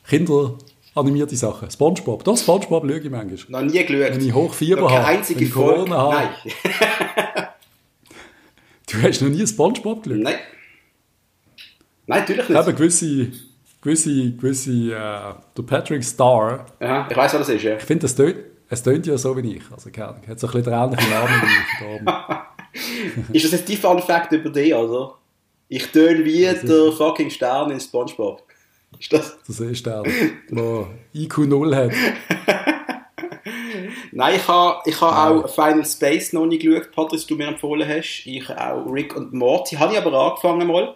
Kinder 0.08 0.56
animierte 0.96 1.36
Sachen? 1.36 1.70
Spongebob? 1.70 2.24
Doch, 2.24 2.38
Spongebob 2.38 2.84
schaue 2.88 3.00
ich 3.00 3.10
manchmal. 3.10 3.64
Noch 3.64 3.72
nie 3.72 3.86
geschaut. 3.86 4.16
Wenn 4.16 4.26
ich 4.26 4.34
Hochfieber 4.34 4.82
Noch 4.82 4.90
keine 4.90 5.06
habe, 5.06 5.18
einzige 5.18 5.40
wenn 5.42 5.48
ich 5.48 5.54
Folge. 5.54 5.74
Corona 5.74 5.98
habe. 5.98 6.16
Nein. 6.16 6.30
Du 8.90 9.02
hast 9.02 9.22
noch 9.22 9.30
nie 9.30 9.46
Spongebob 9.46 10.04
geschaut? 10.04 10.24
Nein. 10.24 10.36
Nein, 12.08 12.22
natürlich 12.22 12.44
Ich 12.44 12.50
nicht. 12.50 12.58
habe 12.58 12.74
gewisse, 12.74 13.28
gewisse, 13.82 14.32
gewisse, 14.32 14.72
äh, 14.72 15.34
der 15.58 15.64
Patrick 15.66 16.04
Star, 16.04 16.66
Aha, 16.80 17.08
ich 17.10 17.16
weiß, 17.18 17.34
was 17.34 17.40
das 17.48 17.50
ist, 17.50 17.64
ja. 17.64 17.76
ich 17.76 17.84
finde, 17.84 18.06
es 18.06 18.16
tönt, 18.16 18.38
es 18.70 18.82
tönt 18.84 19.06
ja 19.06 19.18
so 19.18 19.36
wie 19.38 19.56
ich. 19.58 19.64
Also, 19.72 19.90
keine 19.92 20.10
Ahnung, 20.10 20.22
hat 20.28 20.40
so 20.40 20.48
ein 20.48 20.54
bisschen 20.54 20.72
den 20.72 20.74
ähnlichen 20.74 21.10
Namen 21.10 21.42
wie 21.42 21.48
ich. 22.10 23.34
Ist 23.34 23.46
das 23.46 23.52
jetzt 23.60 23.70
die 23.70 23.76
Fun 23.78 24.00
Fact 24.02 24.32
über 24.34 24.50
dich, 24.50 24.74
oder? 24.74 25.16
Ich 25.68 25.88
töne 25.92 26.24
wie 26.24 26.42
der 26.42 26.92
fucking 26.92 27.30
Stern 27.30 27.72
in 27.72 27.80
Spongebob. 27.80 28.44
Ist 29.00 29.12
das? 29.12 29.38
Das 29.46 29.60
ist 29.60 29.86
der, 29.86 30.04
der 30.50 30.88
IQ 31.14 31.38
0 31.40 31.76
hat. 31.76 31.92
Nein, 34.12 34.36
ich 34.36 34.48
habe 34.48 34.80
ich 34.86 35.00
ha 35.02 35.30
auch 35.30 35.50
Final 35.50 35.86
Space 35.86 36.34
noch 36.34 36.46
nicht 36.46 36.62
geschaut, 36.64 36.92
Patrice, 36.92 37.28
du 37.28 37.36
mir 37.36 37.48
empfohlen 37.48 37.88
hast. 37.88 38.24
Ich 38.26 38.50
auch 38.50 38.86
Rick 38.92 39.16
und 39.16 39.34
Morty. 39.34 39.76
Habe 39.76 39.94
ich 39.94 40.00
aber 40.00 40.14
angefangen 40.14 40.68
mal. 40.68 40.96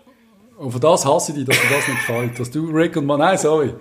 Und 0.62 0.72
für 0.72 0.80
das 0.80 1.04
hasse 1.08 1.32
ich 1.32 1.40
dich, 1.40 1.48
dass 1.48 1.60
dir 1.60 1.76
das 1.76 1.88
nicht 1.88 2.06
gefällt. 2.06 2.40
Dass 2.40 2.52
du 2.52 2.70
Rick 2.70 2.96
und 2.96 3.08
Man, 3.08 3.18
nein, 3.18 3.36
sorry. 3.36 3.74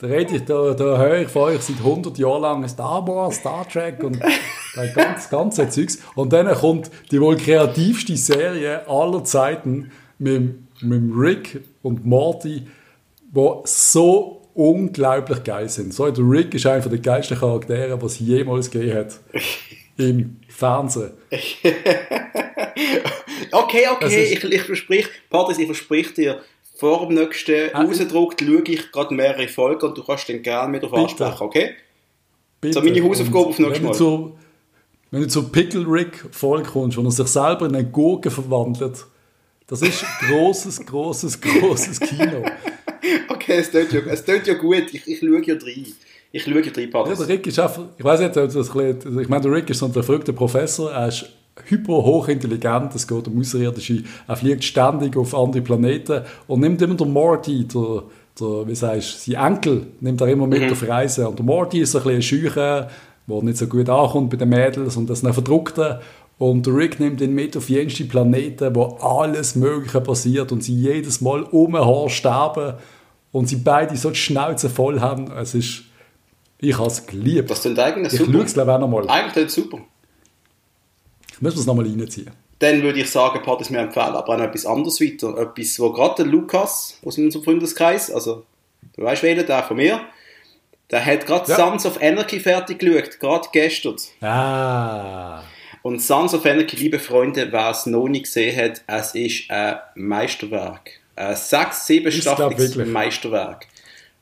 Da 0.00 0.06
rede 0.06 0.36
ich, 0.36 0.44
da, 0.46 0.72
da 0.72 0.96
höre 0.96 1.20
ich 1.20 1.28
von 1.28 1.42
euch 1.42 1.60
seit 1.60 1.76
100 1.76 2.16
Jahren 2.16 2.40
lang 2.40 2.66
Star 2.68 3.06
Wars, 3.06 3.36
Star 3.36 3.68
Trek 3.68 4.02
und 4.02 4.18
das 4.74 4.94
ganze, 4.94 5.28
ganze 5.28 5.68
Zeugs. 5.68 5.98
Und 6.14 6.32
dann 6.32 6.50
kommt 6.54 6.90
die 7.10 7.20
wohl 7.20 7.36
kreativste 7.36 8.16
Serie 8.16 8.88
aller 8.88 9.22
Zeiten 9.24 9.92
mit, 10.18 10.54
mit 10.82 11.02
Rick 11.14 11.60
und 11.82 12.06
Morty, 12.06 12.66
die 13.30 13.50
so 13.64 14.40
unglaublich 14.54 15.44
geil 15.44 15.68
sind. 15.68 15.92
So, 15.92 16.10
der 16.10 16.24
Rick 16.24 16.54
ist 16.54 16.64
einer 16.64 16.80
der 16.80 16.98
geilsten 16.98 17.38
Charaktere, 17.38 18.00
was 18.00 18.12
es 18.12 18.20
jemals 18.20 18.70
gegeben 18.70 18.96
hat 18.96 19.20
im 19.98 20.40
Fernsehen. 20.48 21.10
Okay, 23.52 23.84
okay, 23.92 24.32
ich, 24.32 24.42
ich 24.42 24.62
versprich, 24.62 25.06
Patrice, 25.28 25.60
ich 25.60 25.66
versprich 25.66 26.14
dir, 26.14 26.40
vor 26.76 27.06
dem 27.06 27.14
nächsten 27.14 27.70
Ah, 27.74 27.82
Rausdruck 27.82 28.34
schaue 28.40 28.62
ich 28.66 28.90
gerade 28.90 29.14
mehrere 29.14 29.46
Folgen 29.46 29.86
und 29.86 29.96
du 29.98 30.02
kannst 30.02 30.28
den 30.28 30.42
gerne 30.42 30.70
mit 30.70 30.82
auf 30.82 30.90
Bitte. 30.90 31.02
ansprechen, 31.02 31.42
okay? 31.42 31.70
Bitte. 32.60 32.74
So, 32.74 32.82
meine 32.82 33.02
Hausaufgabe 33.02 33.46
auf 33.46 33.58
nächstes 33.58 33.74
wenn 33.76 33.82
du 33.82 33.88
Mal. 33.88 33.94
Zur, 33.94 34.32
wenn 35.10 35.20
du 35.22 35.28
zur 35.28 35.52
Pickle 35.52 35.84
Rick 35.86 36.24
Folge 36.32 36.68
kommst, 36.70 36.96
wo 36.96 37.02
er 37.02 37.10
sich 37.10 37.26
selber 37.26 37.66
in 37.66 37.76
eine 37.76 37.86
Gurke 37.86 38.30
verwandelt, 38.30 39.04
das 39.66 39.82
ist 39.82 40.04
grosses, 40.28 40.84
grosses, 40.84 41.40
grosses 41.40 42.00
Kino. 42.00 42.44
Okay, 43.28 43.58
es 43.58 43.70
tut 43.70 43.92
ja, 43.92 44.00
es 44.00 44.24
tut 44.24 44.46
ja 44.46 44.54
gut, 44.54 44.92
ich, 44.92 45.06
ich 45.06 45.18
schaue 45.18 45.42
ja 45.44 45.54
rein. 45.54 45.86
Ich 46.32 46.42
schaue 46.44 46.62
ja 46.62 46.72
rein, 46.74 46.90
Ja, 46.92 47.14
der. 47.14 47.28
Rick 47.28 47.46
ist 47.46 47.58
einfach, 47.58 47.84
ich 47.98 48.04
weiß 48.04 48.20
nicht, 48.20 48.36
ob 48.36 48.52
das 48.52 48.54
bisschen, 48.72 49.20
ich 49.20 49.28
meine, 49.28 49.42
der 49.42 49.52
Rick 49.52 49.70
ist 49.70 49.78
so 49.78 49.86
ein 49.86 49.92
verrückter 49.92 50.32
Professor, 50.32 50.90
er 50.90 51.08
ist 51.08 51.26
hyper 51.66 51.92
hochintelligent, 52.04 52.94
es 52.94 53.06
geht 53.06 53.28
um 53.28 53.38
Außerirdische, 53.40 54.04
er 54.26 54.36
fliegt 54.36 54.64
ständig 54.64 55.16
auf 55.16 55.34
andere 55.34 55.62
Planeten 55.62 56.22
und 56.46 56.60
nimmt 56.60 56.80
immer 56.82 56.94
den 56.94 57.12
Morty, 57.12 57.66
der, 57.66 58.02
der 58.40 58.66
wie 58.66 58.74
sagst 58.74 59.26
du, 59.26 59.32
sein 59.32 59.52
Enkel, 59.54 59.86
nimmt 60.00 60.20
er 60.20 60.28
immer 60.28 60.46
mit 60.46 60.70
auf 60.70 60.86
Reisen. 60.86 61.26
Und 61.26 61.38
der 61.38 61.44
Morty 61.46 61.80
ist 61.80 61.92
so 61.92 61.98
ein 61.98 62.04
bisschen 62.04 62.40
ein 62.40 62.50
Scheuche, 62.52 62.88
der 63.28 63.42
nicht 63.42 63.58
so 63.58 63.66
gut 63.66 63.88
ankommt 63.88 64.30
bei 64.30 64.36
den 64.36 64.48
Mädels 64.48 64.96
und 64.96 65.08
das 65.08 65.18
ist 65.18 65.26
ein 65.26 65.32
Verdruckter. 65.34 66.00
Und 66.38 66.66
der 66.66 66.74
Rick 66.74 66.98
nimmt 66.98 67.20
ihn 67.20 67.34
mit 67.34 67.56
auf 67.56 67.68
jenste 67.68 68.04
Planeten, 68.04 68.74
wo 68.74 68.84
alles 69.00 69.54
Mögliche 69.54 70.00
passiert 70.00 70.50
und 70.50 70.64
sie 70.64 70.74
jedes 70.74 71.20
Mal 71.20 71.42
um 71.44 71.74
ein 71.76 71.84
Haar 71.84 72.08
sterben 72.08 72.74
und 73.30 73.46
sie 73.46 73.56
beide 73.56 73.96
so 73.96 74.10
die 74.10 74.16
Schnauze 74.16 74.68
voll 74.68 75.00
haben. 75.00 75.30
Es 75.30 75.54
ist, 75.54 75.82
ich 76.58 76.76
habe 76.76 76.88
es 76.88 77.06
geliebt. 77.06 77.48
Das 77.50 77.60
klingt 77.62 77.78
eigentlich 77.78 78.14
Ich 78.14 78.18
super. 78.18 78.32
schaue 78.32 78.42
es 78.44 78.54
glaube 78.54 78.70
ich 78.70 78.74
auch 78.76 78.80
nochmal. 78.80 79.08
Eigentlich 79.08 79.50
super. 79.50 79.78
Ich 81.42 81.44
muss 81.44 81.56
es 81.56 81.66
nochmal 81.66 81.86
reinziehen. 81.86 82.30
Dann 82.60 82.82
würde 82.84 83.00
ich 83.00 83.10
sagen, 83.10 83.42
Patrice 83.42 83.72
mir 83.72 83.80
empfehlen, 83.80 84.14
aber 84.14 84.28
auch 84.28 84.38
noch 84.38 84.44
etwas 84.44 84.64
anderes 84.64 85.00
weiter. 85.00 85.36
Etwas, 85.36 85.80
wo 85.80 85.90
gerade 85.90 86.22
der 86.22 86.26
Lukas 86.26 87.00
aus 87.04 87.18
unserem 87.18 87.44
Freundeskreis, 87.44 88.12
also 88.12 88.44
du 88.94 89.02
weißt 89.02 89.24
welcher, 89.24 89.42
der 89.42 89.64
von 89.64 89.76
mir, 89.76 90.02
der 90.92 91.04
hat 91.04 91.26
gerade 91.26 91.50
Ja. 91.50 91.56
Sons 91.56 91.84
of 91.84 92.00
Anarchy 92.00 92.38
fertig 92.38 92.78
geschaut, 92.78 93.18
gerade 93.18 93.48
gestern. 93.50 93.96
Ah. 94.20 95.42
Und 95.82 96.00
Sons 96.00 96.32
of 96.32 96.46
Anarchy, 96.46 96.76
liebe 96.76 97.00
Freunde, 97.00 97.50
wer 97.50 97.70
es 97.70 97.86
noch 97.86 98.06
nicht 98.06 98.26
gesehen 98.26 98.56
hat, 98.56 98.82
es 98.86 99.12
ist 99.16 99.50
ein 99.50 99.78
Meisterwerk. 99.96 101.00
Ein 101.16 101.34
sechs-, 101.34 101.88
siebenstaffeliges 101.88 102.76
wirklich. 102.76 102.92
Meisterwerk. 102.94 103.66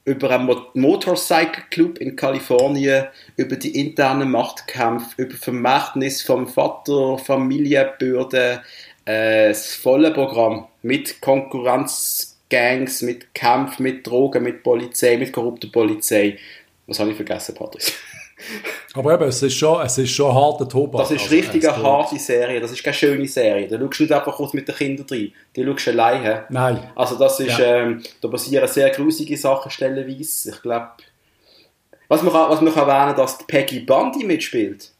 Über 0.04 0.30
einen 0.30 0.46
Mo 0.46 0.56
Motorcycle 0.74 1.64
Club 1.70 1.98
in 1.98 2.16
Kalifornien, 2.16 3.06
über 3.36 3.56
die 3.56 3.78
internen 3.78 4.30
Machtkämpfe, 4.30 5.22
über 5.22 5.34
Vermächtnis 5.36 6.22
vom 6.22 6.48
Vater, 6.48 7.18
Familienbürde, 7.18 8.62
äh, 9.04 9.48
das 9.48 9.74
volle 9.74 10.10
Programm 10.12 10.68
mit 10.82 11.20
Konkurrenzgangs, 11.20 13.02
mit 13.02 13.34
Kämpfen, 13.34 13.82
mit 13.82 14.06
Drogen, 14.06 14.42
mit 14.42 14.62
Polizei, 14.62 15.16
mit 15.16 15.32
korrupter 15.32 15.68
Polizei. 15.68 16.38
Was 16.86 16.98
habe 16.98 17.10
ich 17.10 17.16
vergessen, 17.16 17.54
Patrice? 17.54 17.92
Aber 18.94 19.14
eben, 19.14 19.24
es 19.24 19.42
ist 19.42 19.54
schon, 19.56 19.80
es 19.84 19.96
ist 19.98 20.10
schon 20.10 20.34
harter 20.34 20.68
Tobak. 20.68 21.02
Das 21.02 21.10
ist 21.10 21.22
Also, 21.22 21.34
richtig 21.34 21.68
eine 21.68 21.82
harte 21.82 22.18
Serie, 22.18 22.60
das 22.60 22.72
ist 22.72 22.82
keine 22.82 22.94
schöne 22.94 23.28
Serie. 23.28 23.68
Da 23.68 23.78
schaust 23.78 23.98
du 24.00 24.02
nicht 24.04 24.12
einfach 24.12 24.34
kurz 24.34 24.52
mit 24.52 24.66
den 24.66 24.74
Kindern 24.74 25.06
rein, 25.10 25.32
die 25.54 25.64
schaust 25.64 25.86
du 25.86 25.90
alleine. 25.90 26.44
Nein. 26.50 26.90
Also 26.96 27.16
das 27.16 27.38
ist, 27.40 27.58
Ja. 27.58 27.76
ähm, 27.82 28.02
da 28.20 28.28
passieren 28.28 28.66
sehr 28.68 28.90
grusige 28.90 29.36
Sachen 29.36 29.70
stellenweise. 29.70 30.50
Ich 30.50 30.62
glaube, 30.62 30.88
was 32.08 32.22
man, 32.22 32.32
kann- 32.32 32.50
was 32.50 32.60
man 32.60 32.74
kann 32.74 32.88
erwähnen, 32.88 33.16
dass 33.16 33.38
die 33.38 33.44
Peggy 33.44 33.80
Bundy 33.80 34.24
mitspielt. 34.24 34.90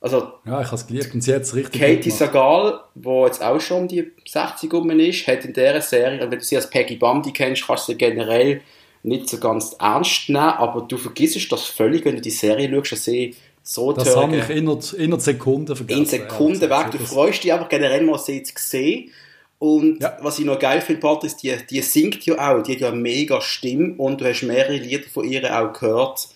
Also 0.00 0.32
Ja, 0.46 0.60
ich 0.60 0.66
habe 0.68 0.76
es 0.76 0.86
geliebt 0.86 1.12
und 1.12 1.20
sie 1.22 1.34
hat 1.34 1.42
es 1.42 1.54
richtig 1.54 1.80
Katie. 1.80 2.10
Sagal, 2.10 2.80
die 2.94 3.08
jetzt 3.26 3.42
auch 3.42 3.60
schon 3.60 3.82
um 3.82 3.88
die 3.88 4.12
60 4.26 4.72
rum 4.72 4.88
ist, 4.90 5.26
hat 5.26 5.44
in 5.44 5.52
dieser 5.52 5.80
Serie, 5.82 6.22
und 6.24 6.30
wenn 6.30 6.38
du 6.38 6.44
sie 6.44 6.56
als 6.56 6.70
Peggy 6.70 6.96
Bundy 6.96 7.32
kennst, 7.32 7.66
kannst 7.66 7.88
du 7.88 7.92
sie 7.92 7.98
generell 7.98 8.60
nicht 9.08 9.28
so 9.28 9.38
ganz 9.38 9.74
ernst 9.78 10.28
nehmen, 10.28 10.38
aber 10.38 10.82
du 10.82 10.96
vergisst 10.96 11.50
das 11.50 11.64
völlig, 11.64 12.04
wenn 12.04 12.14
du 12.16 12.20
die 12.20 12.30
Serie 12.30 12.70
schaust, 12.70 12.92
dass 12.92 13.04
sie 13.04 13.34
so 13.62 13.92
Das 13.92 14.16
habe 14.16 14.36
ich 14.36 14.48
innerhalb, 14.48 14.92
innerhalb 14.94 15.20
Sekunden 15.22 15.76
vergessen. 15.76 16.00
in 16.00 16.06
Sekunden 16.06 16.62
Ja, 16.70 16.84
weg. 16.84 16.92
Du 16.92 16.98
freust 16.98 17.44
dich 17.44 17.52
einfach 17.52 17.68
generell 17.68 18.02
mal, 18.02 18.18
sie 18.18 18.42
zu 18.42 18.54
sehen. 18.56 19.10
Und 19.58 20.00
Ja. 20.00 20.16
was 20.22 20.38
ich 20.38 20.44
noch 20.44 20.58
geil 20.58 20.80
finde, 20.80 21.00
Patrice, 21.00 21.36
die, 21.42 21.54
die 21.68 21.82
singt 21.82 22.24
ja 22.24 22.34
auch. 22.56 22.62
Die 22.62 22.72
hat 22.74 22.80
ja 22.80 22.88
eine 22.88 22.96
mega 22.96 23.40
Stimme 23.40 23.94
und 23.98 24.20
du 24.20 24.24
hast 24.24 24.42
mehrere 24.42 24.76
Lieder 24.76 25.08
von 25.12 25.24
ihr 25.28 25.42
auch 25.60 25.72
gehört. 25.72 26.28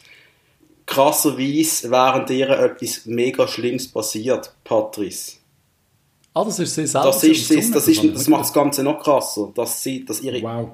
Krasserweise, 0.86 1.90
während 1.90 2.28
ihr 2.30 2.50
etwas 2.50 3.06
mega 3.06 3.46
Schlimmes 3.46 3.88
passiert, 3.88 4.52
Patrice. 4.64 5.34
Ah, 6.34 6.44
das 6.44 6.58
ist 6.58 6.74
sie 6.74 6.86
selber. 6.86 7.06
Das, 7.06 7.22
ist, 7.24 7.48
sie 7.48 7.70
das, 7.70 7.86
ist, 7.88 8.04
das 8.14 8.28
macht 8.28 8.42
das 8.42 8.52
Ganze 8.52 8.82
noch 8.82 9.00
krasser, 9.02 9.52
dass 9.54 9.82
sie, 9.82 10.04
dass 10.04 10.20
ihre, 10.20 10.42
Wow. 10.42 10.68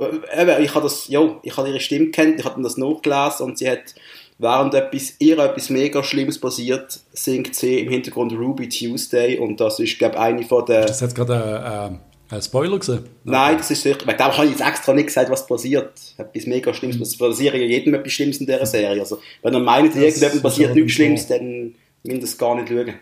Eben, 0.00 0.62
ich 0.62 0.74
habe 0.74 0.84
das, 0.84 1.08
ja, 1.08 1.38
ich 1.42 1.56
habe 1.56 1.68
ihre 1.68 1.80
Stimme 1.80 2.10
kennt, 2.10 2.40
ich 2.40 2.44
habe 2.46 2.62
das 2.62 2.76
nachgelesen 2.76 3.46
und 3.46 3.58
sie 3.58 3.68
hat, 3.68 3.94
während 4.38 4.74
etwas, 4.74 5.14
ihr 5.18 5.38
etwas 5.38 5.68
mega 5.68 6.02
Schlimmes 6.02 6.38
passiert, 6.38 7.00
singt 7.12 7.54
sie 7.54 7.80
im 7.80 7.90
Hintergrund 7.90 8.32
Ruby 8.32 8.68
Tuesday 8.68 9.38
und 9.38 9.60
das 9.60 9.78
ist, 9.78 9.98
glaube 9.98 10.14
ich, 10.14 10.20
eine 10.20 10.42
von 10.44 10.64
der... 10.64 10.86
Das 10.86 11.02
hat 11.02 11.14
gerade 11.14 11.64
ein, 11.64 11.94
äh, 11.94 12.34
ein 12.34 12.42
Spoiler 12.42 12.78
gesehen. 12.78 13.04
Nein, 13.24 13.58
das 13.58 13.70
ist 13.70 13.82
sicher, 13.82 14.06
wegen 14.06 14.16
dem 14.16 14.36
habe 14.36 14.44
ich 14.46 14.52
jetzt 14.52 14.66
extra 14.66 14.94
nicht 14.94 15.06
gesagt, 15.06 15.30
was 15.30 15.46
passiert. 15.46 15.92
Etwas 16.16 16.46
mega 16.46 16.72
Schlimmes, 16.72 17.00
es 17.00 17.18
passiert 17.18 17.54
ja 17.54 17.60
jedem 17.60 17.92
etwas 17.92 18.12
Schlimmes 18.12 18.38
in 18.38 18.46
dieser 18.46 18.66
Serie. 18.66 19.00
Also, 19.00 19.18
wenn 19.42 19.52
ihr 19.52 19.60
meint, 19.60 19.94
ist 19.94 20.42
passiert 20.42 20.74
nichts. 20.74 20.92
Schlimmes, 20.92 21.26
dann 21.26 21.74
müsst 22.04 22.18
ihr 22.18 22.24
es 22.24 22.38
gar 22.38 22.54
nicht 22.54 22.68
schauen. 22.68 22.94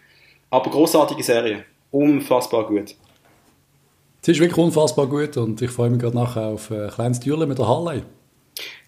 Aber 0.50 0.70
großartige 0.70 1.22
Serie. 1.22 1.64
Unfassbar 1.90 2.66
gut. 2.66 2.94
Sie 4.22 4.32
ist 4.32 4.40
wirklich 4.40 4.58
unfassbar 4.58 5.06
gut 5.06 5.36
und 5.36 5.62
ich 5.62 5.70
freue 5.70 5.90
mich 5.90 6.00
gerade 6.00 6.16
nachher 6.16 6.48
auf 6.48 6.70
ein 6.70 6.90
kleines 6.90 7.20
Türchen 7.20 7.48
mit 7.48 7.58
der 7.58 7.68
Harley. 7.68 8.02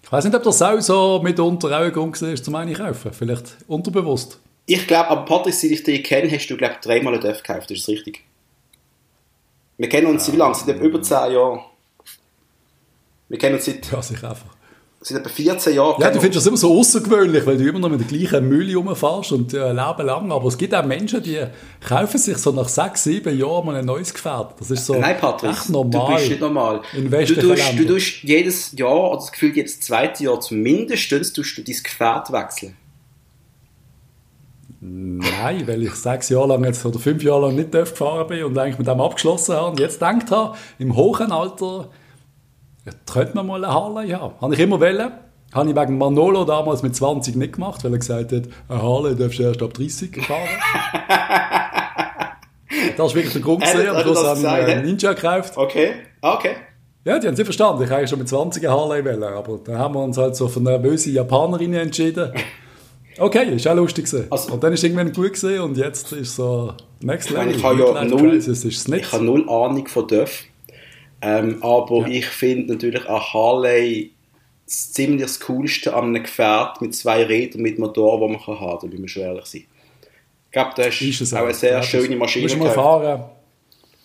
Ich 0.03 0.11
weiß 0.11 0.25
nicht, 0.25 0.35
ob 0.35 0.43
das 0.43 0.61
auch 0.61 0.79
so 0.81 1.21
mitunter 1.23 1.69
auch 1.69 1.83
ein 1.83 1.93
Grund 1.93 2.21
war, 2.21 2.35
zum 2.35 2.55
einkaufen. 2.55 3.13
Vielleicht 3.13 3.57
unterbewusst. 3.67 4.39
Ich 4.65 4.85
glaube, 4.87 5.09
aber 5.09 5.25
Patrick, 5.25 5.53
seit 5.53 5.71
ich 5.71 5.83
dich 5.83 6.03
kenne, 6.03 6.29
hast 6.31 6.47
du, 6.47 6.57
glaube 6.57 6.73
ich, 6.75 6.79
dreimal 6.79 7.13
einen 7.13 7.21
Dörf 7.21 7.43
gekauft. 7.43 7.71
Ist 7.71 7.87
das 7.87 7.89
richtig? 7.89 8.23
Wir 9.77 9.89
kennen 9.89 10.07
uns 10.07 10.25
seit 10.25 10.35
wie 10.35 10.39
lange? 10.39 10.53
Seit 10.53 10.79
über 10.79 11.01
10 11.01 11.31
Jahren. 11.31 11.61
Wir 13.29 13.37
kennen 13.37 13.55
uns 13.55 13.65
seit, 13.65 13.89
Ja, 13.91 14.01
sich 14.01 14.23
einfach. 14.23 14.55
Seit 15.01 15.17
etwa 15.17 15.29
14 15.29 15.73
Jahren. 15.73 16.01
Ja, 16.01 16.11
du 16.11 16.19
findest 16.19 16.37
das 16.37 16.47
immer 16.47 16.57
so 16.57 16.77
außergewöhnlich, 16.77 17.45
weil 17.45 17.57
du 17.57 17.67
immer 17.67 17.79
noch 17.79 17.89
mit 17.89 18.01
der 18.01 18.07
gleichen 18.07 18.47
Mühle 18.47 18.75
rumfährst 18.75 19.31
und 19.31 19.53
äh, 19.53 19.69
leben 19.69 20.05
lang. 20.05 20.31
Aber 20.31 20.47
es 20.47 20.57
gibt 20.57 20.75
auch 20.75 20.85
Menschen, 20.85 21.23
die 21.23 21.43
kaufen 21.85 22.17
sich 22.17 22.37
so 22.37 22.51
nach 22.51 22.69
sechs, 22.69 23.03
sieben 23.03 23.37
Jahren 23.37 23.65
mal 23.65 23.75
ein 23.75 23.85
neues 23.85 24.13
Gefährt. 24.13 24.53
Das 24.59 24.69
ist 24.69 24.85
so 24.85 24.95
Nein, 24.95 25.17
Patrick, 25.19 25.51
echt 25.51 25.69
normal. 25.69 26.07
du 26.07 26.15
bist 26.15 26.29
nicht 26.29 26.41
normal. 26.41 26.81
In 26.93 27.09
du, 27.09 27.25
tust, 27.25 27.73
du 27.77 27.85
tust 27.85 28.23
jedes 28.23 28.71
Jahr, 28.77 29.09
oder 29.09 29.17
das 29.17 29.31
Gefühl 29.31 29.55
jedes 29.55 29.79
zweite 29.79 30.23
Jahr 30.23 30.39
zumindest, 30.39 31.09
tust 31.09 31.57
du 31.57 31.63
dein 31.63 31.75
Gefährt 31.83 32.31
wechseln. 32.31 32.77
Nein, 34.83 35.67
weil 35.67 35.83
ich 35.83 35.93
sechs 35.93 36.29
Jahre 36.29 36.47
lang 36.49 36.63
jetzt, 36.63 36.83
oder 36.85 36.97
fünf 36.97 37.23
Jahre 37.23 37.47
lang 37.47 37.55
nicht 37.55 37.71
gefahren 37.71 38.27
bin 38.27 38.43
und 38.43 38.57
eigentlich 38.57 38.79
mit 38.79 38.87
dem 38.87 38.99
abgeschlossen 38.99 39.55
habe 39.55 39.71
und 39.71 39.79
jetzt 39.79 39.99
gedacht 39.99 40.31
habe, 40.31 40.57
im 40.79 40.95
hohen 40.95 41.31
Alter 41.31 41.89
könnte 43.11 43.35
man 43.35 43.47
mal 43.47 43.63
eine 43.63 43.73
Harley 43.73 44.09
haben. 44.09 44.35
Habe 44.41 44.53
ich 44.53 44.59
immer 44.59 44.79
wollen. 44.79 45.11
Habe 45.53 45.69
ich 45.69 45.75
wegen 45.75 45.97
Manolo 45.97 46.45
damals 46.45 46.81
mit 46.81 46.95
20 46.95 47.35
nicht 47.35 47.53
gemacht, 47.53 47.83
weil 47.83 47.91
er 47.91 47.99
gesagt 47.99 48.31
hat, 48.31 48.43
eine 48.69 48.81
Harley 48.81 49.15
darfst 49.15 49.39
du 49.39 49.43
erst 49.43 49.61
ab 49.61 49.73
30 49.73 50.25
fahren. 50.25 50.39
das 52.97 52.99
war 52.99 53.15
wirklich 53.15 53.33
der 53.33 53.41
Grund. 53.41 53.61
Gewesen. 53.61 53.89
Am 53.89 54.01
Schluss 54.01 54.21
das 54.21 54.27
habe 54.27 54.37
ich 54.37 54.43
gesagt, 54.43 54.69
einen 54.69 54.79
ja? 54.79 54.85
Ninja 54.85 55.13
gekauft. 55.13 55.57
Okay, 55.57 55.91
okay. 56.21 56.55
Ja, 57.03 57.19
die 57.19 57.27
haben 57.27 57.35
sie 57.35 57.43
verstanden. 57.43 57.83
Ich 57.83 57.89
habe 57.89 57.97
eigentlich 57.97 58.09
schon 58.11 58.19
mit 58.19 58.29
20 58.29 58.63
eine 58.63 58.73
Harley 58.73 59.03
wollen, 59.03 59.23
aber 59.23 59.59
dann 59.63 59.77
haben 59.77 59.95
wir 59.95 60.03
uns 60.03 60.17
halt 60.17 60.35
so 60.35 60.47
für 60.47 60.61
nervöse 60.61 61.09
Japanerinnen 61.11 61.79
entschieden. 61.79 62.31
Okay, 63.17 63.53
ist 63.53 63.67
auch 63.67 63.75
lustig 63.75 64.05
gewesen. 64.05 64.27
Also- 64.31 64.53
und 64.53 64.63
dann 64.63 64.71
ist 64.71 64.83
irgendwann 64.83 65.11
gut 65.11 65.33
gesehen 65.33 65.61
und 65.61 65.77
jetzt 65.77 66.13
ist 66.13 66.37
so 66.37 66.73
next 67.01 67.29
level. 67.29 67.51
ich 67.51 67.61
habe 67.61 67.77
ja 67.77 68.05
null, 68.05 68.37
ich 68.37 69.11
habe 69.11 69.23
null 69.23 69.49
Ahnung 69.49 69.85
von 69.87 70.07
Dörf. 70.07 70.45
Ähm, 71.21 71.61
aber 71.61 72.07
ich 72.07 72.25
finde 72.25 72.73
natürlich 72.73 73.07
ein 73.07 73.19
Harley 73.21 74.11
das 74.65 74.93
ziemlich 74.93 75.21
das 75.23 75.39
Coolste 75.41 75.93
an 75.93 76.05
einem 76.05 76.23
Gefährt 76.23 76.81
mit 76.81 76.95
zwei 76.95 77.23
Rädern 77.25 77.61
mit 77.61 77.77
Motor, 77.77 78.21
das 78.21 78.29
man 78.29 78.41
kann 78.41 78.59
haben 78.59 78.79
kann, 78.79 78.91
da 78.91 78.97
müssen 78.97 79.19
wir 79.21 79.27
ehrlich 79.27 79.45
sein. 79.45 79.65
Ich 80.45 80.51
glaube, 80.51 80.71
das 80.77 80.87
ist, 80.87 81.01
Ist 81.01 81.21
es 81.21 81.33
auch 81.33 81.43
eine 81.43 81.53
sehr 81.53 81.73
Ja, 81.73 81.83
schöne 81.83 82.07
das- 82.09 82.17
Maschine. 82.17 82.43
Musst 82.45 82.55
du 82.55 82.59
mal 82.59 82.69
fahren. 82.71 83.23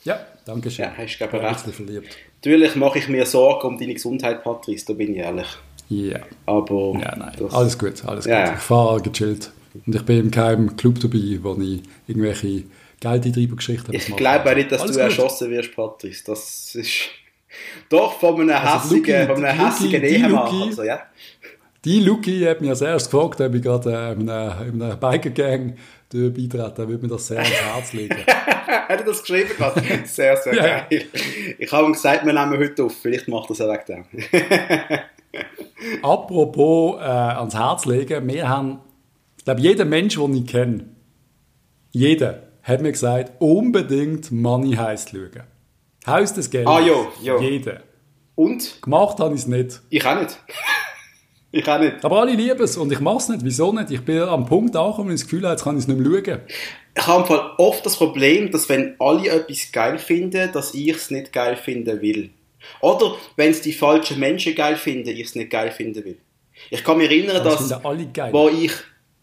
Ja, 0.04 0.20
danke 0.44 0.70
schön. 0.70 0.84
Ja, 0.86 0.92
hast 0.96 1.18
du, 1.18 1.24
recht. 1.24 1.60
verliebt. 1.60 2.16
Natürlich 2.44 2.74
mache 2.76 2.98
ich 2.98 3.08
mir 3.08 3.26
Sorgen 3.26 3.66
um 3.66 3.78
deine 3.78 3.94
Gesundheit, 3.94 4.42
Patrice, 4.44 4.86
da 4.86 4.92
bin 4.92 5.12
ich 5.12 5.18
ehrlich. 5.18 5.46
Ja. 5.88 6.18
Aber 6.46 6.98
Ja, 7.00 7.16
nein. 7.16 7.32
das- 7.38 7.54
Alles 7.54 7.78
gut, 7.78 8.04
alles 8.04 8.24
gut. 8.24 8.32
Ja, 8.32 8.46
ja. 8.46 8.52
Ich 8.54 8.58
fahre 8.60 9.00
gechillt. 9.00 9.52
Und 9.86 9.94
ich 9.94 10.02
bin 10.02 10.18
in 10.18 10.30
keinem 10.30 10.76
Club 10.76 10.98
dabei, 11.00 11.38
wo 11.42 11.56
ich 11.60 11.82
irgendwelche 12.08 12.64
Geldeintreibergeschichten 13.10 13.94
ich 13.94 14.08
mache. 14.08 14.18
glaube 14.18 14.50
auch 14.50 14.54
nicht, 14.54 14.72
dass 14.72 14.80
Alles 14.82 14.96
du 14.96 15.02
gut. 15.02 15.10
erschossen 15.10 15.50
wirst, 15.50 15.74
Patrice. 15.74 16.24
Das 16.26 16.74
ist 16.74 17.08
doch 17.88 18.18
von 18.18 18.40
einem 18.40 18.50
Also, 18.50 18.90
hässigen, 18.90 19.26
von 19.26 19.44
einem 19.44 19.58
die 19.58 19.64
hässigen 19.64 20.02
die 20.02 20.08
Ehemann. 20.08 20.62
Also, 20.62 20.82
ja. 20.82 21.00
Die 21.84 22.00
Luki 22.00 22.40
hat 22.42 22.60
mich 22.60 22.70
als 22.70 22.80
erstes 22.80 23.10
gefragt, 23.10 23.40
ob 23.40 23.54
ich 23.54 23.62
gerade 23.62 23.90
äh, 23.92 24.12
in 24.12 24.28
einer, 24.28 24.66
in 24.66 24.82
einer 24.82 24.96
Biker-Gang 24.96 25.76
beitrete. 26.10 26.82
Er 26.82 26.88
würde 26.88 27.02
mir 27.02 27.08
das 27.08 27.26
sehr 27.28 27.38
ans 27.38 27.50
Herz 27.50 27.92
legen. 27.92 28.16
Hat 28.88 29.00
er 29.00 29.04
das 29.04 29.20
geschrieben? 29.22 29.50
gehabt? 29.56 29.82
Sehr, 30.08 30.36
sehr 30.36 30.54
Ja. 30.54 30.62
geil. 30.88 31.04
Ich 31.58 31.70
habe 31.72 31.86
ihm 31.86 31.92
gesagt, 31.92 32.24
wir 32.24 32.32
nehmen 32.32 32.58
heute 32.58 32.84
auf. 32.84 32.94
Vielleicht 33.00 33.26
macht 33.28 33.50
er 33.50 33.52
es 33.52 33.58
wegen 33.60 34.04
dem. 34.12 35.42
Apropos 36.02 36.96
äh, 37.00 37.04
ans 37.04 37.54
Herz 37.54 37.84
legen, 37.86 38.26
wir 38.28 38.48
haben, 38.48 38.78
ich 39.38 39.44
glaube, 39.44 39.60
jeder 39.60 39.84
Mensch, 39.84 40.14
den 40.16 40.34
ich 40.34 40.46
kenne, 40.46 40.84
jeder, 41.92 42.42
hat 42.66 42.82
mir 42.82 42.92
gesagt, 42.92 43.32
unbedingt 43.40 44.30
Money 44.32 44.74
Heist 44.76 45.10
schauen. 45.10 45.42
Haus 46.06 46.34
des 46.34 46.50
Geldes. 46.50 46.68
Ah, 46.72 46.80
jo, 46.80 47.08
jo. 47.22 47.40
Jeder. 47.40 47.82
Und? 48.34 48.80
Gemacht 48.82 49.18
habe 49.18 49.34
ich 49.34 49.40
es 49.42 49.46
nicht. 49.46 49.80
Ich 49.90 50.04
auch 50.04 50.20
nicht. 50.20 50.38
ich 51.52 51.68
auch 51.68 51.78
nicht. 51.80 52.04
Aber 52.04 52.20
alle 52.20 52.32
lieben 52.34 52.60
es 52.62 52.76
und 52.76 52.92
ich 52.92 53.00
mache 53.00 53.18
es 53.18 53.28
nicht. 53.28 53.44
Wieso 53.44 53.72
nicht? 53.72 53.90
Ich 53.90 54.04
bin 54.04 54.20
am 54.20 54.46
Punkt 54.46 54.76
angekommen, 54.76 55.10
ich 55.10 55.20
das 55.20 55.24
Gefühl 55.24 55.42
habe, 55.44 55.52
jetzt 55.52 55.64
kann 55.64 55.76
ich 55.76 55.82
es 55.82 55.88
nicht 55.88 55.98
mehr 55.98 56.22
schauen. 56.24 56.40
Ich 56.96 57.06
habe 57.06 57.20
im 57.22 57.26
Fall 57.26 57.50
oft 57.58 57.84
das 57.86 57.96
Problem, 57.96 58.50
dass 58.50 58.68
wenn 58.68 58.94
alle 58.98 59.28
etwas 59.28 59.70
geil 59.72 59.98
finden, 59.98 60.50
dass 60.52 60.74
ich 60.74 60.88
es 60.88 61.10
nicht 61.10 61.32
geil 61.32 61.56
finden 61.56 62.00
will. 62.00 62.30
Oder 62.80 63.14
wenn 63.36 63.50
es 63.50 63.60
die 63.62 63.72
falschen 63.72 64.18
Menschen 64.18 64.54
geil 64.54 64.76
finden, 64.76 65.10
ich 65.10 65.20
es 65.26 65.34
nicht 65.34 65.50
geil 65.50 65.70
finden 65.70 66.04
will. 66.04 66.18
Ich 66.70 66.82
kann 66.82 66.98
mich 66.98 67.10
erinnern, 67.10 67.42
Das 67.44 67.58
dass, 67.58 67.68
finden 67.68 67.86
alle 67.86 68.06
geil. 68.06 68.32
wo 68.32 68.48
ich, 68.48 68.72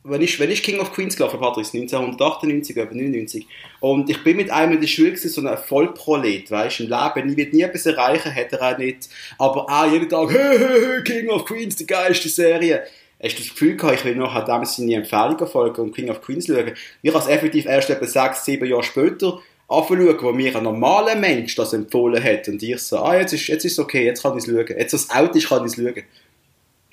wenn 0.05 0.21
ich, 0.21 0.39
wenn 0.39 0.51
ich 0.51 0.63
King 0.63 0.79
of 0.79 0.91
Queens 0.91 1.15
gelaufen 1.15 1.39
Patrice, 1.39 1.77
1998 1.77 2.77
oder 2.77 2.93
99, 2.93 3.47
und 3.79 4.09
ich 4.09 4.21
bin 4.23 4.37
mit 4.37 4.49
einem 4.51 4.73
in 4.73 4.81
der 4.81 4.87
Schule 4.87 5.15
so 5.15 5.45
ein 5.45 5.57
Vollprolet, 5.57 6.51
weißt 6.51 6.79
du, 6.79 6.83
im 6.83 6.89
Leben, 6.89 7.29
ich 7.29 7.37
wird 7.37 7.53
nie 7.53 7.61
etwas 7.61 7.85
erreichen, 7.85 8.35
hat 8.35 8.51
er 8.51 8.73
auch 8.73 8.77
nicht, 8.77 9.09
aber 9.37 9.69
auch 9.69 9.91
jeden 9.91 10.09
Tag, 10.09 10.29
hey, 10.31 10.57
hey, 10.57 10.81
hey, 10.81 11.03
King 11.03 11.29
of 11.29 11.45
Queens, 11.45 11.77
die 11.77 11.87
geilste 11.87 12.29
Serie. 12.29 12.83
Hast 13.21 13.35
du 13.35 13.43
das 13.43 13.51
Gefühl 13.51 13.77
gehabt, 13.77 13.99
ich 13.99 14.05
will 14.05 14.15
nachher 14.15 14.43
dem 14.43 14.65
seine 14.65 14.95
Empfehlungen 14.95 15.47
folgen 15.47 15.81
und 15.81 15.95
King 15.95 16.09
of 16.09 16.21
Queens 16.21 16.47
schauen? 16.47 16.73
Ich 17.01 17.13
habe 17.13 17.23
es 17.23 17.29
effektiv 17.29 17.65
erst 17.65 17.89
etwa 17.89 18.05
sechs, 18.05 18.43
sieben 18.43 18.67
Jahre 18.67 18.83
später 18.83 19.39
anschauen, 19.69 20.17
wo 20.19 20.33
mir 20.33 20.53
ein 20.53 20.63
normaler 20.63 21.15
Mensch 21.15 21.55
das 21.55 21.71
empfohlen 21.71 22.21
hat 22.21 22.49
und 22.49 22.61
ich 22.61 22.79
so, 22.79 22.97
ah, 22.97 23.17
jetzt 23.17 23.31
ist, 23.31 23.47
jetzt 23.47 23.63
ist 23.63 23.73
es 23.73 23.79
okay, 23.79 24.05
jetzt 24.05 24.21
kann 24.21 24.37
ich 24.37 24.45
es 24.45 24.49
schauen. 24.51 24.77
Jetzt, 24.77 24.93
was 24.93 25.09
out 25.09 25.33
ist, 25.37 25.47
kann 25.47 25.65
ich 25.65 25.71
es 25.71 25.75
schauen. 25.77 26.03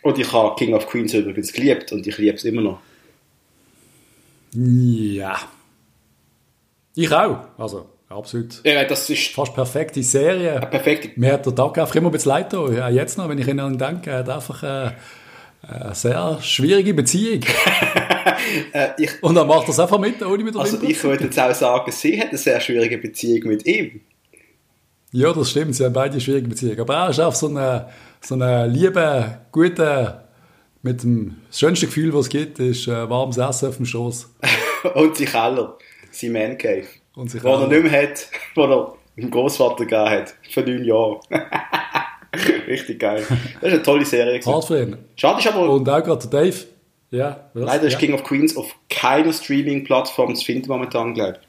Und 0.03 0.19
ich 0.19 0.33
habe 0.33 0.55
King 0.57 0.75
of 0.75 0.87
Queens 0.87 1.13
übrigens 1.13 1.53
geliebt 1.53 1.91
und 1.91 2.07
ich 2.07 2.17
liebe 2.17 2.37
es 2.37 2.45
immer 2.45 2.63
noch. 2.63 2.81
Ja. 4.53 5.39
Ich 6.95 7.13
auch. 7.13 7.39
Also, 7.57 7.87
absolut. 8.09 8.61
Ja, 8.65 8.85
das 8.85 9.09
ist 9.09 9.29
Fast 9.29 9.55
perfekte 9.55 10.03
Serie. 10.03 10.57
eine 10.57 10.67
perfekte 10.67 11.11
Mir 11.17 11.35
hat 11.35 11.47
der 11.47 11.55
Tag 11.55 11.79
einfach 11.79 11.95
immer 11.95 12.09
ein 12.09 12.13
bisschen 12.13 12.31
leid 12.31 12.51
getan. 12.51 12.75
Ja, 12.75 12.89
jetzt 12.89 13.17
noch, 13.17 13.29
wenn 13.29 13.39
ich 13.39 13.47
ihn 13.47 13.79
denke, 13.79 14.11
er 14.11 14.19
hat 14.19 14.29
einfach 14.29 14.63
äh, 14.63 14.91
eine 15.63 15.95
sehr 15.95 16.39
schwierige 16.43 16.95
Beziehung. 16.95 17.43
äh, 18.73 18.89
ich, 18.99 19.23
Und 19.23 19.37
er 19.37 19.45
macht 19.45 19.69
das 19.69 19.79
einfach 19.79 19.99
mit, 19.99 20.23
ohne 20.23 20.43
mit 20.43 20.55
der 20.55 20.63
Also 20.63 20.81
Wimper 20.81 20.91
ich 20.91 21.05
würde 21.05 21.25
jetzt 21.25 21.39
auch 21.39 21.55
sagen, 21.55 21.93
sie 21.93 22.21
hat 22.21 22.29
eine 22.29 22.39
sehr 22.39 22.61
schwierige 22.61 22.99
Beziehung 22.99 23.49
mit 23.49 23.67
ihm. 23.67 24.01
Ja, 25.13 25.33
das 25.33 25.51
stimmt. 25.51 25.75
Sie 25.75 25.85
haben 25.85 25.93
beide 25.93 26.21
schwierige 26.21 26.49
Beziehungen. 26.49 26.81
Aber 26.81 26.95
er 26.95 27.11
ist 27.11 27.21
auch 27.21 27.35
so 27.35 27.49
ein 27.49 27.85
so 28.21 28.35
eine 28.35 28.67
liebe, 28.67 29.39
guter 29.51 30.29
mit 30.83 31.03
dem 31.03 31.37
das 31.49 31.59
schönste 31.61 31.87
Gefühl, 31.87 32.13
was 32.15 32.27
es 32.27 32.29
gibt, 32.31 32.59
ist 32.59 32.87
äh, 32.89 33.09
warmes 33.11 33.37
Essen 33.39 33.69
auf 33.69 33.77
dem 33.77 33.87
Schoß. 33.87 34.33
und 34.95 35.17
sein 35.17 35.27
Keller, 35.27 35.77
sein 36.11 36.33
Man 36.33 36.57
Cave. 36.59 36.87
Und 37.15 37.31
sich 37.31 37.43
Wo 37.43 37.49
er 37.49 37.59
auch- 37.61 37.69
nicht 37.69 37.83
mehr 37.83 38.03
hat, 38.03 38.29
wo 38.55 38.63
er 38.65 38.95
dem 39.17 39.31
Großvater 39.31 39.85
gegeben 39.85 40.09
hat. 40.11 40.35
Für 40.51 40.63
neun 40.63 40.85
Jahre. 40.85 41.21
Richtig 42.69 43.01
geil. 43.01 43.25
Das 43.29 43.69
ist 43.71 43.75
eine 43.75 43.83
tolle 43.83 44.05
Serie. 44.05 44.41
Hart 44.41 44.65
für 44.65 44.83
ihn. 44.83 44.97
Schade 45.17 45.41
ist 45.41 45.49
aber, 45.49 45.69
Und 45.69 45.89
auch 45.89 46.03
gerade 46.03 46.29
Dave. 46.29 46.57
Ja, 47.11 47.51
was? 47.55 47.65
leider 47.65 47.85
ist 47.89 47.95
ja. 47.95 47.99
King 47.99 48.15
of 48.15 48.23
Queens 48.23 48.57
auf 48.57 48.73
keiner 48.89 49.33
Streaming-Plattform 49.33 50.35
zu 50.37 50.45
finden 50.45 50.69
momentan, 50.69 51.13
glaube 51.15 51.39
ich. 51.41 51.49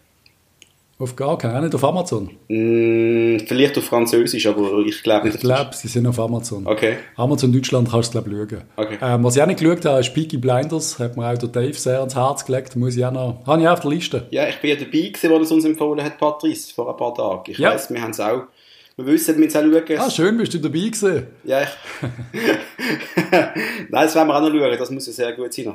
Auf 1.02 1.16
gar 1.16 1.38
keinen, 1.38 1.64
nicht 1.64 1.74
auf 1.74 1.84
Amazon. 1.84 2.30
Mm, 2.47 3.39
vielleicht 3.47 3.78
auf 3.78 3.86
Französisch, 3.86 4.45
aber 4.45 4.80
ich 4.86 5.02
glaube 5.02 5.26
nicht. 5.26 5.36
Ich 5.36 5.41
glaube, 5.41 5.72
sie 5.74 5.88
sind 5.88 6.06
auf 6.06 6.20
Amazon. 6.20 6.68
Okay. 6.68 6.97
Amazon 7.16 7.52
Deutschland 7.52 7.89
kannst 7.89 8.14
du, 8.14 8.22
glaube 8.22 8.30
ich, 8.45 8.52
schauen. 8.52 8.64
Okay. 8.76 8.97
Ähm, 9.02 9.24
was 9.24 9.36
ich 9.36 9.41
auch 9.41 9.47
nicht 9.47 9.60
geschaut 9.60 9.84
habe, 9.86 9.99
ist 9.99 10.14
Peaky 10.14 10.38
Blinders. 10.38 10.99
Hat 10.99 11.18
mir 11.18 11.28
auch 11.28 11.38
der 11.38 11.49
Dave 11.49 11.74
sehr 11.74 11.99
ans 11.99 12.16
Herz 12.16 12.45
gelegt. 12.45 12.76
Muss 12.76 12.95
ich 12.95 13.04
auch 13.04 13.12
noch... 13.12 13.41
Habe 13.47 13.62
ich 13.62 13.68
auch 13.68 13.74
auf 13.74 13.80
der 13.80 13.89
Liste. 13.91 14.28
Ja, 14.30 14.47
ich 14.47 14.58
bin 14.62 14.70
ja 14.70 14.76
dabei 14.76 14.91
gewesen, 14.91 15.30
wo 15.30 15.36
er 15.36 15.41
es 15.41 15.52
uns 15.52 15.66
empfohlen 15.66 16.04
hat, 16.06 16.18
Patrice, 16.20 16.74
vor 16.74 16.89
ein 16.89 16.97
paar 16.97 17.16
Tagen. 17.16 17.52
Ich 17.52 17.58
Ja. 17.58 17.72
weiss, 17.74 17.89
wir 17.91 18.02
haben 18.02 18.12
es 18.12 18.20
auch. 18.20 18.43
Wir 18.97 19.06
wissen, 19.08 19.36
wir 19.38 19.45
müssen 19.45 19.58
auch 19.58 19.82
schauen. 19.88 19.97
Ah, 19.99 20.10
schön, 20.12 20.38
bist 20.38 20.54
du 20.54 20.60
dabei 20.60 20.80
gewesen. 20.80 21.28
Ja, 21.45 21.62
ich. 21.64 21.70
Nein, 23.32 23.89
das 23.89 24.14
werden 24.16 24.28
wir 24.28 24.36
auch 24.36 24.41
noch 24.41 24.49
schauen. 24.52 24.78
Das 24.78 24.91
muss 24.91 25.08
ja 25.08 25.14
sehr 25.14 25.34
gut 25.34 25.54
sein. 25.54 25.74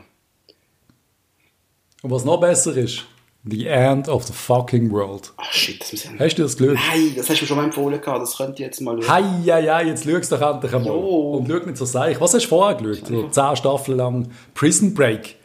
Und 2.02 2.10
was 2.10 2.24
noch 2.24 2.38
besser 2.38 2.76
ist, 2.76 3.04
The 3.48 3.68
End 3.68 4.08
of 4.08 4.24
the 4.24 4.32
Fucking 4.32 4.90
World. 4.90 5.32
Ach 5.36 5.52
shit, 5.52 5.80
das 5.80 5.92
muss 5.92 6.04
ich 6.04 6.20
Hast 6.20 6.34
du 6.36 6.42
das 6.42 6.56
geschaut? 6.56 6.74
Nein, 6.74 7.12
das 7.14 7.30
hast 7.30 7.38
du 7.38 7.44
mir 7.44 7.46
schon 7.46 7.56
mal 7.56 7.64
empfohlen 7.64 8.00
gehabt. 8.00 8.22
Das 8.22 8.36
könnt 8.36 8.58
ihr 8.58 8.66
jetzt 8.66 8.80
mal 8.80 9.00
schauen. 9.00 9.08
Hei, 9.08 9.52
hei, 9.52 9.62
hei, 9.62 9.84
jetzt 9.84 10.04
schau 10.04 10.16
es 10.16 10.28
doch 10.28 10.40
endlich 10.40 10.74
einmal. 10.74 10.92
Jo. 10.92 11.30
Und 11.34 11.48
schau 11.48 11.58
nicht 11.64 11.76
so 11.76 11.84
seich. 11.84 12.20
Was 12.20 12.34
hast 12.34 12.42
du 12.44 12.48
vorher 12.48 12.76
geschaut? 12.76 13.06
So 13.06 13.28
zehn 13.28 13.56
Staffeln 13.56 13.98
lang 13.98 14.30
Prison 14.52 14.94
Break. 14.94 15.36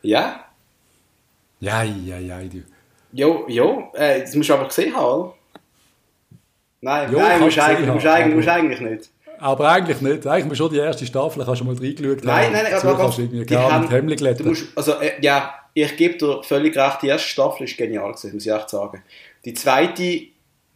Ja? 0.00 0.46
Ja, 1.60 1.78
hei, 1.80 1.92
hei, 2.08 2.48
du. 2.50 2.62
Jo, 3.12 3.44
jo. 3.48 3.90
Äh, 3.92 4.20
das 4.22 4.34
musst 4.34 4.48
du 4.48 4.54
aber 4.54 4.66
gesehen 4.66 4.96
haben, 4.96 5.04
oder? 5.04 5.34
Nein, 6.80 7.12
Jo, 7.12 7.18
nein, 7.18 7.40
musst 7.40 7.56
gesehen 7.56 7.76
eigentlich, 7.76 7.92
musst, 7.92 8.06
haben, 8.06 8.14
eigentlich, 8.14 8.36
musst 8.36 8.48
eigentlich 8.48 8.80
nicht. 8.80 9.10
Aber 9.40 9.68
eigentlich 9.70 10.00
nicht. 10.00 10.26
Eigentlich 10.26 10.44
musst 10.46 10.60
du 10.60 10.64
schon 10.64 10.72
die 10.74 10.78
erste 10.80 11.06
Staffel, 11.06 11.44
kannst 11.44 11.60
du 11.60 11.64
mal 11.64 11.74
reingeschaut 11.76 12.24
Nein, 12.24 12.52
nein, 12.52 12.64
nein, 12.64 12.74
aber 12.74 12.96
kannst 12.96 13.18
du 13.18 13.22
irgendwie 13.22 13.46
gar 13.46 13.72
haben- 13.72 13.82
mit 13.84 13.90
Hemmli 13.90 14.16
du 14.16 14.22
glätten. 14.24 14.48
musst, 14.48 14.66
also, 14.76 14.92
äh, 15.00 15.12
ja, 15.20 15.54
ich 15.74 15.96
gebe 15.96 16.18
dir 16.18 16.42
völlig 16.42 16.76
recht, 16.76 17.02
die 17.02 17.08
erste 17.08 17.28
Staffel 17.28 17.64
ist 17.64 17.76
genial 17.76 18.12
gewesen, 18.12 18.34
muss 18.34 18.46
ich 18.46 18.52
echt 18.52 18.70
sagen. 18.70 19.02
Die 19.44 19.54
zweite 19.54 20.22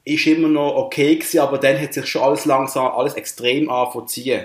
ist 0.07 0.27
immer 0.27 0.49
noch 0.49 0.75
okay 0.77 1.17
gewesen, 1.17 1.41
aber 1.41 1.59
dann 1.59 1.81
hat 1.81 1.93
sich 1.95 2.07
schon 2.07 2.23
alles 2.23 2.45
langsam, 2.47 2.87
alles 2.87 3.15
extrem 3.15 3.69
angefangen 3.71 4.09
zu 4.09 4.15
ziehen. 4.23 4.45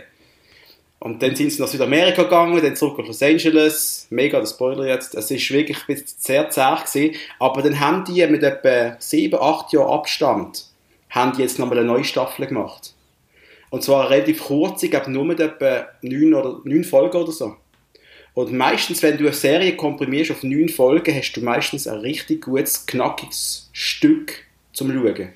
Und 1.02 1.24
dann 1.24 1.34
sind 1.34 1.52
sie 1.52 1.62
nach 1.62 1.70
Südamerika 1.70 2.24
gegangen, 2.24 2.62
dann 2.62 2.76
zurück 2.76 2.98
nach 3.00 3.08
Los 3.08 3.24
Angeles. 3.24 4.08
Mega, 4.10 4.38
der 4.40 4.48
Spoiler 4.48 4.86
jetzt. 4.86 5.16
Es 5.16 5.32
ist 5.32 5.50
wirklich 5.50 5.78
ein 5.78 5.86
bisschen 5.96 6.08
sehr 6.20 6.50
zäh 6.50 6.76
gewesen. 6.76 7.16
Aber 7.40 7.62
dann 7.62 7.80
haben 7.80 8.04
die 8.04 8.26
mit 8.28 8.44
etwa 8.44 8.98
sieben, 9.00 9.40
acht 9.42 9.72
Jahren 9.72 9.90
Abstand, 9.92 10.66
haben 11.10 11.32
die 11.38 11.42
jetzt 11.42 11.58
nochmal 11.58 11.78
eine 11.78 11.88
neue 11.88 12.04
Staffel 12.04 12.48
gemacht. 12.48 12.94
Und 13.70 13.84
zwar 13.84 14.10
relativ 14.10 14.44
kurz, 14.44 14.84
ich 14.84 14.92
glaube 14.92 15.12
nur 15.12 15.26
mit 15.26 15.40
etwa 15.40 15.88
neun, 16.02 16.34
oder, 16.34 16.62
neun 16.64 16.84
Folgen 16.84 17.18
oder 17.18 17.32
so. 17.32 17.56
Und 18.34 18.54
meistens, 18.54 19.04
wenn 19.04 19.18
du 19.18 19.26
eine 19.26 19.34
Serie 19.34 19.76
komprimierst 19.76 20.32
auf 20.32 20.44
neun 20.44 20.70
Folgen, 20.70 21.16
hast 21.16 21.34
du 21.34 21.42
meistens 21.42 21.88
ein 21.88 22.00
richtig 22.00 22.46
gutes, 22.46 22.86
knackiges 22.86 23.70
Stück 23.74 24.46
zum 24.74 24.92
Schauen. 24.92 25.34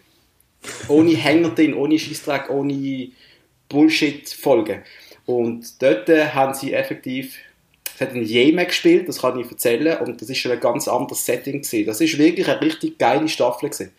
Ohne 0.87 1.11
Hänger 1.15 1.49
drin, 1.49 1.73
ohne 1.73 1.99
Scheissdreck, 1.99 2.49
ohne 2.49 3.09
Bullshit-Folgen. 3.69 4.83
Und 5.25 5.81
dort 5.81 6.09
äh, 6.09 6.27
haben 6.27 6.53
sie 6.53 6.73
effektiv, 6.73 7.37
es 7.95 8.01
hat 8.01 8.13
ein 8.13 8.23
Jemen 8.23 8.65
gespielt, 8.65 9.07
das 9.07 9.19
kann 9.19 9.39
ich 9.39 9.49
erzählen, 9.49 9.97
und 9.99 10.21
das 10.21 10.29
ist 10.29 10.37
schon 10.39 10.51
ein 10.51 10.59
ganz 10.59 10.87
anderes 10.87 11.25
Setting 11.25 11.61
gewesen. 11.61 11.85
Das 11.85 12.01
ist 12.01 12.17
wirklich 12.17 12.47
eine 12.47 12.61
richtig 12.61 12.97
geile 12.97 13.27
Staffel 13.27 13.69
gewesen. 13.69 13.91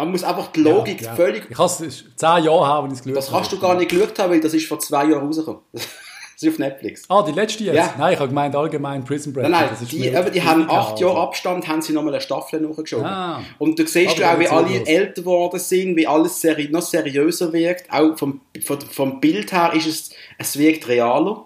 Man 0.00 0.12
muss 0.12 0.24
einfach 0.24 0.46
die 0.52 0.60
Logik 0.60 1.02
Ja, 1.02 1.08
ja. 1.08 1.14
völlig 1.14 1.44
Ich 1.50 1.58
habe 1.58 1.66
es 1.66 2.04
zehn 2.16 2.44
Jahre 2.44 2.66
haben, 2.66 2.86
wenn 2.86 2.92
ich 2.92 3.00
es 3.00 3.04
geschaut 3.04 3.18
das 3.18 3.30
kannst 3.30 3.52
du 3.52 3.60
gar 3.60 3.74
nicht 3.74 3.90
geschaut 3.90 4.18
haben, 4.18 4.32
weil 4.32 4.40
das 4.40 4.54
ist 4.54 4.66
vor 4.66 4.78
zwei 4.78 5.04
Jahren 5.04 5.26
rausgekommen. 5.26 5.60
das 5.72 5.84
ist 6.38 6.48
auf 6.48 6.58
Netflix. 6.58 7.04
Ah, 7.10 7.22
die 7.22 7.32
letzte 7.32 7.64
jetzt? 7.64 7.76
Ja. 7.76 7.94
Nein, 7.98 8.14
ich 8.14 8.18
habe 8.18 8.30
gemeint 8.30 8.56
allgemein 8.56 9.04
Prison 9.04 9.34
Break. 9.34 9.50
Nein, 9.50 9.68
nein, 9.78 9.88
die, 9.90 10.16
aber 10.16 10.30
die 10.30 10.42
haben 10.42 10.70
acht 10.70 10.98
Jahre 11.00 11.20
Abstand, 11.20 11.68
haben 11.68 11.82
sie 11.82 11.92
nochmal 11.92 12.14
eine 12.14 12.22
Staffel 12.22 12.62
nachgeschoben. 12.62 13.04
Ah. 13.04 13.42
Und 13.58 13.78
du 13.78 13.86
siehst 13.86 14.22
Aber 14.22 14.22
du 14.22 14.30
auch, 14.30 14.38
wie 14.38 14.48
alle 14.48 14.78
los. 14.78 14.88
älter 14.88 15.20
geworden 15.20 15.60
sind, 15.60 15.96
wie 15.96 16.06
alles 16.06 16.40
seri 16.40 16.70
noch 16.70 16.80
seriöser 16.80 17.52
wirkt. 17.52 17.92
Auch 17.92 18.16
vom, 18.16 18.40
vom, 18.64 18.80
vom 18.80 19.20
Bild 19.20 19.52
her 19.52 19.74
ist 19.74 19.86
es, 19.86 20.10
es 20.38 20.58
wirkt 20.58 20.88
realer. 20.88 21.44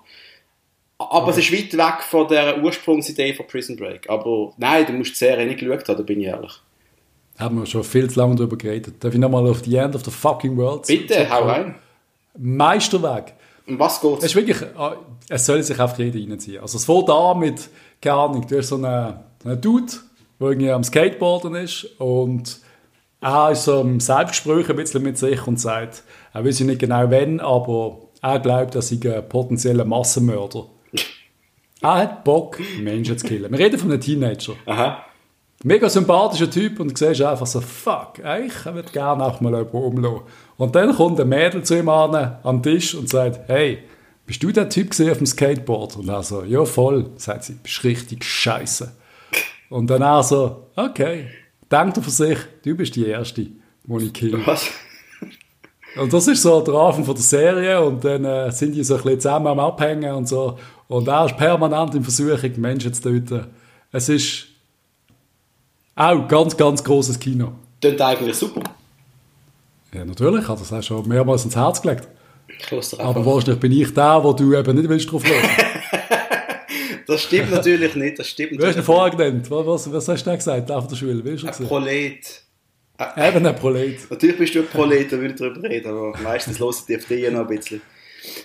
Aber 0.96 1.30
es 1.30 1.38
ist 1.38 1.52
weit 1.52 1.76
weg 1.76 2.04
von 2.04 2.28
der 2.28 2.62
Ursprungsidee 2.62 3.34
von 3.34 3.48
Prison 3.48 3.74
Break. 3.74 4.08
Aber 4.08 4.52
nein, 4.58 4.86
du 4.86 4.92
musst 4.92 5.14
die 5.14 5.16
Serie 5.16 5.44
nicht 5.44 5.58
geschaut 5.58 5.88
haben, 5.88 5.96
da 5.96 6.02
bin 6.04 6.20
ich 6.20 6.28
ehrlich. 6.28 6.52
Haben 7.38 7.58
wir 7.58 7.66
schon 7.66 7.82
viel 7.84 8.08
zu 8.08 8.20
lange 8.20 8.36
darüber 8.36 8.56
geredet. 8.56 9.02
Darf 9.02 9.12
ich 9.12 9.18
nochmal 9.20 9.46
auf 9.48 9.62
die 9.62 9.74
End 9.76 9.94
of 9.96 10.04
the 10.04 10.10
fucking 10.10 10.56
World 10.56 10.86
Bitte, 10.86 11.28
hau 11.30 11.44
rein. 11.44 11.74
Meisterwerk. 12.38 13.32
Um 13.66 13.78
was 13.78 13.96
Es 13.96 14.00
geht's? 14.02 14.24
ist 14.26 14.34
wirklich, 14.36 14.58
ah, 14.76 14.96
es 15.28 15.46
soll 15.46 15.62
sich 15.62 15.80
einfach 15.80 15.98
jeder 15.98 16.20
reinziehen. 16.20 16.60
Also 16.60 16.76
es 16.76 16.84
fängt 16.84 17.08
an 17.10 17.38
mit, 17.38 17.68
keine 18.00 18.16
Ahnung, 18.16 18.46
du 18.46 18.58
hast 18.58 18.68
so 18.68 18.76
einen, 18.76 19.14
so 19.42 19.48
einen 19.48 19.60
Dude, 19.60 19.92
der 20.38 20.48
irgendwie 20.48 20.70
am 20.70 20.84
Skateboarden 20.84 21.54
ist 21.54 21.84
und 21.98 22.58
er 23.20 23.50
ist 23.52 23.64
so 23.64 23.80
im 23.80 24.00
Selbstgespräch 24.00 24.68
ein 24.68 24.76
bisschen 24.76 25.02
mit 25.02 25.16
sich 25.16 25.46
und 25.46 25.58
sagt, 25.58 26.02
er 26.34 26.44
weiß 26.44 26.60
nicht 26.60 26.78
genau 26.78 27.10
wann, 27.10 27.40
aber 27.40 27.98
er 28.20 28.38
glaubt, 28.38 28.74
er 28.74 28.82
sei 28.82 28.98
ein 29.02 29.26
potenzieller 29.28 29.86
Massenmörder. 29.86 30.66
er 31.80 31.94
hat 31.94 32.24
Bock, 32.24 32.58
Menschen 32.80 33.16
zu 33.16 33.26
killen. 33.26 33.50
Wir 33.50 33.58
reden 33.58 33.78
von 33.78 33.90
einem 33.90 34.00
Teenager. 34.00 34.52
Aha. 34.66 35.04
Mega 35.62 35.88
sympathischer 35.88 36.50
Typ 36.50 36.80
und 36.80 36.98
siehst 36.98 37.22
einfach 37.22 37.46
so, 37.46 37.60
fuck, 37.60 38.18
ich 38.18 38.64
würde 38.66 38.90
gerne 38.92 39.24
auch 39.24 39.40
mal 39.40 39.52
jemanden 39.52 39.76
umlassen. 39.76 40.22
Und 40.56 40.74
dann 40.74 40.94
kommt 40.94 41.20
ein 41.20 41.28
Mädel 41.28 41.62
zu 41.62 41.78
ihm 41.78 41.88
an, 41.88 42.38
am 42.42 42.62
Tisch 42.62 42.94
und 42.94 43.08
sagt, 43.08 43.48
hey, 43.48 43.78
bist 44.26 44.42
du 44.42 44.52
der 44.52 44.68
Typ 44.68 44.90
auf 44.90 45.18
dem 45.18 45.26
Skateboard? 45.26 45.96
Und 45.96 46.08
er 46.08 46.22
so, 46.22 46.44
ja 46.44 46.64
voll. 46.64 47.10
Sagt 47.16 47.44
sie, 47.44 47.54
bist 47.54 47.84
richtig 47.84 48.24
scheiße. 48.24 48.92
Und 49.70 49.88
dann 49.88 50.02
er 50.02 50.22
so, 50.22 50.68
okay, 50.76 51.28
denkt 51.70 51.96
er 51.96 52.02
für 52.02 52.10
sich, 52.10 52.38
du 52.64 52.74
bist 52.74 52.96
die 52.96 53.06
Erste, 53.06 53.42
die 53.42 54.04
ich 54.04 54.12
kill. 54.12 54.40
Was? 54.46 54.70
Und 55.96 56.12
das 56.12 56.26
ist 56.26 56.42
so 56.42 56.60
der 56.60 56.74
Anfang 56.74 57.04
von 57.04 57.14
der 57.14 57.22
Serie 57.22 57.80
und 57.80 58.04
dann 58.04 58.24
äh, 58.24 58.50
sind 58.50 58.72
die 58.72 58.82
so 58.82 58.96
ein 58.96 59.02
bisschen 59.02 59.20
zusammen 59.20 59.46
am 59.46 59.60
Abhängen 59.60 60.12
und 60.14 60.28
so. 60.28 60.58
Und 60.88 61.06
er 61.06 61.26
ist 61.26 61.36
permanent 61.36 61.94
in 61.94 62.02
Versuchung, 62.02 62.50
Menschen 62.56 62.92
zu 62.92 63.02
töten. 63.02 63.46
Es 63.92 64.08
ist 64.08 64.46
auch 65.96 66.28
ganz, 66.28 66.56
ganz 66.56 66.82
großes 66.82 67.18
Kino. 67.18 67.52
Klingt 67.80 68.00
eigentlich 68.00 68.36
super. 68.36 68.62
Ja, 69.92 70.04
natürlich, 70.04 70.42
ich 70.42 70.48
habe 70.48 70.58
das 70.58 70.72
auch 70.72 70.82
schon 70.82 71.06
mehrmals 71.08 71.44
ins 71.44 71.54
Herz 71.54 71.80
gelegt. 71.80 72.08
Aber 72.98 73.24
wahrscheinlich 73.24 73.60
bin 73.60 73.72
ich 73.72 73.94
der, 73.94 74.22
wo 74.22 74.32
du 74.32 74.54
eben 74.54 74.76
nicht 74.76 74.88
willst 74.88 75.10
drauf 75.10 75.24
hören. 75.24 75.48
Das 77.06 77.22
stimmt 77.22 77.50
natürlich 77.50 77.94
nicht, 77.96 78.18
das 78.18 78.28
stimmt 78.28 78.58
Du 78.58 78.66
hast 78.66 78.76
ihn 78.76 78.82
vorher 78.82 79.14
genannt. 79.14 79.50
Was, 79.50 79.92
was, 79.92 80.08
hast 80.08 80.22
du 80.22 80.30
denn 80.30 80.38
gesagt 80.38 80.70
auf 80.70 80.86
der 80.88 80.96
Schule? 80.96 81.22
Wie 81.22 81.32
hast 81.32 81.60
du 81.60 81.64
Ein? 81.64 81.68
Prolet. 81.68 82.42
Eben 83.16 83.46
ein 83.46 83.56
Prolet. 83.56 84.10
Natürlich 84.10 84.38
bist 84.38 84.54
du 84.54 84.60
ein 84.60 84.68
Prolet, 84.68 85.12
da 85.12 85.20
will 85.20 85.30
ich 85.30 85.36
drüber 85.36 85.62
reden, 85.68 85.88
aber 85.88 86.18
meistens 86.22 86.58
hören 86.60 86.74
die 86.88 86.94
FDI 86.94 87.30
noch 87.30 87.40
ein 87.40 87.48
bisschen. 87.48 87.82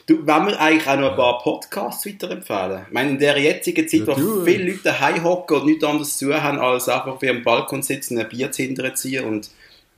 Du, 0.05 0.17
wenn 0.25 0.45
wir 0.47 0.59
eigentlich 0.59 0.87
auch 0.87 0.97
noch 0.99 1.11
ein 1.11 1.15
paar 1.15 1.39
Podcasts 1.39 2.05
weiterempfehlen? 2.05 2.81
Ich 2.87 2.93
meine, 2.93 3.11
in 3.11 3.19
der 3.19 3.37
jetzigen 3.39 3.87
Zeit, 3.87 4.01
Ja, 4.01 4.07
wo 4.17 4.43
viele 4.43 4.71
Leute 4.71 4.79
daheim 4.83 5.23
hocken 5.23 5.57
und 5.57 5.65
nichts 5.65 5.83
anderes 5.83 6.17
zu 6.17 6.25
tun 6.25 6.41
haben, 6.43 6.59
als 6.59 6.89
einfach 6.89 7.21
wie 7.21 7.29
am 7.29 7.43
Balkon 7.43 7.81
sitzen, 7.81 8.17
ein 8.17 8.27
Bier 8.27 8.51
zu 8.51 8.67
ziehen 8.93 9.25
und 9.25 9.49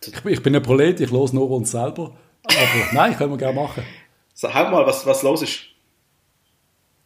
Ich, 0.06 0.22
bin- 0.22 0.34
ich 0.34 0.44
bin 0.44 0.56
ein 0.56 0.62
Prolet, 0.62 1.00
ich 1.00 1.10
los 1.12 1.34
nur 1.34 1.50
uns 1.50 1.72
selber. 1.72 2.12
Aber 2.44 2.56
nein, 2.94 3.16
können 3.18 3.32
wir 3.32 3.38
gerne 3.38 3.60
machen. 3.60 3.84
so, 4.34 4.54
hau 4.54 4.70
mal, 4.70 4.86
was, 4.86 5.06
was 5.06 5.24
los 5.24 5.42
ist. 5.42 5.60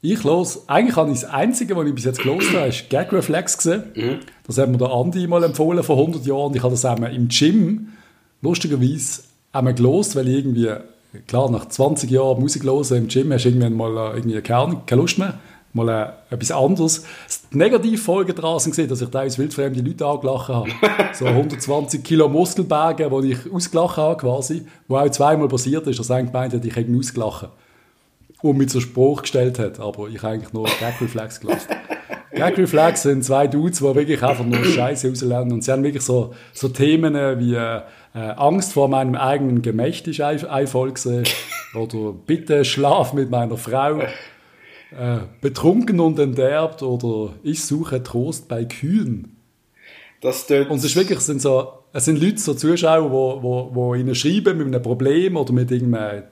Ich 0.02 0.24
los, 0.24 0.68
eigentlich 0.70 0.96
habe 0.98 1.12
ich 1.12 1.22
das 1.22 1.30
Einzige, 1.30 1.76
was 1.76 1.88
ich 1.88 1.96
bis 1.96 2.06
jetzt 2.06 2.20
gelost 2.20 2.54
habe, 2.54 2.68
ist 2.68 2.90
Gag 2.90 3.12
Reflex 3.12 3.58
gesehen. 3.58 4.20
Das 4.46 4.58
hat 4.60 4.70
mir 4.70 4.78
der 4.78 4.92
Andi 4.92 5.26
mal 5.26 5.44
empfohlen 5.44 5.84
vor 5.84 5.98
100 5.98 6.26
Jahren. 6.28 6.54
Ich 6.56 6.62
habe 6.62 6.72
das 6.74 6.86
einmal 6.86 7.16
im 7.16 7.28
Gym, 7.28 7.94
lustigerweise, 8.42 9.24
einmal 9.52 9.74
gelost, 9.74 10.16
weil 10.16 10.28
ich 10.28 10.36
irgendwie, 10.36 10.70
klar, 11.28 11.50
nach 11.50 11.68
20 11.68 12.10
Jahren 12.10 12.40
Musik 12.40 12.64
hören 12.64 12.98
im 12.98 13.08
Gym 13.08 13.32
hast 13.32 13.46
du 13.46 13.50
irgendwann 13.50 13.74
mal 13.74 14.14
äh, 14.14 14.18
irgendwie 14.18 14.42
keine, 14.42 14.82
Lust 14.92 15.18
mehr. 15.18 15.40
Mal 15.74 15.90
äh, 15.90 16.34
etwas 16.34 16.52
anderes. 16.52 17.04
Die 17.52 17.58
Negativfolgen 17.58 18.36
daran 18.36 18.60
sind 18.60 18.72
gesehen, 18.72 18.88
dass 18.88 19.02
ich 19.02 19.10
teilweise 19.10 19.38
wildfremde 19.40 19.82
Leute 19.82 20.06
angelacht 20.06 20.48
habe. 20.48 20.70
so 21.14 21.26
120 21.26 22.04
Kilo 22.04 22.30
Muskelberge, 22.30 23.10
die 23.22 23.34
ich 23.34 23.52
ausgelacht 23.52 23.98
habe 23.98 24.18
quasi, 24.18 24.66
wo 24.88 24.98
auch 24.98 25.10
zweimal 25.10 25.48
passiert 25.50 25.86
ist, 25.88 26.00
dass 26.00 26.12
einer 26.12 26.28
gemeint 26.28 26.54
hat, 26.54 26.64
ich 26.64 26.76
hätte 26.76 26.90
ihn 26.90 26.98
ausgelacht 26.98 27.50
und 28.42 28.58
mit 28.58 28.70
so 28.70 28.80
Spruch 28.80 29.24
gestellt 29.24 29.60
hat, 29.60 29.80
aber 29.80 30.08
ich 30.08 30.24
eigentlich 30.24 30.54
nur 30.54 30.66
Gag 30.66 31.02
Reflex 31.02 31.40
gelassen. 31.40 31.70
Gag 32.32 32.58
Reflex 32.58 33.04
sind 33.04 33.24
zwei 33.24 33.48
Dudes, 33.48 33.80
die 33.80 33.84
wirklich 33.84 34.22
einfach 34.22 34.46
nur 34.46 34.64
Scheiße 34.64 35.10
rauslernen 35.10 35.54
und 35.54 35.64
sie 35.64 35.72
haben 35.72 35.84
wirklich 35.84 36.04
so, 36.04 36.34
so 36.54 36.68
Themen 36.68 37.16
wie 37.40 37.56
äh, 37.56 37.82
äh, 38.16 38.20
Angst 38.38 38.74
vor 38.74 38.88
meinem 38.88 39.16
eigenen 39.16 39.62
Gemächt 39.62 40.08
ist 40.08 40.22
ein, 40.22 40.46
ein 40.46 40.68
oder 41.76 42.14
bitte 42.26 42.64
schlaf 42.64 43.14
mit 43.14 43.30
meiner 43.30 43.58
Frau 43.58 44.00
äh, 44.00 45.20
betrunken 45.42 46.00
und 46.00 46.18
enterbt 46.18 46.82
oder 46.82 47.34
ich 47.44 47.66
suche 47.66 48.02
Trost 48.02 48.48
bei 48.48 48.64
Kühen. 48.64 49.36
Das 50.22 50.50
Und 50.50 50.78
es 50.78 50.86
ist 50.86 50.96
wirklich, 50.96 51.20
es 51.20 51.26
sind, 51.26 51.42
so, 51.42 51.74
es 51.92 52.06
sind 52.06 52.22
Leute, 52.22 52.38
so 52.38 52.54
Zuschauer, 52.54 53.12
wo, 53.12 53.44
wo, 53.44 53.76
wo 53.76 53.96
ihnen 53.96 54.16
schreiben 54.16 54.58
mit 54.58 54.68
einem 54.68 54.82
Problem 54.82 55.36
oder 55.36 55.52
mit 55.52 55.70
irgendeinem 55.70 56.24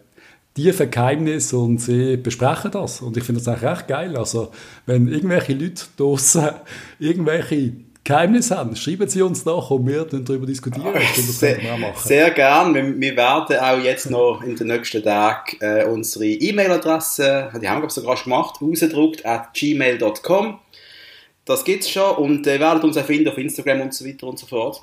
tiefen 0.56 0.90
Geheimnis 0.90 1.52
und 1.52 1.80
sie 1.80 2.16
besprechen 2.16 2.72
das. 2.72 3.02
Und 3.02 3.18
ich 3.18 3.24
finde 3.24 3.42
das 3.42 3.48
eigentlich 3.50 3.70
recht 3.70 3.88
geil. 3.88 4.16
Also, 4.16 4.52
wenn 4.86 5.08
irgendwelche 5.08 5.54
Leute 5.54 5.84
draussen 5.98 6.50
irgendwelche 7.00 7.74
Geheimnisse 8.04 8.58
haben, 8.58 8.76
schreiben 8.76 9.08
sie 9.08 9.22
uns 9.22 9.46
nach 9.46 9.72
und 9.72 9.88
wir 9.88 10.04
dann 10.04 10.26
darüber 10.26 10.46
diskutieren. 10.46 10.94
Sehr, 11.16 11.60
sehr 11.96 12.32
gern. 12.32 12.76
Wir, 12.76 13.00
wir 13.00 13.16
werden 13.16 13.58
auch 13.58 13.82
jetzt 13.82 14.10
noch 14.10 14.44
in 14.44 14.58
den 14.58 14.68
nächsten 14.68 15.02
Tagen 15.02 15.58
äh, 15.62 15.86
unsere 15.86 16.26
E-Mail-Adresse, 16.26 17.52
die 17.62 17.70
haben 17.70 17.82
wir 17.82 17.90
sogar 17.90 18.18
schon 18.18 18.32
gemacht, 18.32 18.62
rausgedruckt, 18.62 19.26
at 19.26 19.54
gmail.com. 19.54 20.60
Das 21.46 21.64
gibt's 21.64 21.90
schon 21.90 22.16
und 22.18 22.46
äh, 22.46 22.60
werdet 22.60 22.84
uns 22.84 22.98
auch 22.98 23.06
finden 23.06 23.30
auf 23.30 23.38
Instagram 23.38 23.82
und 23.82 23.94
so 23.94 24.06
weiter 24.06 24.28
und 24.28 24.38
so 24.38 24.48
fort. 24.48 24.82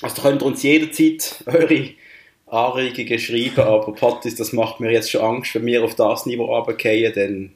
Also 0.00 0.16
da 0.16 0.22
könnt 0.22 0.42
ihr 0.42 0.46
uns 0.46 0.62
jederzeit 0.62 1.42
eure 1.46 1.90
Anregungen 2.46 3.18
schreiben, 3.18 3.60
aber 3.60 3.92
Pattis, 3.94 4.36
das 4.36 4.52
macht 4.52 4.78
mir 4.78 4.92
jetzt 4.92 5.10
schon 5.10 5.22
Angst, 5.22 5.56
wenn 5.56 5.66
wir 5.66 5.82
auf 5.82 5.96
das 5.96 6.24
Niveau 6.24 6.44
runterfallen, 6.44 7.12
dann 7.14 7.50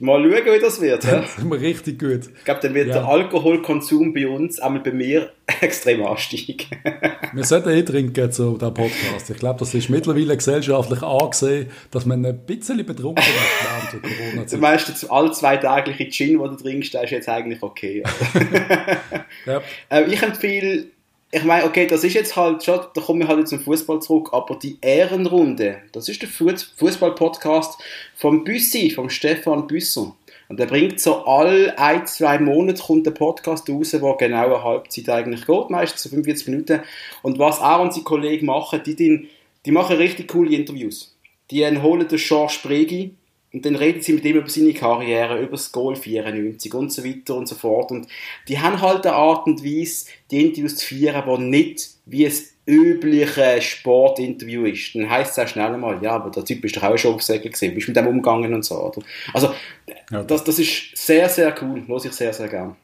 mal 0.00 0.22
schauen, 0.22 0.54
wie 0.54 0.60
das 0.60 0.80
wird. 0.80 1.04
Das 1.04 1.36
sind 1.36 1.50
wir 1.50 1.60
richtig 1.60 1.98
gut. 1.98 2.20
Ich 2.38 2.44
glaube, 2.44 2.60
dann 2.62 2.74
wird 2.74 2.88
Ja. 2.88 2.94
der 2.94 3.04
Alkoholkonsum 3.06 4.12
bei 4.14 4.26
uns, 4.28 4.58
einmal 4.60 4.82
bei 4.82 4.92
mir, 4.92 5.30
extrem 5.60 6.04
ansteigen. 6.04 6.56
Wir 7.32 7.44
sollten 7.44 7.70
eh 7.70 7.82
trinken 7.82 8.32
zu 8.32 8.52
diesem 8.54 8.74
Podcast. 8.74 9.30
Ich 9.30 9.36
glaube, 9.36 9.58
das 9.60 9.74
ist 9.74 9.90
mittlerweile 9.90 10.36
gesellschaftlich 10.36 11.02
angesehen, 11.02 11.68
dass 11.90 12.06
man 12.06 12.24
ein 12.24 12.38
bisschen 12.46 12.84
betrunken 12.84 13.22
ist 13.22 13.92
während 13.92 14.04
der 14.04 14.10
Corona-Zeit. 14.30 14.60
meiste 14.60 15.10
all 15.10 15.32
zwei 15.34 15.56
tägliche 15.58 16.08
Gin, 16.10 16.38
den 16.38 16.48
du 16.50 16.56
trinkst, 16.56 16.94
der 16.94 17.04
ist 17.04 17.10
jetzt 17.10 17.28
eigentlich 17.28 17.62
okay. 17.62 18.02
Ja. 19.46 19.60
äh, 19.90 20.04
ich 20.04 20.22
empfehle, 20.22 20.86
ich 21.34 21.42
meine, 21.42 21.64
okay, 21.64 21.86
das 21.88 22.04
ist 22.04 22.14
jetzt 22.14 22.36
halt 22.36 22.62
schon, 22.62 22.78
da 22.94 23.00
kommen 23.00 23.18
wir 23.18 23.28
halt 23.28 23.40
jetzt 23.40 23.50
zum 23.50 23.58
Fußball 23.58 24.00
zurück, 24.00 24.28
aber 24.32 24.54
die 24.54 24.78
Ehrenrunde, 24.80 25.78
das 25.90 26.08
ist 26.08 26.22
der 26.22 26.28
Fuß- 26.28 26.76
Fußball-Podcast 26.76 27.82
vom 28.14 28.44
Büssi, 28.44 28.90
vom 28.90 29.10
Stefan 29.10 29.66
Büsser. 29.66 30.14
Und 30.48 30.60
der 30.60 30.66
bringt 30.66 31.00
so 31.00 31.24
all 31.24 31.72
ein, 31.76 32.06
zwei 32.06 32.38
Monate 32.38 32.80
kommt 32.80 33.06
der 33.06 33.10
Podcast 33.10 33.68
raus, 33.68 33.96
wo 34.00 34.14
genau 34.14 34.44
eine 34.44 34.62
Halbzeit 34.62 35.08
eigentlich 35.08 35.44
geht, 35.44 35.70
meistens 35.70 36.04
so 36.04 36.08
45 36.10 36.46
Minuten. 36.48 36.82
Und 37.22 37.40
was 37.40 37.58
und 37.58 37.92
seine 37.92 38.04
Kollegen 38.04 38.46
machen, 38.46 38.80
die, 38.86 38.94
die, 38.94 39.28
die 39.66 39.72
machen 39.72 39.96
richtig 39.96 40.28
coole 40.28 40.54
Interviews. 40.54 41.16
Die 41.50 41.66
holen 41.66 42.06
den 42.06 42.18
George 42.18 42.52
Spregi 42.52 43.14
und 43.54 43.64
dann 43.64 43.76
reden 43.76 44.02
sie 44.02 44.12
mit 44.14 44.24
ihm 44.24 44.36
über 44.36 44.48
seine 44.50 44.74
Karriere, 44.74 45.40
über 45.40 45.52
das 45.52 45.70
Goal 45.70 45.94
94 45.94 46.74
und 46.74 46.92
so 46.92 47.04
weiter 47.04 47.36
und 47.36 47.46
so 47.46 47.54
fort. 47.54 47.92
Und 47.92 48.08
die 48.48 48.58
haben 48.58 48.80
halt 48.82 49.06
eine 49.06 49.14
Art 49.14 49.46
und 49.46 49.64
Weise, 49.64 50.06
die 50.30 50.42
Interviews 50.44 50.74
zu 50.76 50.86
führen, 50.86 51.22
die 51.24 51.42
nicht 51.44 51.90
wie 52.04 52.26
ein 52.26 52.32
übliche 52.66 53.62
Sportinterview 53.62 54.64
ist. 54.64 54.94
Dann 54.96 55.08
heisst 55.08 55.32
es 55.32 55.38
auch 55.38 55.48
schnell 55.48 55.76
mal, 55.76 56.02
ja, 56.02 56.12
aber 56.16 56.30
der 56.30 56.44
Typ 56.44 56.64
ist 56.64 56.76
doch 56.76 56.82
auch 56.82 56.96
schon 56.98 57.14
auf 57.14 57.22
Segel 57.22 57.52
gesehen, 57.52 57.74
bist 57.74 57.86
mit 57.86 57.96
dem 57.96 58.08
umgegangen 58.08 58.52
und 58.52 58.64
so. 58.64 58.74
Oder? 58.74 59.02
Also, 59.32 59.54
Ja. 60.10 60.24
das, 60.24 60.42
das 60.42 60.58
ist 60.58 60.96
sehr, 60.96 61.28
sehr 61.28 61.54
cool, 61.62 61.84
los 61.86 62.04
ich 62.04 62.12
sehr, 62.12 62.32
sehr 62.32 62.48
gern. 62.48 62.74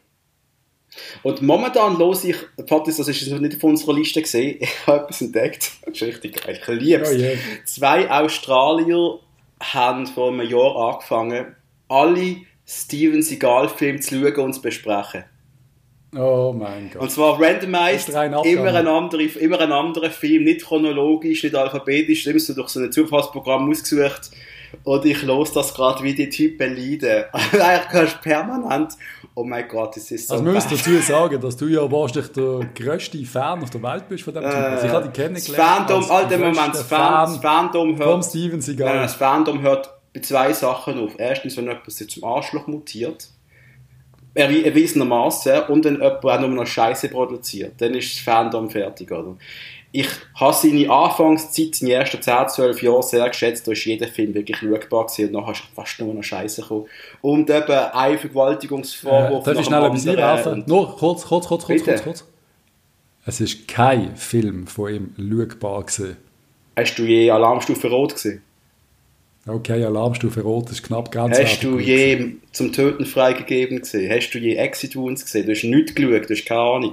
Und 1.22 1.42
momentan 1.42 1.98
los 1.98 2.24
ich, 2.24 2.36
Patrice, 2.66 2.98
das 2.98 3.08
ist 3.08 3.26
nicht 3.28 3.56
auf 3.56 3.64
unserer 3.64 3.94
Liste 3.94 4.22
gesehen, 4.22 4.58
ich 4.60 4.86
habe 4.86 5.02
etwas 5.04 5.20
entdeckt, 5.20 5.72
das 5.84 5.94
ist 5.94 6.02
richtig 6.02 6.44
geil, 6.44 6.60
ich 6.60 6.68
liebe 6.68 7.02
es. 7.02 7.10
Oh 7.10 7.14
je. 7.16 7.36
Zwei 7.64 8.10
Australier 8.10 9.18
haben 9.60 10.06
vor 10.06 10.32
einem 10.32 10.48
Jahr 10.48 10.76
angefangen, 10.76 11.56
alle 11.88 12.36
Steven 12.66 13.22
Seagal-Filme 13.22 14.00
zu 14.00 14.20
schauen 14.20 14.44
und 14.44 14.52
zu 14.54 14.62
besprechen. 14.62 15.24
Oh 16.16 16.52
mein 16.56 16.90
Gott. 16.90 17.02
Und 17.02 17.10
zwar 17.10 17.40
randomized, 17.40 18.08
immer 18.08 18.18
ein, 18.20 18.34
anderer, 18.88 19.36
immer 19.36 19.60
ein 19.60 19.72
anderer 19.72 20.10
Film, 20.10 20.44
nicht 20.44 20.64
chronologisch, 20.64 21.44
nicht 21.44 21.54
alphabetisch, 21.54 22.26
immer 22.26 22.40
so 22.40 22.54
durch 22.54 22.68
so 22.68 22.80
ein 22.80 22.90
Zufallsprogramm 22.90 23.70
ausgesucht. 23.70 24.30
Und 24.84 25.04
ich 25.04 25.22
los 25.22 25.52
das 25.52 25.74
gerade, 25.74 26.02
wie 26.02 26.14
die 26.14 26.28
Typen 26.28 26.76
leiden. 26.76 27.24
Eigentlich 27.32 27.92
hörst 27.92 28.16
du 28.16 28.20
permanent, 28.22 28.94
oh 29.34 29.44
mein 29.44 29.66
Gott, 29.68 29.96
das 29.96 30.10
ist 30.10 30.28
so 30.28 30.34
Also 30.34 30.44
man 30.44 30.54
muss 30.54 30.66
dazu 30.66 30.96
sagen, 30.98 31.40
dass 31.40 31.56
du 31.56 31.66
ja 31.66 31.90
wahrscheinlich 31.90 32.32
der 32.32 32.60
grösste 32.74 33.24
Fan 33.24 33.62
auf 33.62 33.70
der 33.70 33.82
Welt 33.82 34.08
bist 34.08 34.24
von 34.24 34.34
dem 34.34 34.42
Typ. 34.42 34.52
Also 34.52 34.86
ich 34.86 34.92
habe 34.92 35.08
dich 35.08 35.12
das 35.12 35.24
kennengelernt. 35.24 35.76
Fandom, 35.88 35.98
als 36.02 36.10
alter 36.10 36.38
Moment, 36.38 36.74
das, 36.74 36.82
Fan, 36.82 37.12
das 37.12 37.36
Fandom 37.38 37.96
vom 37.96 38.06
hört, 38.06 38.24
Steven 38.24 38.50
nein, 38.50 38.60
Seagal. 38.60 39.02
das 39.02 39.14
Fandom 39.14 39.62
hört 39.62 39.90
bei 40.12 40.20
zwei 40.20 40.52
Sachen 40.52 40.98
auf. 40.98 41.12
Erstens, 41.18 41.56
wenn 41.56 41.64
jemand 41.66 41.90
sich 41.90 42.10
zum 42.10 42.24
Arschloch 42.24 42.66
mutiert, 42.66 43.28
erwi- 44.34 44.64
erwiesenermaßen, 44.64 45.62
und 45.68 45.84
wenn 45.84 45.94
jemand 45.94 46.24
auch 46.24 46.40
nur 46.40 46.48
noch 46.48 46.66
Scheiße 46.66 47.08
produziert, 47.08 47.74
dann 47.80 47.94
ist 47.94 48.12
das 48.12 48.18
Fandom 48.20 48.68
fertig, 48.70 49.10
oder? 49.10 49.36
Ich 49.92 50.08
habe 50.36 50.54
seine 50.54 50.88
Anfangszeit, 50.88 51.74
seine 51.74 51.94
ersten 51.94 52.22
10, 52.22 52.48
12 52.48 52.82
Jahre 52.82 53.02
sehr 53.02 53.28
geschätzt, 53.28 53.66
da 53.66 53.72
ist 53.72 53.84
jeder 53.84 54.06
Film 54.06 54.34
wirklich 54.34 54.58
schaubar 54.58 55.06
gewesen, 55.06 55.26
und 55.26 55.32
nachher 55.32 55.52
ist 55.52 55.62
fast 55.74 56.00
nur 56.00 56.14
noch 56.14 56.22
Scheiße 56.22 56.62
gekommen. 56.62 56.86
Und 57.22 57.50
eben 57.50 57.72
ein 57.72 58.14
Äh, 58.14 58.18
Vergewaltigungsvorwurf 58.18 59.44
darf 59.44 59.58
ich 59.58 59.66
schnell 59.66 59.84
etwas 59.84 60.06
einwerfen? 60.06 60.64
Nur 60.66 60.96
kurz, 60.96 61.24
kurz, 61.24 61.46
kurz, 61.46 61.64
kurz, 61.64 61.84
kurz, 61.84 62.02
kurz. 62.04 62.24
Es 63.26 63.40
ist 63.40 63.66
kein 63.68 64.16
Film 64.16 64.66
von 64.66 64.94
ihm 64.94 65.14
schaubar 65.16 65.82
gewesen. 65.82 66.16
Hast 66.76 66.94
du 66.96 67.04
je 67.04 67.30
Alarmstufe 67.30 67.88
Rot 67.88 68.14
gesehen? 68.14 68.42
Okay, 69.46 69.84
Alarmstufe 69.84 70.42
Rot 70.42 70.70
ist 70.70 70.82
knapp 70.82 71.10
grenzwertig. 71.10 71.54
Hast 71.54 71.64
du 71.64 71.78
je 71.78 72.36
zum 72.52 72.72
Töten 72.72 73.04
freigegeben 73.06 73.80
gesehen? 73.80 74.10
Hast 74.10 74.30
du 74.30 74.38
je 74.38 74.54
Exit 74.54 74.94
Wounds 74.96 75.24
gesehen? 75.24 75.46
Du 75.46 75.52
hast 75.52 75.64
nichts 75.64 75.94
geschaut, 75.94 76.28
du 76.28 76.34
hast 76.34 76.44
keine 76.46 76.60
Ahnung. 76.60 76.92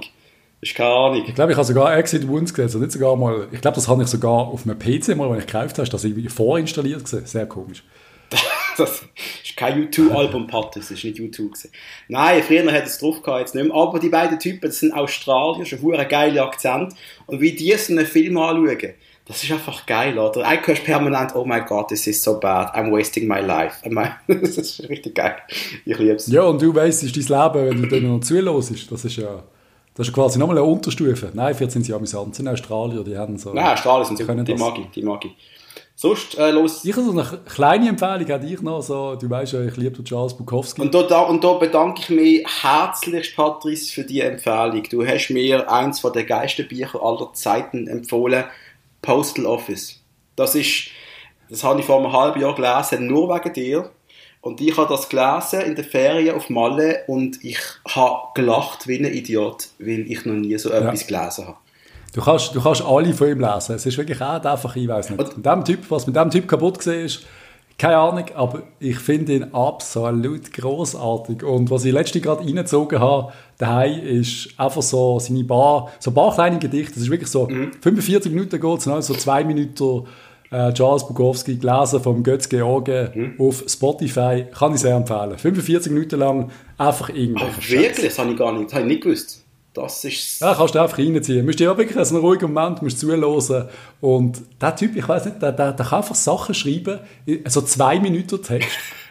Hast 0.62 0.74
keine 0.74 0.90
Ahnung. 0.90 1.24
Ich 1.26 1.34
glaube, 1.34 1.52
ich 1.52 1.56
habe 1.56 1.66
sogar 1.66 1.96
Exit 1.96 2.26
Wounds 2.26 2.52
gesehen. 2.52 2.64
Also 2.66 2.78
nicht 2.78 2.92
sogar 2.92 3.14
mal, 3.16 3.46
ich 3.52 3.60
glaube, 3.60 3.76
das 3.76 3.86
habe 3.86 4.02
ich 4.02 4.08
sogar 4.08 4.48
auf 4.48 4.64
einem 4.64 4.78
PC 4.78 5.16
mal, 5.16 5.30
wenn 5.30 5.38
ich 5.38 5.46
gekauft 5.46 5.74
habe, 5.74 5.82
ist 5.82 5.94
das 5.94 6.04
irgendwie 6.04 6.28
vorinstalliert 6.28 7.04
gesehen. 7.04 7.26
Sehr 7.26 7.46
komisch. 7.46 7.82
Das 8.76 9.02
ist 9.42 9.56
kein 9.56 9.90
U2-Album, 9.90 10.46
Pat, 10.46 10.76
das 10.76 10.92
ist 10.92 11.02
nicht 11.02 11.18
U2 11.18 11.36
gewesen. 11.36 11.72
Nein, 12.06 12.44
früher 12.44 12.70
hat 12.70 12.86
es 12.86 12.98
drauf 12.98 13.20
gehabt, 13.22 13.40
jetzt 13.40 13.54
nicht 13.56 13.64
mehr. 13.64 13.74
Aber 13.74 13.98
die 13.98 14.08
beiden 14.08 14.38
Typen, 14.38 14.68
das 14.68 14.78
sind 14.78 14.92
Australier, 14.92 15.66
schon 15.66 15.94
einen 15.94 16.08
geilen 16.08 16.38
Akzent. 16.38 16.94
Und 17.26 17.40
wie 17.40 17.50
die 17.50 17.72
so 17.72 17.92
einen 17.92 18.06
Film 18.06 18.38
anschauen, 18.38 18.94
das 19.26 19.42
ist 19.42 19.50
einfach 19.50 19.84
geil, 19.84 20.16
oder? 20.16 20.46
Eigentlich 20.46 20.68
hörst 20.68 20.82
du 20.82 20.86
permanent, 20.86 21.34
oh 21.34 21.44
my 21.44 21.60
God, 21.60 21.88
this 21.88 22.06
is 22.06 22.22
so 22.22 22.38
bad, 22.38 22.72
I'm 22.74 22.92
wasting 22.92 23.26
my 23.26 23.40
life. 23.40 23.78
Das 24.28 24.56
ist 24.56 24.88
richtig 24.88 25.16
geil. 25.16 25.34
Ich 25.84 25.98
liebe 25.98 26.14
es. 26.14 26.28
Ja, 26.28 26.42
und 26.42 26.62
du 26.62 26.72
weißt, 26.72 27.02
es 27.02 27.16
ist 27.16 27.28
dein 27.28 27.52
Leben, 27.52 27.70
wenn 27.70 27.82
du 27.82 27.88
dann 27.88 28.08
noch 28.08 28.20
zuhörst. 28.20 28.92
Das 28.92 29.04
ist 29.04 29.16
ja, 29.16 29.42
das 29.98 30.06
ist 30.06 30.14
quasi 30.14 30.38
nochmal 30.38 30.58
eine 30.58 30.64
Unterstufe. 30.64 31.32
Nein, 31.34 31.56
vielleicht 31.56 31.72
sind 31.72 31.82
sie 31.82 31.92
amüsant. 31.92 32.30
Das 32.30 32.36
sind 32.36 32.46
Australier, 32.46 33.02
die 33.02 33.18
haben 33.18 33.36
so... 33.36 33.52
Nein, 33.52 33.66
Australier 33.72 34.04
sind 34.04 34.24
können 34.24 34.44
die 34.44 34.52
das. 34.52 34.60
mag 34.60 34.78
ich, 34.78 34.86
die 34.90 35.02
mag 35.02 35.24
ich. 35.24 35.32
Sonst, 35.96 36.38
äh, 36.38 36.52
los. 36.52 36.84
Ich 36.84 36.92
habe 36.92 37.04
so 37.04 37.10
eine 37.10 37.24
kleine 37.44 37.88
Empfehlung, 37.88 38.24
hätte 38.24 38.46
ich 38.46 38.62
noch 38.62 38.80
so, 38.80 39.16
du 39.16 39.28
weißt 39.28 39.54
ja, 39.54 39.64
ich 39.64 39.76
liebe 39.76 40.04
Charles 40.04 40.34
Bukowski. 40.34 40.82
Und 40.82 40.94
da, 40.94 41.02
da, 41.02 41.22
und 41.22 41.42
da 41.42 41.54
bedanke 41.54 42.02
ich 42.02 42.10
mich 42.10 42.46
herzlichst, 42.62 43.34
Patrice, 43.34 43.92
für 43.92 44.04
die 44.04 44.20
Empfehlung. 44.20 44.84
Du 44.88 45.04
hast 45.04 45.30
mir 45.30 45.68
eins 45.68 45.98
von 45.98 46.12
der 46.12 46.22
geilsten 46.22 46.68
Bücher 46.68 47.02
aller 47.02 47.32
Zeiten 47.32 47.88
empfohlen, 47.88 48.44
Postal 49.02 49.46
Office. 49.46 50.00
Das 50.36 50.54
ist, 50.54 50.90
das 51.50 51.64
habe 51.64 51.80
ich 51.80 51.86
vor 51.86 51.98
einem 51.98 52.12
halben 52.12 52.40
Jahr 52.40 52.54
gelesen, 52.54 53.08
nur 53.08 53.34
wegen 53.34 53.52
dir. 53.52 53.90
Und 54.48 54.62
ich 54.62 54.74
habe 54.78 54.88
das 54.88 55.10
gelesen 55.10 55.60
in 55.60 55.74
den 55.74 55.84
Ferien 55.84 56.34
auf 56.34 56.48
Malle 56.48 57.00
und 57.06 57.44
ich 57.44 57.58
habe 57.86 58.28
gelacht 58.34 58.88
wie 58.88 58.98
ein 58.98 59.04
Idiot, 59.04 59.68
weil 59.78 60.10
ich 60.10 60.24
noch 60.24 60.34
nie 60.34 60.56
so 60.56 60.70
etwas 60.70 61.06
gelesen 61.06 61.48
habe. 61.48 61.58
Du 62.14 62.22
kannst, 62.22 62.54
du 62.54 62.62
kannst 62.62 62.82
alle 62.82 63.12
von 63.12 63.28
ihm 63.28 63.40
lesen. 63.40 63.74
Es 63.74 63.84
ist 63.84 63.98
wirklich 63.98 64.20
auch 64.22 64.42
einfach, 64.42 64.74
ich 64.74 64.88
weiß 64.88 65.10
nicht. 65.10 65.36
Mit 65.36 65.44
dem 65.44 65.64
typ, 65.66 65.90
was 65.90 66.06
mit 66.06 66.16
dem 66.16 66.30
Typ 66.30 66.48
kaputt 66.48 66.78
gesehen 66.78 67.04
ist, 67.04 67.26
keine 67.76 67.98
Ahnung, 67.98 68.24
aber 68.34 68.62
ich 68.80 68.98
finde 68.98 69.34
ihn 69.34 69.54
absolut 69.54 70.50
großartig. 70.52 71.44
Und 71.44 71.70
was 71.70 71.84
ich 71.84 71.92
letztens 71.92 72.24
gerade 72.24 72.40
reingezogen 72.40 72.98
habe, 72.98 73.32
daheim 73.58 74.00
ist 74.02 74.48
einfach 74.56 74.82
so 74.82 75.18
seine 75.18 75.44
Bar, 75.44 75.92
so 76.00 76.10
ein 76.10 76.14
paar 76.14 76.34
kleine 76.34 76.58
Gedichte. 76.58 76.94
Das 76.94 77.02
ist 77.02 77.10
wirklich 77.10 77.30
so, 77.30 77.46
45 77.46 78.32
Minuten 78.32 78.58
geht 78.58 78.86
es, 78.86 79.06
so 79.06 79.14
zwei 79.14 79.44
Minuten 79.44 80.06
äh, 80.50 80.72
Charles 80.72 81.06
Bukowski 81.06 81.56
gelesen 81.56 82.00
vom 82.02 82.22
Götz 82.22 82.48
George 82.48 83.34
auf 83.38 83.64
Spotify. 83.66 84.46
Kann 84.56 84.74
ich 84.74 84.80
sehr 84.80 84.96
empfehlen. 84.96 85.36
45 85.38 85.92
Minuten 85.92 86.18
lang 86.18 86.50
einfach 86.76 87.08
irgendwelche 87.08 87.54
Ach, 87.58 87.70
wirklich? 87.70 88.06
Das 88.06 88.18
habe 88.18 88.30
ich 88.30 88.36
gar 88.36 88.52
nicht, 88.52 88.66
das 88.66 88.74
habe 88.74 88.82
ich 88.82 88.88
nicht 88.88 89.02
gewusst. 89.02 89.44
Das 89.74 90.04
ist... 90.04 90.40
Ja, 90.40 90.54
kannst 90.54 90.74
du 90.74 90.80
einfach 90.80 90.98
reinziehen. 90.98 91.40
Du 91.40 91.44
musst 91.44 91.60
dir 91.60 91.70
auch 91.70 91.76
wirklich 91.78 91.96
einen 91.96 92.20
ruhigen 92.20 92.52
Moment 92.52 92.82
musst 92.82 92.98
zuhören. 92.98 93.68
Und 94.00 94.42
der 94.60 94.74
Typ, 94.74 94.96
ich 94.96 95.08
weiß 95.08 95.26
nicht, 95.26 95.40
der, 95.40 95.52
der, 95.52 95.72
der 95.72 95.86
kann 95.86 95.98
einfach 95.98 96.14
Sachen 96.14 96.54
schreiben, 96.54 97.00
also 97.44 97.60
zwei 97.60 98.00
Minuten 98.00 98.42
Text, 98.42 98.70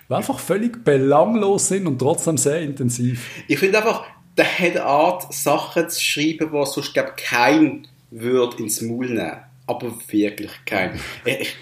die 0.09 0.13
einfach 0.13 0.39
völlig 0.39 0.83
belanglos 0.83 1.69
sind 1.69 1.87
und 1.87 1.99
trotzdem 1.99 2.37
sehr 2.37 2.61
intensiv. 2.61 3.43
Ich 3.47 3.59
finde 3.59 3.77
einfach, 3.77 4.03
der 4.37 4.45
hat 4.45 4.71
eine 4.71 4.83
Art, 4.83 5.33
Sachen 5.33 5.89
zu 5.89 6.01
schreiben, 6.01 6.49
die 6.51 6.65
sonst, 6.65 6.93
glaube 6.93 7.13
kein 7.15 7.87
würde 8.11 8.57
ins 8.61 8.81
Maul 8.81 9.07
nehmen. 9.07 9.37
Aber 9.67 9.93
wirklich 10.09 10.51
kein. 10.65 10.99
Ich, 11.25 11.55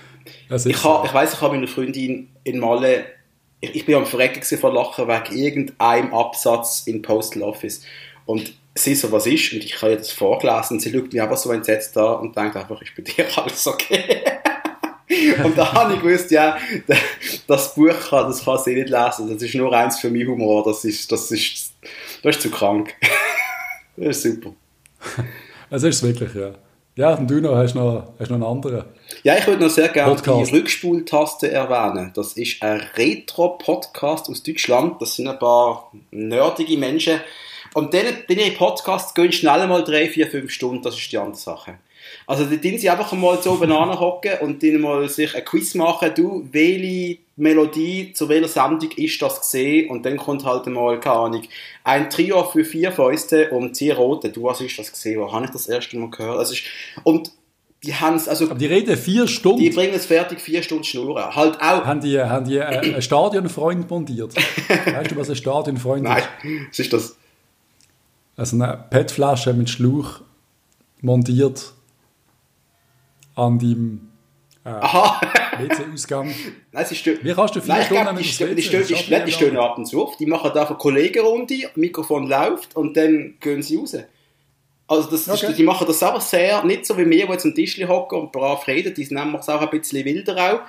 ich, 0.49 0.65
ich, 0.65 0.83
ha- 0.83 1.03
ich 1.05 1.13
weiss, 1.13 1.33
ich 1.33 1.41
habe 1.41 1.55
meiner 1.55 1.67
Freundin 1.67 2.29
in 2.43 2.59
Malle 2.59 3.05
ich, 3.61 3.75
ich 3.75 3.85
bin 3.85 3.95
am 3.95 4.05
Verrecken 4.05 4.43
vor 4.57 4.73
Lachen 4.73 5.07
wegen 5.07 5.37
irgendeinem 5.37 6.13
Absatz 6.13 6.83
in 6.85 7.01
Postal 7.01 7.43
Office. 7.43 7.81
Und 8.25 8.53
sie 8.73 8.95
so, 8.95 9.11
was 9.11 9.25
ist? 9.27 9.53
Und 9.53 9.63
ich 9.63 9.81
habe 9.81 9.93
ihr 9.93 9.97
das 9.97 10.11
vorgelesen 10.11 10.77
und 10.77 10.79
sie 10.81 10.91
schaut 10.91 11.11
mich 11.11 11.21
einfach 11.21 11.37
so 11.37 11.51
entsetzt 11.51 11.95
da 11.95 12.13
und 12.13 12.35
denkt 12.35 12.55
einfach, 12.55 12.81
ist 12.81 12.95
bei 12.95 13.03
dir 13.03 13.25
alles 13.37 13.65
okay? 13.67 14.21
und 15.43 15.57
da 15.57 15.71
habe 15.71 15.93
ich 15.93 16.01
gewusst, 16.01 16.31
ja, 16.31 16.57
das 17.47 17.75
Buch 17.75 17.93
kann, 18.09 18.27
das 18.27 18.43
kann 18.43 18.57
sie 18.57 18.73
nicht 18.73 18.89
lesen. 18.89 19.31
Das 19.31 19.41
ist 19.41 19.55
nur 19.55 19.71
eins 19.71 19.99
für 19.99 20.09
meinen 20.09 20.27
Humor. 20.27 20.63
Das 20.63 20.83
ist, 20.83 21.11
das 21.11 21.31
ist, 21.31 21.73
das 22.23 22.35
ist 22.35 22.41
zu 22.41 22.49
krank. 22.49 22.93
das 23.97 24.17
ist 24.17 24.23
super. 24.23 24.53
Es 25.69 25.83
ist 25.83 26.03
wirklich, 26.03 26.33
ja. 26.33 26.55
Ja, 26.95 27.13
und 27.15 27.29
du 27.29 27.41
noch, 27.41 27.55
hast 27.55 27.75
noch, 27.75 28.13
hast 28.19 28.29
noch 28.29 28.35
einen 28.35 28.45
anderen. 28.45 28.85
Ja, 29.23 29.37
ich 29.37 29.45
würde 29.45 29.63
noch 29.63 29.69
sehr 29.69 29.89
gerne 29.89 30.15
Podcast. 30.15 30.51
die 30.51 30.55
Rückspultaste 30.55 31.51
erwähnen. 31.51 32.11
Das 32.15 32.33
ist 32.33 32.61
ein 32.61 32.81
Retro-Podcast 32.95 34.29
aus 34.29 34.43
Deutschland. 34.43 35.01
Das 35.01 35.15
sind 35.15 35.27
ein 35.27 35.37
paar 35.37 35.91
nerdige 36.11 36.77
Menschen. 36.77 37.19
Und 37.73 37.93
denen 37.93 38.55
Podcasts 38.57 39.13
gehen 39.13 39.33
schnell 39.33 39.67
mal 39.67 39.83
drei, 39.83 40.07
vier, 40.07 40.27
fünf 40.27 40.51
Stunden. 40.51 40.81
Das 40.81 40.95
ist 40.95 41.11
die 41.11 41.17
andere 41.17 41.35
Sache. 41.35 41.79
Also, 42.27 42.45
die 42.45 42.57
dienen 42.57 42.77
sie 42.77 42.89
einfach 42.89 43.11
mal 43.13 43.41
so 43.41 43.53
oben 43.53 43.73
hocken 43.73 44.39
und 44.41 44.61
dann 44.63 44.81
mal 44.81 45.07
sich 45.09 45.35
ein 45.35 45.45
Quiz 45.45 45.75
machen. 45.75 46.11
Du, 46.15 46.47
welche 46.51 47.19
Melodie 47.35 48.13
zu 48.13 48.29
welcher 48.29 48.47
Sendung 48.47 48.91
ist 48.95 49.21
das 49.21 49.41
gesehen? 49.41 49.89
Und 49.89 50.05
dann 50.05 50.17
kommt 50.17 50.43
halt 50.45 50.65
mal, 50.67 50.99
keine 50.99 51.15
Ahnung, 51.15 51.41
ein 51.83 52.09
Trio 52.09 52.43
für 52.45 52.65
vier 52.65 52.91
Fäuste 52.91 53.49
und 53.51 53.75
zehn 53.75 53.91
Rote. 53.91 54.29
Du, 54.29 54.43
was 54.43 54.61
ist 54.61 54.77
das 54.79 54.91
gesehen? 54.91 55.19
Wo 55.19 55.31
habe 55.31 55.45
ich 55.45 55.51
das 55.51 55.67
erste 55.67 55.97
Mal 55.97 56.09
gehört? 56.09 56.39
Also, 56.39 56.55
und 57.03 57.31
die 57.85 57.93
haben 57.93 58.15
es, 58.15 58.27
also... 58.27 58.45
Aber 58.45 58.55
die 58.55 58.65
reden 58.65 58.97
vier 58.97 59.27
Stunden? 59.27 59.59
Die 59.59 59.69
bringen 59.69 59.93
es 59.93 60.05
fertig, 60.05 60.41
vier 60.41 60.63
Stunden 60.63 60.83
schnurren. 60.83 61.35
Halt 61.35 61.55
auch... 61.61 61.85
Haben 61.85 62.01
die, 62.01 62.19
haben 62.19 62.45
die 62.45 62.57
äh, 62.57 62.95
ein 62.95 63.01
Stadionfreund 63.01 63.89
montiert? 63.89 64.35
weißt 64.67 65.11
du, 65.11 65.15
was 65.15 65.29
ein 65.29 65.35
Stadionfreund 65.35 66.05
ist? 66.05 66.11
Nein, 66.11 66.23
was 66.69 66.79
ist 66.79 66.93
das? 66.93 67.15
Also 68.37 68.55
eine 68.55 68.85
PET-Flasche 68.89 69.53
mit 69.53 69.69
Schluch 69.69 70.21
montiert 71.01 71.73
an 73.35 73.59
deinem 73.59 74.09
äh, 74.63 74.69
WC-Ausgang. 74.69 76.29
Wie 76.71 77.33
kannst 77.33 77.55
du 77.55 77.61
vier 77.61 77.73
Nein, 77.73 77.83
Stunden 77.85 78.15
nicht 78.15 78.39
die, 78.39 78.55
die, 78.55 78.61
stehen, 78.61 78.85
die, 78.87 78.93
die, 78.93 79.25
die 79.25 79.31
stehen 79.31 79.57
ab 79.57 79.77
und 79.77 79.85
zu 79.85 80.03
auf. 80.03 80.17
Die 80.17 80.25
machen 80.25 80.51
da 80.53 80.65
eine 80.65 80.75
Kollegenrunde, 80.75 81.69
Mikrofon 81.75 82.27
läuft 82.27 82.75
und 82.75 82.97
dann 82.97 83.35
gehen 83.39 83.61
sie 83.61 83.77
raus. 83.77 83.95
Also 84.87 85.09
das, 85.09 85.27
okay. 85.27 85.53
die 85.55 85.63
machen 85.63 85.87
das 85.87 86.03
aber 86.03 86.21
sehr, 86.21 86.63
nicht 86.63 86.85
so 86.85 86.95
wie 86.97 87.09
wir, 87.09 87.25
die 87.25 87.31
jetzt 87.31 87.45
am 87.45 87.55
Tisch 87.55 87.79
hocken 87.87 88.19
und 88.19 88.31
brav 88.31 88.67
reden, 88.67 88.93
die 88.93 89.07
nehmen 89.13 89.35
es 89.35 89.49
auch 89.49 89.61
ein 89.61 89.69
bisschen 89.71 90.05
wilder 90.05 90.37
auch, 90.37 90.59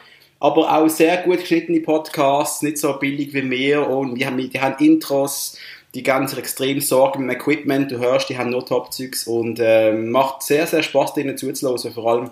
aber 0.40 0.74
auch 0.74 0.88
sehr 0.88 1.18
gut 1.18 1.40
geschnittene 1.40 1.80
Podcasts, 1.80 2.62
nicht 2.62 2.78
so 2.78 2.94
billig 2.94 3.34
wie 3.34 3.50
wir 3.50 3.86
und 3.86 4.16
wir 4.16 4.26
haben, 4.26 4.38
die 4.38 4.60
haben 4.60 4.82
Intros, 4.82 5.58
die 5.96 6.02
ganz 6.02 6.36
extrem 6.36 6.82
Sorgen 6.82 7.22
im 7.22 7.30
Equipment, 7.30 7.90
du 7.90 7.98
hörst, 7.98 8.28
die 8.28 8.36
haben 8.36 8.50
nur 8.50 8.66
Top-Zeugs 8.66 9.26
und 9.26 9.58
äh, 9.58 9.94
macht 9.94 10.42
sehr, 10.42 10.66
sehr 10.66 10.82
Spaß, 10.82 11.14
denen 11.14 11.38
zuzuhören, 11.38 11.92
vor 11.94 12.06
allem, 12.06 12.30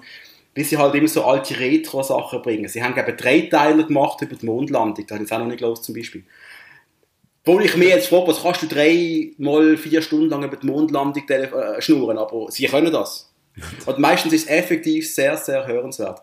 wie 0.52 0.64
sie 0.64 0.76
halt 0.76 0.94
immer 0.94 1.08
so 1.08 1.24
alte 1.24 1.58
Retro-Sachen 1.58 2.42
bringen. 2.42 2.68
Sie 2.68 2.82
haben 2.82 2.96
eben 2.96 3.16
drei 3.16 3.40
Teile 3.50 3.86
gemacht 3.86 4.20
über 4.20 4.36
die 4.36 4.44
Mondlandung, 4.44 5.06
da 5.06 5.14
habe 5.14 5.24
ich 5.24 5.30
jetzt 5.30 5.32
auch 5.32 5.42
noch 5.42 5.50
nicht 5.50 5.62
los 5.62 5.80
zum 5.80 5.94
Beispiel. 5.94 6.24
Obwohl 7.46 7.64
ich 7.64 7.74
mir 7.76 7.88
jetzt 7.88 8.08
frage, 8.08 8.26
was 8.26 8.42
kannst 8.42 8.62
du 8.62 8.66
drei 8.66 9.30
mal 9.38 9.78
vier 9.78 10.02
Stunden 10.02 10.28
lang 10.28 10.44
über 10.44 10.56
die 10.56 10.66
Mondlandung 10.66 11.26
äh, 11.26 11.80
schnurren, 11.80 12.18
aber 12.18 12.50
sie 12.50 12.66
können 12.66 12.92
das. 12.92 13.32
Und 13.86 13.98
meistens 13.98 14.34
ist 14.34 14.44
es 14.44 14.50
effektiv 14.50 15.10
sehr, 15.10 15.38
sehr 15.38 15.66
hörenswert. 15.66 16.20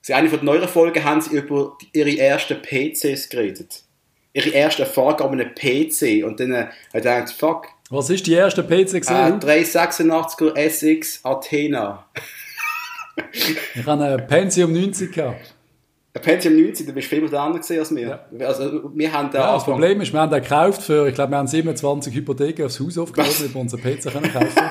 Sie 0.00 0.14
eine 0.14 0.30
von 0.30 0.38
den 0.38 0.46
neueren 0.46 0.68
Folgen 0.68 1.04
haben 1.04 1.20
sie 1.20 1.36
über 1.36 1.76
ihre 1.92 2.16
ersten 2.16 2.56
PCs 2.62 3.28
geredet 3.28 3.84
ihre 4.32 4.50
erste 4.50 4.82
Erfahrung 4.82 5.20
an 5.20 5.40
einem 5.40 5.54
PC 5.54 6.24
und 6.24 6.40
dann 6.40 6.52
äh, 6.52 6.56
habe 6.58 6.72
ich 6.94 7.02
gedacht, 7.02 7.30
fuck. 7.30 7.66
Was 7.90 8.10
ist 8.10 8.26
die 8.26 8.34
erste 8.34 8.62
PC 8.62 9.00
gesehen? 9.00 9.40
Äh, 9.42 9.62
386er 9.62 10.56
SX 10.56 11.24
Athena. 11.24 12.06
ich 13.32 13.86
habe 13.86 14.04
einen 14.04 14.26
Pentium 14.26 14.72
90 14.72 15.12
gehabt. 15.12 15.54
Ein 16.12 16.22
Pentium 16.22 16.56
90, 16.56 16.86
da 16.86 16.92
bist 16.92 17.06
du 17.06 17.14
viel 17.14 17.22
moderner 17.22 17.58
gesehen 17.58 17.78
als 17.78 17.94
wir. 17.94 18.20
Ja. 18.32 18.46
Also, 18.46 18.90
wir 18.94 19.12
haben 19.12 19.30
ja, 19.32 19.54
das 19.54 19.64
Problem 19.64 20.00
ist, 20.00 20.12
wir 20.12 20.20
haben 20.20 20.30
den 20.30 20.42
gekauft 20.42 20.82
für, 20.82 21.06
ich 21.06 21.14
glaube, 21.14 21.32
wir 21.32 21.38
haben 21.38 21.46
27 21.46 22.14
Hypotheken 22.14 22.64
aufs 22.64 22.80
Haus 22.80 22.98
aufgebaut, 22.98 23.32
damit 23.38 23.54
wir 23.54 23.60
unseren 23.60 23.80
PC 23.80 24.12
können 24.12 24.32
kaufen 24.32 24.62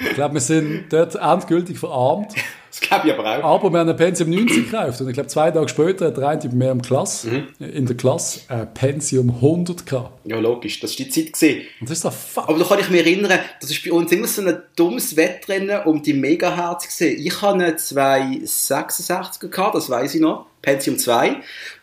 Ich 0.00 0.14
glaube, 0.14 0.34
wir 0.34 0.40
sind 0.40 0.86
dort 0.90 1.14
endgültig 1.14 1.78
verarmt. 1.78 2.34
Das 2.74 2.80
glaube 2.80 3.06
ich 3.06 3.14
aber 3.14 3.38
auch. 3.38 3.54
Aber 3.54 3.70
wir 3.70 3.78
haben 3.78 3.88
ein 3.88 3.96
Pentium 3.96 4.30
90 4.30 4.68
gekauft 4.68 5.00
und 5.00 5.06
ich 5.06 5.14
glaube, 5.14 5.28
zwei 5.28 5.48
Tage 5.52 5.68
später 5.68 6.06
hat 6.06 6.16
der 6.16 6.26
eine 6.26 6.40
bei 6.40 6.54
mir 6.56 6.70
im 6.72 6.82
Klasse, 6.82 7.28
mhm. 7.28 7.46
in 7.60 7.86
der 7.86 7.96
Klasse 7.96 8.40
ein 8.48 8.74
Pentium 8.74 9.30
100 9.30 9.86
gehabt. 9.86 10.10
Ja, 10.24 10.40
logisch, 10.40 10.80
das 10.80 10.98
war 10.98 11.06
die 11.06 11.08
Zeit. 11.08 11.32
Gewesen. 11.34 11.60
Und 11.80 11.88
das 11.88 11.98
ist 11.98 12.04
doch 12.04 12.12
fuck. 12.12 12.48
Aber 12.48 12.58
da 12.58 12.64
kann 12.64 12.80
ich 12.80 12.90
mich 12.90 13.06
erinnern, 13.06 13.38
das 13.60 13.70
ist 13.70 13.84
bei 13.84 13.92
uns 13.92 14.10
immer 14.10 14.26
so 14.26 14.42
ein 14.42 14.60
dummes 14.74 15.16
Wettrennen 15.16 15.84
um 15.84 16.02
die 16.02 16.14
Megahertz 16.14 16.86
gesehen. 16.86 17.24
Ich 17.24 17.40
hatte 17.40 17.54
eine 17.54 17.76
266 17.76 19.52
gehabt, 19.52 19.76
das 19.76 19.88
weiß 19.88 20.16
ich 20.16 20.20
noch. 20.20 20.46
Pentium 20.64 20.98
2, 20.98 21.36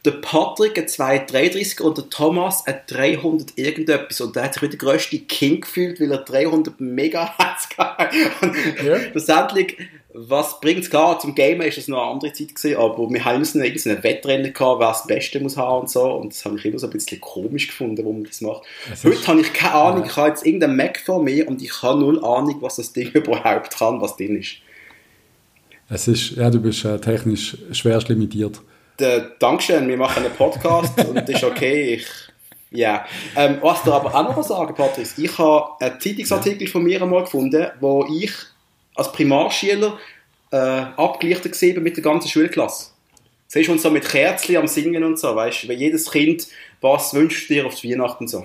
der 0.03 0.11
Patrick 0.11 0.77
ein 0.77 0.87
233 0.87 1.81
und 1.81 1.99
der 1.99 2.09
Thomas 2.09 2.65
ein 2.65 2.81
300 2.87 3.55
irgendetwas 3.55 4.19
und 4.21 4.35
der 4.35 4.45
hat 4.45 4.55
sich 4.55 4.63
wie 4.63 4.69
der 4.69 4.79
grösste 4.79 5.19
King 5.19 5.61
gefühlt, 5.61 6.01
weil 6.01 6.11
er 6.11 6.17
300 6.17 6.81
Megahertz 6.81 7.69
hatte. 7.77 8.09
Und 8.41 8.55
ja. 8.83 8.99
schlussendlich 9.11 9.77
was 10.13 10.59
bringt 10.59 10.83
es? 10.83 10.89
Klar, 10.89 11.19
zum 11.19 11.35
Gamen 11.35 11.61
ist 11.61 11.77
es 11.77 11.87
noch 11.87 12.01
eine 12.01 12.11
andere 12.11 12.33
Zeit 12.33 12.55
gewesen, 12.55 12.77
aber 12.77 13.09
wir 13.09 13.25
haben 13.25 13.43
immer 13.43 13.65
ein 13.65 14.03
Wettrennen 14.03 14.53
gehabt, 14.53 14.79
wer 14.79 14.87
das 14.87 15.07
Beste 15.07 15.39
muss 15.39 15.57
haben 15.57 15.81
und 15.81 15.89
so. 15.89 16.03
Und 16.03 16.33
das 16.33 16.43
habe 16.45 16.57
ich 16.57 16.65
immer 16.65 16.79
so 16.79 16.87
ein 16.87 16.93
bisschen 16.93 17.21
komisch 17.21 17.67
gefunden, 17.67 18.03
wo 18.03 18.11
man 18.11 18.23
das 18.23 18.41
macht. 18.41 18.63
Das 18.89 19.03
Heute 19.03 19.27
habe 19.27 19.41
ich 19.41 19.53
keine 19.53 19.73
Ahnung, 19.73 20.05
ich 20.05 20.15
habe 20.15 20.29
jetzt 20.29 20.45
irgendeinen 20.45 20.75
Mac 20.75 20.99
vor 20.99 21.23
mir 21.23 21.47
und 21.47 21.61
ich 21.61 21.81
habe 21.81 21.99
null 21.99 22.23
Ahnung, 22.23 22.57
was 22.61 22.75
das 22.75 22.93
Ding 22.93 23.09
überhaupt 23.13 23.77
kann, 23.77 24.01
was 24.01 24.17
drin 24.17 24.37
ist. 24.37 24.57
Es 25.89 26.07
ist, 26.07 26.31
ja, 26.31 26.49
du 26.49 26.59
bist 26.59 26.85
äh, 26.85 26.99
technisch 26.99 27.57
schwerst 27.71 28.09
limitiert. 28.09 28.61
Der, 28.99 29.31
Dankeschön, 29.39 29.87
wir 29.87 29.97
machen 29.97 30.23
einen 30.23 30.33
Podcast 30.33 30.97
und 31.07 31.15
das 31.15 31.29
ist 31.29 31.43
okay. 31.43 31.95
Ich, 31.95 32.07
ja. 32.71 33.05
Ähm, 33.35 33.57
was 33.61 33.83
du 33.83 33.91
aber 33.91 34.13
auch 34.15 34.35
noch 34.35 34.43
sagen, 34.43 34.73
Patrice, 34.73 35.21
ich 35.21 35.37
habe 35.37 35.71
einen 35.79 35.99
Zeitungsartikel 35.99 36.67
von 36.67 36.83
mir 36.83 37.01
einmal 37.01 37.23
gefunden, 37.23 37.67
wo 37.79 38.05
ich 38.09 38.31
als 39.01 39.11
Primarschüler 39.11 39.97
äh, 40.51 40.57
abgelichtet 40.57 41.53
gesehen 41.53 41.81
mit 41.81 41.97
der 41.97 42.03
ganzen 42.03 42.29
Schulklasse. 42.29 42.91
Siehst 43.47 43.67
du 43.67 43.73
uns 43.73 43.81
so 43.81 43.89
mit 43.89 44.07
Kerzen 44.07 44.55
am 44.55 44.67
Singen 44.67 45.03
und 45.03 45.19
so, 45.19 45.35
weißt 45.35 45.63
du, 45.63 45.67
weil 45.69 45.77
jedes 45.77 46.09
Kind, 46.09 46.47
was 46.79 47.13
wünscht 47.13 47.49
dir 47.49 47.65
auf 47.65 47.83
Weihnachten 47.83 48.27
so. 48.27 48.43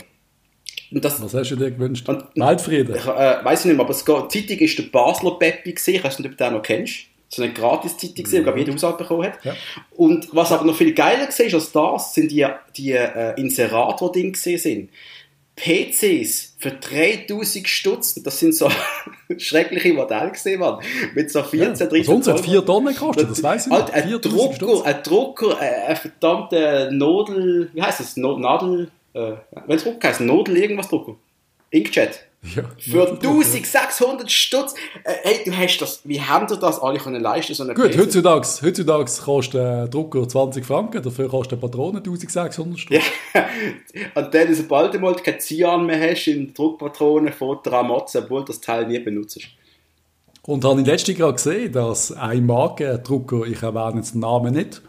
Das, 0.90 1.20
was 1.22 1.34
hast 1.34 1.50
du 1.50 1.56
dir 1.56 1.70
gewünscht? 1.70 2.08
Weltfrieden? 2.34 2.94
Ich, 2.94 3.06
äh, 3.06 3.44
weiß 3.44 3.60
ich 3.60 3.66
nicht 3.66 3.76
mehr, 3.76 3.84
aber 3.84 3.94
die 3.94 4.38
Zeitung 4.46 4.58
ist 4.58 4.78
der 4.78 4.84
Basler 4.84 5.38
Peppi 5.38 5.72
gesehen, 5.72 5.96
ich 5.96 6.04
weiß 6.04 6.18
nicht, 6.18 6.30
ob 6.30 6.36
du 6.36 6.44
den 6.44 6.52
noch 6.54 6.62
kennst. 6.62 7.06
So 7.28 7.42
eine 7.42 7.52
Gratis-Zeitung 7.52 8.24
die 8.24 8.60
jeder 8.60 8.72
Haushalt 8.72 8.98
bekommen 8.98 9.24
hat. 9.24 9.44
Ja. 9.44 9.56
Und 9.96 10.28
was 10.32 10.52
aber 10.52 10.64
noch 10.64 10.76
viel 10.76 10.94
geiler 10.94 11.28
war 11.28 11.54
als 11.54 11.72
das, 11.72 12.14
sind 12.14 12.30
die, 12.30 12.46
die 12.76 12.92
äh, 12.92 13.40
Inserate, 13.40 14.10
die 14.12 14.20
drin 14.20 14.32
gesehen 14.32 14.58
sind. 14.58 14.90
PCs 15.56 16.54
für 16.58 16.70
3000 16.70 17.66
Stutz, 17.66 18.14
das 18.14 18.38
sind 18.38 18.54
so 18.54 18.70
schreckliche 19.38 19.94
Modelle 19.94 20.30
gesehen, 20.30 20.60
man. 20.60 20.80
Mit 21.14 21.30
so 21.30 21.42
14, 21.42 21.74
ja, 21.74 21.86
13 21.86 22.04
Sonst 22.04 22.28
hat 22.28 22.40
4 22.40 22.64
Tonnen 22.64 22.94
gekostet, 22.94 23.30
das 23.30 23.42
weiß 23.42 23.66
ich 23.66 23.72
halt, 23.72 23.86
nicht. 23.86 24.04
Ein 24.04 24.20
Drucker, 24.20 24.84
ein 24.84 25.02
Drucker, 25.02 25.60
äh, 25.60 25.86
ein 25.88 25.96
verdammter 25.96 26.90
Nodel, 26.90 27.70
wie 27.72 27.82
heißt 27.82 28.00
das? 28.00 28.16
Nadel, 28.16 28.90
äh, 29.14 29.32
wenn 29.66 29.76
es 29.76 29.84
Drucker 29.84 30.08
heißt, 30.08 30.20
Nodel 30.20 30.58
irgendwas 30.58 30.88
Drucker. 30.88 31.16
Inkjet. 31.70 32.25
Ja, 32.42 32.62
für 32.78 33.08
1600 33.08 34.30
Stutz. 34.30 34.74
Äh, 35.04 35.14
hey, 35.22 35.40
du 35.44 35.56
hast 35.56 35.78
das, 35.78 36.00
wie 36.04 36.20
haben 36.20 36.46
dir 36.46 36.56
das 36.56 36.78
alle 36.78 36.98
können 36.98 37.20
leisten? 37.20 37.54
So 37.54 37.64
Gut, 37.66 37.96
heutzutage, 37.96 38.46
heutzutage 38.62 39.10
kostet 39.24 39.60
ein 39.60 39.90
Drucker 39.90 40.28
20 40.28 40.64
Franken, 40.64 41.02
dafür 41.02 41.28
kostet 41.28 41.54
eine 41.54 41.62
Patrone 41.68 41.98
1600 41.98 42.78
Stutz. 42.78 43.02
Ja, 43.34 43.46
und 44.14 44.32
dann, 44.32 44.54
sobald 44.54 44.94
du 44.94 44.98
mal 45.00 45.14
kein 45.16 45.40
Cyan 45.40 45.86
mehr 45.86 46.10
hast 46.10 46.26
in 46.28 46.54
Druckpatronen 46.54 47.32
von 47.32 47.58
Dramotze, 47.62 48.22
obwohl 48.22 48.40
du 48.40 48.46
das 48.46 48.60
Teil 48.60 48.86
nie 48.86 49.00
benutzt. 49.00 49.40
Und 50.42 50.64
habe 50.64 50.80
ich 50.80 50.86
letztens 50.86 51.18
gerade 51.18 51.34
gesehen, 51.34 51.72
dass 51.72 52.12
ein 52.12 52.46
Markendrucker, 52.46 53.44
ich 53.46 53.62
erwähne 53.62 53.96
jetzt 53.96 54.14
den 54.14 54.20
Namen 54.20 54.54
nicht, 54.54 54.80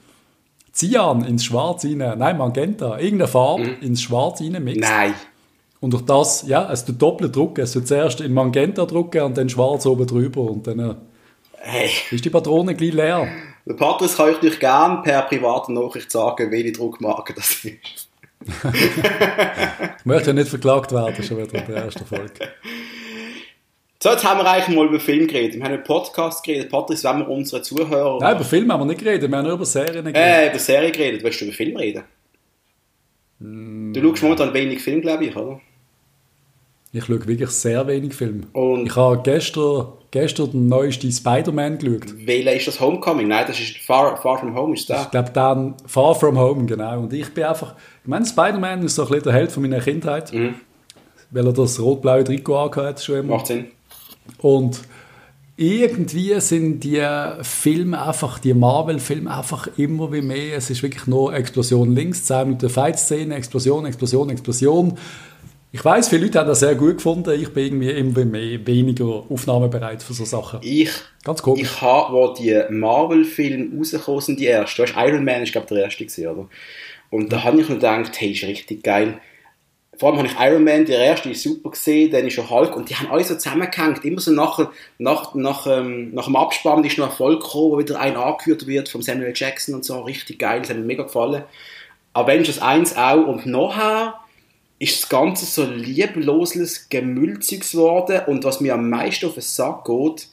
Cyan 0.71 1.25
ins 1.25 1.45
Schwarz 1.45 1.83
rein, 1.85 1.97
nein, 1.97 2.37
Magenta, 2.37 2.99
irgendeine 2.99 3.27
Farbe 3.27 3.63
mhm. 3.63 3.81
ins 3.81 4.03
Schwarz 4.03 4.41
rein 4.41 4.63
mixt. 4.63 4.81
Nein. 4.81 5.15
Und 5.79 5.93
durch 5.93 6.03
das, 6.03 6.47
ja, 6.47 6.71
es 6.71 6.85
tut 6.85 7.01
doppelt 7.01 7.35
drucken. 7.35 7.61
Es 7.61 7.73
tut 7.73 7.87
zuerst 7.87 8.21
in 8.21 8.33
Magenta 8.33 8.85
drucken 8.85 9.21
und 9.21 9.37
dann 9.37 9.49
schwarz 9.49 9.85
oben 9.85 10.07
drüber 10.07 10.41
und 10.41 10.65
dann 10.65 10.79
äh, 10.79 10.95
hey. 11.59 11.89
ist 12.11 12.25
die 12.25 12.29
Patrone 12.29 12.75
gleich 12.75 12.93
leer. 12.93 13.27
Der 13.65 13.73
Patrice 13.73 14.15
kann 14.15 14.29
ich 14.31 14.41
euch 14.41 14.59
gerne 14.59 15.01
per 15.03 15.23
private 15.23 15.73
Nachricht 15.73 16.09
sagen, 16.11 16.51
welche 16.51 16.71
Druckmarke 16.71 17.33
das 17.33 17.65
ist. 17.65 18.09
ich 19.99 20.05
möchte 20.05 20.27
ja 20.27 20.33
nicht 20.33 20.47
verklagt 20.47 20.91
werden, 20.91 21.23
schon 21.23 21.37
wieder 21.37 21.53
in 21.53 21.73
der 21.73 21.83
ersten 21.83 22.05
Folge. 22.05 22.33
So, 24.01 24.09
jetzt 24.09 24.23
haben 24.23 24.39
wir 24.39 24.49
eigentlich 24.49 24.75
mal 24.75 24.85
über 24.85 24.99
Film 24.99 25.27
geredet. 25.27 25.55
Wir 25.55 25.63
haben 25.63 25.73
über 25.73 25.83
Podcast 25.83 26.43
geredet. 26.43 26.69
Patrice, 26.69 27.03
wenn 27.09 27.19
wir 27.19 27.29
unsere 27.29 27.61
Zuhörer... 27.61 28.19
Nein, 28.21 28.35
über 28.35 28.45
Film 28.45 28.71
haben 28.71 28.81
wir 28.81 28.85
nicht 28.85 28.99
geredet. 28.99 29.29
Wir 29.29 29.37
haben 29.37 29.45
nur 29.45 29.55
über 29.55 29.65
Serien 29.65 30.05
geredet. 30.05 30.15
Äh, 30.15 30.49
über 30.49 30.59
Serien 30.59 30.91
geredet. 30.91 31.23
Willst 31.23 31.41
du 31.41 31.45
über 31.45 31.53
Film 31.53 31.75
reden? 31.75 32.03
Du 33.39 34.01
schaust 34.01 34.23
momentan 34.23 34.53
wenig 34.53 34.81
Film, 34.81 35.01
glaube 35.01 35.25
ich, 35.25 35.35
oder? 35.35 35.59
Ich 36.93 37.05
schaue 37.05 37.27
wirklich 37.27 37.49
sehr 37.49 37.85
wenig 37.85 38.13
Film. 38.15 38.47
Und- 38.53 38.87
ich 38.87 38.95
habe 38.95 39.21
gestern, 39.23 39.87
gestern 40.09 40.51
den 40.51 40.67
neuesten 40.67 41.11
Spider-Man 41.11 41.77
geschaut. 41.77 42.15
Welcher 42.25 42.53
ist 42.53 42.67
das 42.67 42.79
Homecoming? 42.79 43.27
Nein, 43.27 43.43
das 43.45 43.59
ist 43.59 43.77
Far, 43.79 44.17
Far 44.17 44.39
From 44.39 44.55
Home, 44.55 44.73
ist 44.73 44.81
Ich 44.81 44.87
das? 44.87 45.11
glaube, 45.11 45.29
dann 45.33 45.75
Far 45.85 46.15
From 46.15 46.37
Home, 46.39 46.65
genau. 46.65 46.99
Und 47.01 47.13
ich 47.13 47.31
bin 47.33 47.43
einfach, 47.43 47.75
ich 48.03 48.07
meine, 48.07 48.25
Spider-Man 48.25 48.83
ist 48.83 48.95
so 48.95 49.03
ein 49.03 49.09
bisschen 49.09 49.23
der 49.25 49.33
Held 49.33 49.51
von 49.51 49.63
meiner 49.63 49.81
Kindheit, 49.81 50.33
Mhm. 50.33 50.55
weil 51.29 51.45
er 51.45 51.53
das 51.53 51.79
rot-blaue 51.79 52.23
Trikot 52.23 52.55
angehört 52.57 52.87
hat 52.97 53.03
schon 53.03 53.17
immer. 53.17 53.35
Macht 53.35 53.47
Sinn. 53.47 53.65
Und 54.39 54.81
irgendwie 55.57 56.39
sind 56.39 56.83
die 56.83 57.03
Filme 57.41 57.99
einfach, 58.01 58.37
die 58.37 58.53
Marvel-Filme 58.53 59.35
einfach 59.35 59.67
immer 59.75 60.13
wie 60.13 60.21
mehr. 60.21 60.55
Es 60.55 60.69
ist 60.69 60.83
wirklich 60.83 61.07
nur 61.07 61.33
Explosion 61.33 61.95
links, 61.95 62.25
10 62.25 62.47
Minuten 62.47 62.69
Fight-Szene, 62.69 63.35
Explosion, 63.35 63.87
Explosion, 63.87 64.29
Explosion. 64.29 64.97
Ich 65.71 65.83
weiß, 65.83 66.09
viele 66.09 66.25
Leute 66.25 66.39
haben 66.39 66.47
das 66.47 66.59
sehr 66.59 66.75
gut 66.75 66.97
gefunden. 66.97 67.41
Ich 67.41 67.51
bin 67.53 67.65
irgendwie 67.65 67.89
immer 67.89 68.23
mehr, 68.25 68.65
weniger 68.67 69.23
aufnahmebereit 69.29 70.03
für 70.03 70.13
so 70.13 70.25
Sachen. 70.25 70.59
Ich, 70.61 70.91
Ganz 71.23 71.41
komisch. 71.41 71.63
ich 71.63 71.81
habe, 71.81 72.13
wo 72.13 72.33
die 72.35 72.61
Marvel-Filme 72.69 73.75
rausgekommen 73.77 74.21
sind, 74.21 74.39
die 74.39 74.47
ersten, 74.47 74.83
du 74.83 74.87
hast 74.87 75.07
Iron 75.07 75.25
Man, 75.25 75.41
ist 75.41 75.51
glaube 75.51 75.67
der 75.67 75.85
erste 75.85 76.05
gewesen, 76.05 76.27
oder? 76.27 76.49
Und 77.09 77.33
da 77.33 77.43
habe 77.43 77.59
ich 77.59 77.67
mir 77.67 77.75
gedacht, 77.75 78.11
hey, 78.19 78.31
ist 78.31 78.43
richtig 78.43 78.83
geil. 78.83 79.19
Vor 79.97 80.09
allem 80.09 80.19
habe 80.19 80.27
ich 80.27 80.39
Iron 80.39 80.63
Man, 80.63 80.85
der 80.85 80.99
erste 80.99 81.29
ist 81.29 81.43
super 81.43 81.71
gesehen, 81.71 82.11
dann 82.11 82.25
ist 82.27 82.33
schon 82.33 82.49
Hulk 82.49 82.75
und 82.75 82.89
die 82.89 82.95
haben 82.95 83.09
alle 83.09 83.23
so 83.23 83.35
zusammengehängt. 83.35 84.05
Immer 84.05 84.21
so 84.21 84.31
nach, 84.31 84.69
nach, 84.99 85.33
nach, 85.33 85.65
ähm, 85.67 86.13
nach 86.13 86.25
dem 86.25 86.35
Abspann 86.35 86.83
ist 86.83 86.97
noch 86.97 87.07
Erfolg 87.07 87.41
gekommen, 87.41 87.71
wo 87.71 87.79
wieder 87.79 87.99
ein 87.99 88.15
angeführt 88.15 88.67
wird 88.67 88.89
vom 88.89 89.01
Samuel 89.01 89.33
Jackson 89.35 89.73
und 89.73 89.85
so. 89.85 90.01
Richtig 90.01 90.39
geil, 90.39 90.61
das 90.61 90.69
hat 90.69 90.77
mir 90.77 90.83
mega 90.83 91.03
gefallen. 91.03 91.43
Avengers 92.13 92.61
1 92.61 92.95
auch 92.95 93.27
und 93.27 93.45
nachher 93.45 94.19
ist 94.79 95.01
das 95.01 95.09
Ganze 95.09 95.45
so 95.45 95.65
liebloses 95.65 96.89
Gemülziges 96.89 97.71
geworden 97.71 98.21
und 98.27 98.43
was 98.43 98.61
mir 98.61 98.75
am 98.75 98.89
meisten 98.89 99.25
auf 99.25 99.33
den 99.33 99.41
Sack 99.41 99.85
geht, 99.85 100.27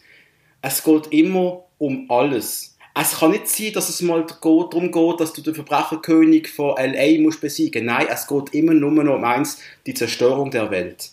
es 0.61 0.83
geht 0.83 1.07
immer 1.13 1.65
um 1.79 2.11
alles. 2.11 2.74
Es 2.97 3.19
kann 3.19 3.33
nicht 3.33 3.49
sein, 3.49 3.73
dass 3.73 3.89
es 3.89 4.03
mal 4.03 4.25
darum 4.25 4.93
geht, 4.93 5.21
dass 5.21 5.33
du 5.33 5.43
den 5.43 5.55
Verbrecherkönig 5.55 6.49
von 6.49 6.77
L.A. 6.77 7.21
musst 7.21 7.41
besiegen 7.41 7.87
Nein, 7.87 8.07
es 8.09 8.27
geht 8.29 8.55
immer 8.55 8.73
nur 8.73 8.93
noch 8.93 9.17
um 9.17 9.25
eins, 9.25 9.59
die 9.85 9.95
Zerstörung 9.95 10.53
der 10.53 10.71
Welt. 10.71 11.11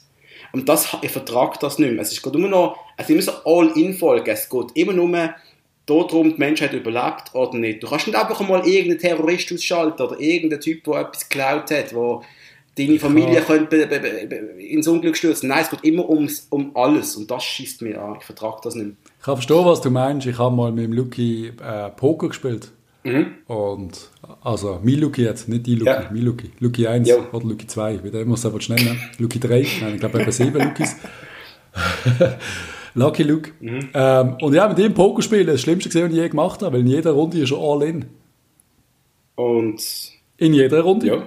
Und 0.51 0.69
das, 0.69 0.95
ich 1.01 1.09
vertrage 1.09 1.57
das 1.59 1.79
nicht 1.79 1.93
mehr. 1.93 2.01
Es 2.01 2.11
ist 2.11 2.21
geht 2.21 2.36
immer 2.36 2.49
noch, 2.49 2.77
es 2.97 3.05
ist 3.05 3.11
immer 3.11 3.21
so 3.21 3.32
All-In-Folge. 3.45 4.32
Es 4.32 4.47
geht 4.47 4.67
immer 4.75 4.93
nur 4.93 5.34
darum, 5.86 6.34
die 6.34 6.39
Menschheit 6.39 6.73
überlebt 6.73 7.34
oder 7.34 7.57
nicht. 7.57 7.82
Du 7.82 7.88
kannst 7.88 8.05
nicht 8.05 8.15
einfach 8.17 8.39
mal 8.41 8.65
irgendeinen 8.67 8.99
Terrorist 8.99 9.51
ausschalten 9.51 10.01
oder 10.03 10.19
irgendeinen 10.19 10.61
Typ, 10.61 10.84
der 10.84 11.01
etwas 11.01 11.27
geklaut 11.27 11.71
hat, 11.71 11.95
wo 11.95 12.23
deine 12.78 12.99
Familie 12.99 13.41
könnte 13.41 13.76
ins 13.78 14.88
Unglück 14.88 15.17
stürzen. 15.17 15.49
Nein, 15.49 15.63
es 15.63 15.69
geht 15.69 15.84
immer 15.84 16.09
ums, 16.09 16.47
um 16.49 16.76
alles 16.76 17.15
und 17.15 17.30
das 17.30 17.43
schießt 17.43 17.82
mir 17.82 18.01
an. 18.01 18.15
Ich 18.19 18.26
vertrage 18.26 18.59
das 18.63 18.76
nicht. 18.76 18.91
Ich 19.19 19.26
kann 19.26 19.36
verstehen, 19.36 19.65
was 19.65 19.82
du 19.82 19.89
meinst. 19.91 20.26
Ich 20.28 20.38
habe 20.38 20.55
mal 20.55 20.72
mit 20.72 20.86
dem 20.86 20.93
Luki 20.93 21.51
äh, 21.61 21.89
Poker 21.89 22.30
gespielt. 22.30 22.72
Mhm. 23.03 23.28
Und, 23.47 24.09
also, 24.43 24.80
mein 24.84 24.99
Luki 24.99 25.24
jetzt, 25.24 25.49
nicht 25.49 25.65
die 25.65 25.74
Luki, 25.76 25.89
Ja. 25.89 26.07
mein 26.11 26.22
Luki. 26.22 26.51
Luki 26.59 26.86
1 26.88 27.09
Ja. 27.09 27.15
oder 27.32 27.45
Luki 27.45 27.65
2, 27.65 28.03
wie 28.03 28.11
der 28.11 28.22
immer 28.22 28.36
es 28.36 28.45
aber 28.45 28.61
schnell 28.61 28.84
nennen. 28.84 28.99
Luki 29.17 29.39
3, 29.39 29.65
nein, 29.82 29.93
ich 29.95 29.99
glaube 29.99 30.22
eben 30.22 30.32
7 30.32 30.53
Lukis. 30.61 30.95
Lucky 32.93 33.24
Luke. 33.24 33.51
Mhm. 33.59 33.89
Ähm, 33.93 34.38
und 34.41 34.53
ja, 34.53 34.67
mit 34.67 34.78
dem 34.78 34.93
Poker 34.93 35.22
spielen, 35.22 35.47
das 35.47 35.61
Schlimmste 35.61 35.89
gesehen, 35.89 36.05
was 36.05 36.11
ich 36.11 36.17
je 36.19 36.30
gemacht 36.30 36.61
habe, 36.61 36.74
weil 36.74 36.82
in 36.82 36.88
jeder 36.88 37.11
Runde 37.11 37.39
ist 37.39 37.51
er 37.51 37.57
all 37.57 37.84
in. 37.84 38.05
Und 39.36 39.82
In 40.38 40.53
jeder 40.53 40.82
Runde. 40.82 41.07
ja, 41.07 41.24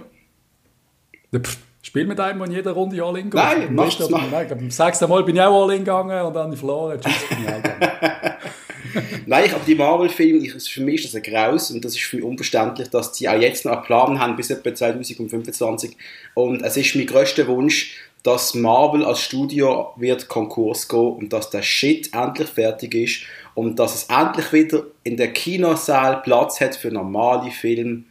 Ja, 1.34 1.40
pff, 1.40 1.58
Spiel 1.82 2.06
mit 2.06 2.18
einem, 2.18 2.38
der 2.38 2.48
in 2.48 2.54
jeder 2.54 2.72
Runde 2.72 3.02
all 3.04 3.16
in 3.18 3.24
geht. 3.24 3.34
Nein, 3.34 3.74
mach's 3.74 3.96
besten- 3.96 4.12
mal. 4.12 4.22
Nein, 4.30 4.48
Beim 4.48 4.70
sechsten 4.70 5.08
Mal 5.08 5.22
bin 5.24 5.36
ich 5.36 5.42
auch 5.42 5.64
all 5.64 5.72
in 5.72 5.80
gegangen 5.80 6.24
und 6.24 6.32
dann 6.34 6.56
verloren. 6.56 6.98
Tschüss, 7.00 7.28
bin 7.28 7.38
ich 7.42 7.46
heimgegangen. 7.46 7.90
Nein, 9.26 9.44
ich- 9.46 9.52
aber 9.54 9.64
die 9.66 9.74
Marvel-Filme, 9.74 10.48
für 10.60 10.80
mich 10.82 11.04
ist 11.04 11.12
das 11.12 11.22
ein 11.22 11.30
Graus 11.30 11.70
und 11.70 11.84
das 11.84 11.92
ist 11.94 12.02
für 12.04 12.16
mich 12.16 12.24
unverständlich, 12.24 12.88
dass 12.88 13.12
die 13.12 13.28
auch 13.28 13.38
jetzt 13.38 13.64
noch 13.66 13.72
einen 13.72 13.82
Plan 13.82 14.18
haben 14.18 14.36
bis 14.36 14.48
etwa 14.50 14.74
2025. 14.74 15.96
Und 16.34 16.62
es 16.62 16.76
ist 16.76 16.94
mein 16.94 17.06
grösster 17.06 17.46
Wunsch, 17.48 17.96
dass 18.22 18.54
Marvel 18.54 19.04
als 19.04 19.20
Studio 19.20 19.92
wird 19.96 20.28
Konkurs 20.28 20.88
gehen 20.88 20.98
und 21.16 21.32
dass 21.34 21.50
der 21.50 21.60
Shit 21.62 22.10
endlich 22.14 22.48
fertig 22.48 22.94
ist 22.94 23.22
und 23.54 23.78
dass 23.78 23.94
es 23.94 24.04
endlich 24.04 24.50
wieder 24.52 24.84
in 25.02 25.18
der 25.18 25.32
Kinosaal 25.34 26.22
Platz 26.22 26.60
hat 26.62 26.76
für 26.76 26.90
normale 26.90 27.50
Filme. 27.50 28.04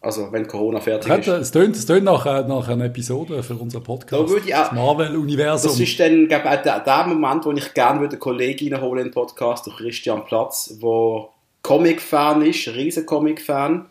Also, 0.00 0.30
wenn 0.30 0.46
Corona 0.46 0.78
fertig 0.80 1.10
ist. 1.12 1.26
Es 1.26 1.50
tönt, 1.50 1.74
es 1.74 1.84
tönt 1.84 2.04
nach, 2.04 2.24
äh, 2.24 2.46
nach 2.46 2.68
einer 2.68 2.84
Episode 2.84 3.42
für 3.42 3.54
unseren 3.54 3.82
Podcast. 3.82 4.22
Da 4.22 4.28
würde 4.28 4.46
ich 4.48 4.54
auch- 4.54 4.60
das 4.68 4.72
Marvel-Universum. 4.72 5.70
Das 5.72 5.80
ist 5.80 5.98
dann 5.98 6.28
glaub, 6.28 6.44
auch 6.44 6.62
der, 6.62 6.80
der 6.80 7.06
Moment, 7.08 7.44
wo 7.44 7.50
ich 7.50 7.74
gerne 7.74 7.98
würde 8.00 8.12
einen 8.12 8.20
Kollegen 8.20 8.72
reinholen 8.74 8.98
in 9.06 9.08
den 9.08 9.14
Podcast, 9.14 9.66
der 9.66 9.72
Christian 9.74 10.24
Platz, 10.24 10.78
der 10.80 11.28
Comic-Fan 11.62 12.42
ist, 12.42 12.68
riesen 12.68 13.06
Comic-Fan 13.06 13.86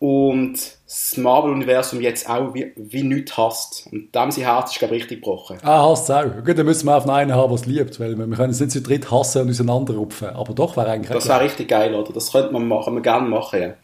und 0.00 0.54
das 0.86 1.16
Marvel-Universum 1.16 2.00
jetzt 2.00 2.28
auch 2.28 2.54
wie, 2.54 2.72
wie 2.76 3.02
nichts 3.02 3.36
hasst. 3.36 3.88
Und 3.92 4.12
dem 4.14 4.30
sein 4.30 4.44
Herz 4.44 4.72
ist, 4.72 4.78
glaube 4.78 4.94
ich, 4.96 5.02
richtig 5.02 5.22
gebrochen. 5.22 5.58
Ah, 5.62 5.88
hasst 5.88 6.04
es 6.08 6.16
auch. 6.16 6.44
Gut, 6.44 6.58
dann 6.58 6.66
müssen 6.66 6.86
wir 6.86 6.96
auf 6.96 7.08
einen 7.08 7.34
haben, 7.34 7.48
der 7.48 7.54
es 7.54 7.66
liebt, 7.66 7.98
weil 8.00 8.16
wir 8.18 8.26
wir 8.26 8.36
können 8.36 8.50
es 8.50 8.60
nicht 8.60 8.72
zu 8.72 8.80
dritt 8.80 9.10
hassen 9.10 9.42
und 9.42 9.50
auseinanderrupfen. 9.50 10.28
Aber 10.30 10.52
doch 10.52 10.76
wäre 10.76 10.88
eigentlich 10.90 11.10
Das 11.12 11.28
wäre 11.28 11.40
richtig 11.42 11.68
geil, 11.68 11.94
oder? 11.94 12.12
Das 12.12 12.32
könnte 12.32 12.52
man 12.52 12.66
machen, 12.66 12.94
wir 12.94 13.02
gerne 13.02 13.28
machen, 13.28 13.60
ja. 13.60 13.74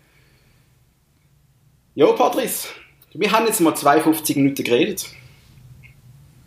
Jo, 1.96 2.12
Patrice, 2.14 2.68
wir 3.12 3.30
haben 3.30 3.46
jetzt 3.46 3.60
mal 3.60 3.74
52 3.74 4.34
Minuten 4.36 4.64
geredet. 4.64 5.06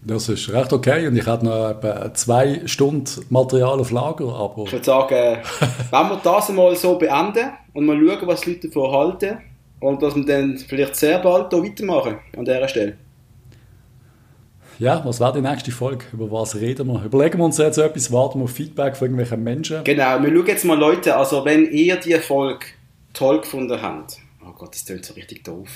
Das 0.01 0.27
ist 0.27 0.49
recht 0.49 0.73
okay 0.73 1.07
und 1.07 1.15
ich 1.17 1.25
hatte 1.25 1.45
noch 1.45 1.69
etwa 1.69 2.13
zwei 2.13 2.61
Stunden 2.65 3.25
Material 3.29 3.79
auf 3.79 3.91
Lager, 3.91 4.33
aber 4.33 4.63
Ich 4.65 4.71
würde 4.73 4.85
sagen, 4.85 5.37
wenn 5.91 6.09
wir 6.09 6.19
das 6.21 6.49
einmal 6.49 6.75
so 6.75 6.97
beenden 6.97 7.49
und 7.73 7.85
mal 7.85 7.97
schauen, 7.97 8.27
was 8.27 8.41
die 8.41 8.51
Leute 8.51 8.67
davon 8.67 8.91
halten 8.91 9.37
und 9.79 10.01
dass 10.01 10.15
wir 10.15 10.25
dann 10.25 10.57
vielleicht 10.57 10.95
sehr 10.97 11.19
bald 11.19 11.53
hier 11.53 11.63
weitermachen 11.63 12.17
an 12.37 12.43
dieser 12.43 12.67
Stelle. 12.67 12.97
ja, 14.79 15.01
was 15.05 15.19
wäre 15.21 15.33
die 15.33 15.41
nächste 15.41 15.71
Folge? 15.71 16.05
Über 16.11 16.29
was 16.29 16.55
reden 16.55 16.87
wir? 16.87 17.03
Überlegen 17.05 17.37
wir 17.37 17.45
uns 17.45 17.57
jetzt 17.57 17.77
etwas, 17.77 18.11
warten 18.11 18.39
wir 18.39 18.43
auf 18.45 18.51
Feedback 18.51 18.97
von 18.97 19.05
irgendwelchen 19.07 19.43
Menschen. 19.43 19.83
Genau, 19.85 20.21
wir 20.21 20.29
schauen 20.29 20.47
jetzt 20.47 20.65
mal 20.65 20.77
Leute, 20.77 21.15
also 21.15 21.43
wenn 21.45 21.71
ihr 21.71 21.95
die 21.95 22.15
Folge 22.15 22.65
toll 23.13 23.39
gefunden 23.41 23.81
habt, 23.81 24.17
oh 24.49 24.53
Gott, 24.57 24.73
das 24.73 24.85
klingt 24.85 25.05
so 25.05 25.13
richtig 25.13 25.43
doof. 25.43 25.69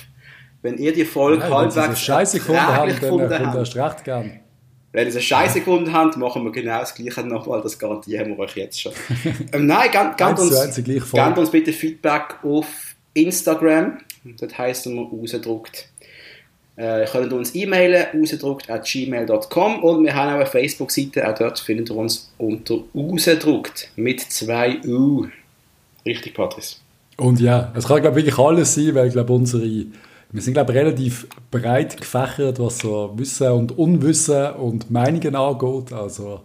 Wenn 0.61 0.77
ihr 0.77 0.93
die 0.93 1.05
Folge 1.05 1.39
Nein, 1.39 1.51
wenn 1.51 1.71
sie 1.71 1.81
halbwegs 1.81 2.01
scheiße 2.01 2.39
gefunden 2.39 2.61
haben, 2.61 2.89
erträglich 2.89 3.29
dann 3.29 3.29
kommt 3.29 3.45
habt, 3.45 3.55
erst 3.57 3.75
recht 3.75 4.03
gern. 4.03 4.39
Wenn 4.91 5.07
ihr 5.07 5.15
es 5.15 5.23
scheiße 5.23 5.59
gefunden 5.59 5.93
habt, 5.93 6.17
machen 6.17 6.43
wir 6.43 6.51
genau 6.51 6.79
das 6.79 6.93
gleiche 6.93 7.23
nochmal, 7.23 7.61
das 7.61 7.79
garantieren 7.79 8.29
wir 8.29 8.39
euch 8.39 8.55
jetzt 8.55 8.81
schon. 8.81 8.91
ähm, 9.53 9.65
nein, 9.65 9.89
gebt 9.91 10.39
uns, 10.39 10.75
gebt 10.75 11.37
uns 11.37 11.49
bitte 11.49 11.73
Feedback 11.73 12.43
auf 12.43 12.67
Instagram, 13.13 13.99
das 14.37 14.57
heisst 14.57 14.85
immer 14.85 15.03
rausgedruckt. 15.03 15.89
Äh, 16.77 17.01
ihr 17.01 17.07
könnt 17.07 17.33
uns 17.33 17.55
e-mailen, 17.55 18.05
rausgedruckt 18.13 18.69
at 18.69 18.85
gmail.com 18.85 19.83
und 19.83 20.03
wir 20.03 20.13
haben 20.13 20.29
auch 20.29 20.35
eine 20.35 20.45
Facebook-Seite, 20.45 21.27
auch 21.27 21.37
dort 21.37 21.59
findet 21.59 21.89
ihr 21.89 21.95
uns 21.95 22.31
unter 22.37 22.79
rausgedruckt 22.93 23.91
mit 23.95 24.21
zwei 24.21 24.79
U. 24.85 25.27
Richtig, 26.05 26.33
Patrice. 26.33 26.77
Und 27.17 27.39
ja, 27.39 27.71
es 27.75 27.87
kann 27.87 28.01
glaube 28.01 28.19
ich 28.19 28.25
wirklich 28.25 28.39
alles 28.45 28.73
sein, 28.75 28.95
weil 28.95 29.07
ich 29.07 29.13
glaube 29.13 29.33
unsere, 29.33 29.63
wir 29.63 30.41
sind 30.41 30.53
glaube 30.53 30.73
relativ 30.73 31.27
breit 31.51 31.99
gefächert, 31.99 32.59
was 32.59 32.79
so 32.79 33.11
Wissen 33.15 33.51
und 33.51 33.77
Unwissen 33.77 34.51
und 34.53 34.89
Meinungen 34.89 35.35
angeht. 35.35 35.93
Also 35.93 36.41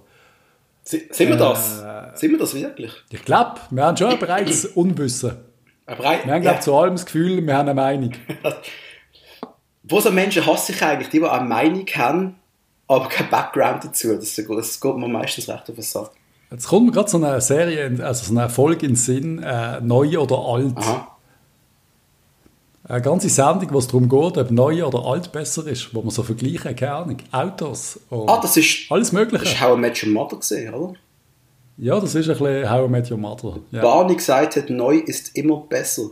Si- 0.83 1.09
Sind 1.11 1.31
wir 1.31 1.37
das? 1.37 1.81
Äh. 1.83 2.17
Sind 2.17 2.31
wir 2.33 2.39
das 2.39 2.55
wirklich? 2.55 2.93
ich 3.11 3.25
glaube, 3.25 3.61
wir 3.71 3.85
haben 3.85 3.97
schon 3.97 4.19
bereits 4.19 4.65
Unwissen. 4.75 5.33
Aber 5.87 6.05
rei- 6.05 6.21
Wir 6.25 6.33
haben 6.35 6.43
ja. 6.43 6.51
glaube 6.51 6.61
zu 6.61 6.75
allem 6.77 6.95
das 6.95 7.07
Gefühl, 7.07 7.45
wir 7.47 7.55
haben 7.57 7.69
eine 7.69 7.75
Meinung. 7.75 8.13
Wo 9.89 10.01
so 10.01 10.11
Menschen 10.11 10.45
hasse 10.47 10.73
ich 10.73 10.83
eigentlich, 10.83 11.09
die, 11.11 11.21
die 11.21 11.25
eine 11.25 11.45
Meinung 11.49 11.87
haben, 11.95 12.35
aber 12.89 13.09
kein 13.09 13.31
Background 13.31 13.85
dazu. 13.85 14.15
Das, 14.17 14.35
das 14.35 14.81
geht 14.81 14.97
mir 14.97 15.09
meistens 15.09 15.49
recht 15.49 15.69
auf 15.69 15.75
den 15.75 15.83
Sack. 15.83 16.11
Jetzt 16.51 16.69
kommt 16.69 16.87
mir 16.87 16.93
gerade 16.93 17.11
so 17.11 17.17
eine 17.17 17.41
Serie, 17.41 17.99
also 18.05 18.25
so 18.27 18.33
eine 18.33 18.43
Erfolg 18.43 18.83
in 18.83 18.91
den 18.91 18.97
Sinn, 18.97 19.43
äh, 19.43 19.81
neu 19.81 20.19
oder 20.19 20.39
alt. 20.39 20.77
Aha. 20.77 21.09
Eine 22.89 23.03
ganze 23.03 23.29
Sendung, 23.29 23.69
wo 23.73 23.79
es 23.79 23.89
darum 23.89 24.09
geht, 24.09 24.39
ob 24.39 24.51
neu 24.53 24.85
oder 24.87 25.05
alt 25.05 25.33
besser 25.33 25.67
ist, 25.67 25.93
wo 25.93 26.03
man 26.03 26.11
so 26.11 26.23
vergleichen, 26.23 26.77
keine 26.77 26.93
Ahnung, 26.95 27.17
Autos 27.33 27.99
und 28.11 28.29
Ah, 28.31 28.39
das 28.41 28.57
ist, 28.57 28.91
alles 28.91 29.11
Mögliche. 29.11 29.43
das 29.43 29.55
ist 29.55 29.61
How 29.61 29.77
I 29.77 29.81
Met 29.81 30.01
Your 30.05 30.13
Mother 30.13 30.37
gesehen, 30.37 30.73
oder? 30.73 30.95
Ja, 31.79 31.99
das 31.99 32.15
ist 32.15 32.29
ein 32.29 32.39
bisschen 32.39 32.71
How 32.71 32.87
I 32.87 32.91
Met 32.91 33.11
Your 33.11 33.19
Mother. 33.19 33.59
Ja. 33.73 33.83
Barney 33.83 34.15
gesagt 34.15 34.55
hat, 34.57 34.71
neu 34.71 34.99
ist 34.99 35.35
immer 35.37 35.57
besser. 35.69 36.11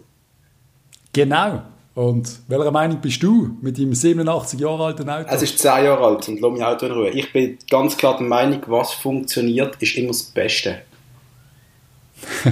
Genau. 1.13 1.63
Und 1.95 2.41
welcher 2.49 2.73
Meinung 2.73 3.01
bist 3.01 3.23
du 3.23 3.57
mit 3.61 3.79
deinem 3.79 3.95
87 3.95 4.59
Jahre 4.59 4.87
alten 4.87 5.09
Auto? 5.09 5.29
Es 5.31 5.43
ist 5.43 5.59
10 5.61 5.85
Jahre 5.85 6.05
alt 6.05 6.29
und 6.29 6.41
lass 6.41 6.53
mich 6.53 6.65
Auto 6.65 6.87
in 6.87 6.93
Ruhe. 6.93 7.11
Ich 7.11 7.33
bin 7.33 7.57
ganz 7.71 7.97
klar 7.97 8.17
der 8.19 8.27
Meinung, 8.27 8.61
was 8.67 8.95
funktioniert, 8.95 9.77
ist 9.81 9.97
immer 9.97 10.09
das 10.09 10.25
Beste. 10.25 10.81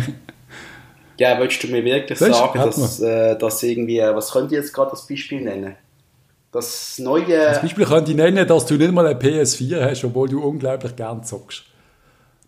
ja, 1.19 1.41
willst 1.41 1.63
du 1.63 1.69
mir 1.69 1.85
wirklich 1.85 2.19
Das 2.21 2.37
sagen, 2.39 2.59
dass, 2.59 3.01
äh, 3.01 3.37
dass 3.37 3.63
irgendwie, 3.65 3.99
was 3.99 4.31
könnt 4.31 4.53
ihr 4.53 4.59
jetzt 4.59 4.73
gerade 4.73 4.93
als 4.93 5.07
Beispiel 5.09 5.41
nennen? 5.41 5.75
Das 6.53 7.01
neue... 7.01 7.49
Als 7.49 7.63
Beispiel 7.63 7.85
könnte 7.85 8.13
ich 8.13 8.17
nennen, 8.17 8.47
dass 8.47 8.67
du 8.67 8.75
nicht 8.75 8.93
mal 8.93 9.07
eine 9.07 9.19
PS4 9.19 9.81
hast, 9.81 10.05
obwohl 10.05 10.29
du 10.29 10.41
unglaublich 10.41 10.95
gern 10.95 11.25
zockst. 11.25 11.65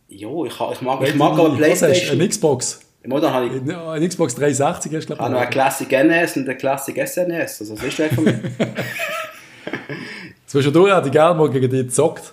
Jo, 0.09 0.45
ich, 0.45 0.53
ich 0.53 0.81
mag, 0.83 1.03
ich 1.03 1.15
mag 1.17 1.33
aber? 1.33 1.57
Playstation. 1.57 2.21
Eine 2.21 2.29
Xbox? 2.29 2.84
Im 3.05 3.11
Modern 3.11 3.35
habe 3.35 3.47
ich 3.47 3.53
Eine 3.53 4.09
Xbox 4.09 4.35
360 4.35 4.95
hast 4.95 5.07
du, 5.11 5.13
habe 5.19 5.23
noch 5.23 5.29
glaube 5.29 5.39
eine 5.39 5.51
Classic 5.51 5.93
NS 5.93 6.39
und 6.39 6.49
eine 6.49 6.57
Classic 6.57 6.97
SNS. 6.97 7.61
Also, 7.61 7.75
das 7.75 7.85
ist 7.85 7.99
weg 7.99 8.13
von 8.15 8.25
mir. 8.25 8.41
ich. 8.43 8.67
Zwischendurch 10.47 10.95
hätte 10.95 11.09
ich 11.09 11.13
gerne 11.13 11.39
mal 11.39 11.51
gegen 11.51 11.71
dich 11.71 11.87
gezockt. 11.87 12.33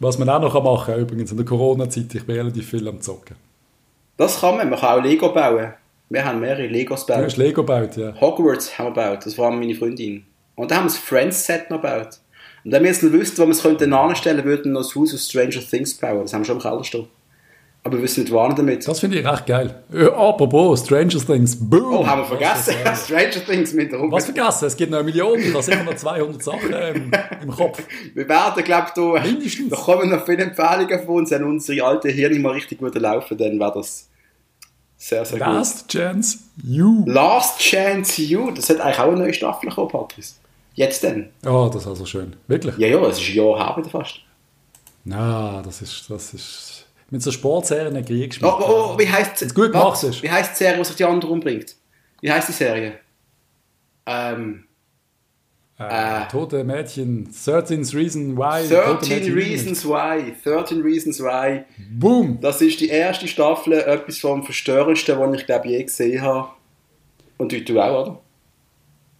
Was 0.00 0.18
man 0.18 0.28
auch 0.28 0.40
noch 0.40 0.62
machen 0.62 0.92
kann, 0.92 1.00
übrigens 1.00 1.30
in 1.30 1.38
der 1.38 1.46
Corona-Zeit. 1.46 2.14
Ich 2.14 2.26
bin 2.26 2.36
relativ 2.36 2.68
viel 2.68 2.86
am 2.88 3.00
Zocken. 3.00 3.36
Das 4.18 4.38
kann 4.40 4.58
man. 4.58 4.68
Man 4.68 4.78
kann 4.78 4.98
auch 4.98 5.02
Lego 5.02 5.32
bauen. 5.32 5.72
Wir 6.10 6.24
haben 6.24 6.40
mehrere 6.40 6.66
Legos 6.66 7.06
Du 7.06 7.12
gebaut. 7.14 7.24
hast 7.24 7.36
Lego 7.38 7.62
gebaut, 7.62 7.96
ja. 7.96 8.12
Hogwarts 8.20 8.76
haben 8.78 8.94
wir 8.94 9.02
gebaut. 9.02 9.24
Das 9.24 9.38
war 9.38 9.50
meine 9.50 9.74
Freundin. 9.74 10.26
Und 10.56 10.70
dann 10.70 10.78
haben 10.78 10.84
wir 10.84 10.88
das 10.90 10.98
Friends-Set 10.98 11.70
noch 11.70 11.80
gebaut. 11.80 12.18
Und 12.64 12.72
wenn 12.72 12.82
wir 12.82 12.90
jetzt 12.90 13.02
noch 13.02 13.12
wüssten, 13.12 13.38
wo 13.40 13.46
wir 13.46 13.52
es 13.52 13.62
könnten 13.62 13.92
anstellen, 13.94 14.44
würden 14.44 14.64
wir 14.66 14.72
noch 14.72 14.82
das 14.82 14.94
Haus 14.94 15.14
aus 15.14 15.26
Stranger 15.26 15.60
Things 15.66 15.94
bauen. 15.94 16.20
Das 16.22 16.34
haben 16.34 16.42
wir 16.42 16.46
schon 16.46 16.56
im 16.56 16.62
Keller 16.62 16.84
stehen. 16.84 17.08
Aber 17.84 17.96
wir 17.96 18.02
nicht, 18.02 18.30
wann 18.32 18.54
damit. 18.54 18.86
Das 18.86 19.00
finde 19.00 19.18
ich 19.18 19.26
recht 19.26 19.44
geil. 19.44 19.82
Äh, 19.92 20.04
apropos, 20.04 20.84
Stranger 20.84 21.18
Things. 21.18 21.56
Boom! 21.58 21.96
Oh, 21.96 22.06
haben 22.06 22.20
wir 22.20 22.26
vergessen. 22.26 22.74
Stranger 22.94 23.44
Things 23.44 23.72
mit 23.72 23.90
der 23.90 24.00
Was 24.02 24.26
vergessen? 24.26 24.66
Es 24.66 24.76
gibt 24.76 24.92
noch 24.92 24.98
eine 24.98 25.04
Million, 25.06 25.40
ich 25.40 25.52
habe 25.52 25.62
sicher 25.64 25.82
noch 25.82 25.94
200 25.96 26.42
Sachen 26.42 26.72
im, 26.72 27.10
im 27.42 27.50
Kopf. 27.50 27.82
Wir 28.14 28.28
werden, 28.28 28.62
glaube 28.62 28.86
ich, 28.86 28.92
da, 28.94 29.22
Mindestens. 29.28 29.70
da 29.70 29.76
kommen 29.76 30.10
noch 30.10 30.24
viele 30.24 30.44
Empfehlungen 30.44 31.04
von 31.04 31.16
uns. 31.16 31.32
Wenn 31.32 31.42
unsere 31.42 31.84
alten 31.84 32.10
Hirne 32.10 32.38
mal 32.38 32.52
richtig 32.52 32.78
gut 32.78 32.94
laufen, 32.94 33.36
dann 33.36 33.58
wäre 33.58 33.72
das 33.74 34.08
sehr, 34.96 35.24
sehr 35.24 35.38
gut. 35.40 35.48
Last 35.48 35.88
Chance 35.88 36.38
You. 36.62 37.02
Last 37.06 37.58
Chance 37.58 38.22
You. 38.22 38.52
Das 38.52 38.70
hat 38.70 38.80
eigentlich 38.80 38.98
auch 39.00 39.08
eine 39.08 39.16
neue 39.16 39.34
Staffel 39.34 39.68
gekommen, 39.68 39.88
Patrice. 39.88 40.34
Jetzt 40.74 41.02
denn? 41.02 41.30
Oh, 41.44 41.68
das 41.72 41.82
ist 41.82 41.88
also 41.88 42.06
schön. 42.06 42.36
Wirklich? 42.46 42.78
Ja, 42.78 42.86
ja, 42.86 43.00
es 43.08 43.18
ist 43.20 43.28
ein 43.28 43.34
Jahr 43.34 43.76
her 43.76 43.84
fast. 43.90 44.20
Na, 45.04 45.60
das 45.62 45.82
ist, 45.82 46.08
das 46.08 46.32
ist 46.32 46.81
mit 47.12 47.22
so 47.22 47.30
Sportserien 47.30 47.94
ein 47.94 48.04
Krieg 48.04 48.38
Oh, 48.42 48.46
oh, 48.46 48.64
oh, 48.94 48.98
wie 48.98 49.06
heißt 49.06 49.42
Wenn's 49.42 49.54
gut 49.54 49.70
gemacht 49.70 50.02
ist. 50.02 50.22
Wie 50.22 50.30
heißt 50.30 50.52
die 50.52 50.64
Serie, 50.64 50.78
die 50.78 50.84
sich 50.84 50.96
die 50.96 51.04
andere 51.04 51.30
umbringt? 51.30 51.76
Wie 52.22 52.32
heißt 52.32 52.48
die 52.48 52.52
Serie? 52.52 52.94
Ähm, 54.06 54.64
äh, 55.78 56.26
Tote 56.30 56.64
Mädchen. 56.64 57.28
13 57.44 57.84
Reasons 57.92 58.36
Why. 58.38 58.66
Tote 58.66 59.06
13 59.06 59.08
Mädchen 59.08 59.34
Reasons 59.34 59.84
Why. 59.86 60.34
13 60.42 60.80
Reasons 60.80 61.20
Why. 61.20 61.64
Boom! 61.90 62.38
Das 62.40 62.62
ist 62.62 62.80
die 62.80 62.88
erste 62.88 63.28
Staffel, 63.28 63.74
etwas 63.74 64.18
vom 64.18 64.42
Verstörendsten, 64.42 65.20
was 65.20 65.34
ich 65.38 65.44
glaube 65.44 65.68
je 65.68 65.82
gesehen 65.82 66.22
habe. 66.22 66.48
Und 67.36 67.52
du, 67.52 67.60
du 67.60 67.78
auch, 67.78 68.06
oder? 68.06 68.20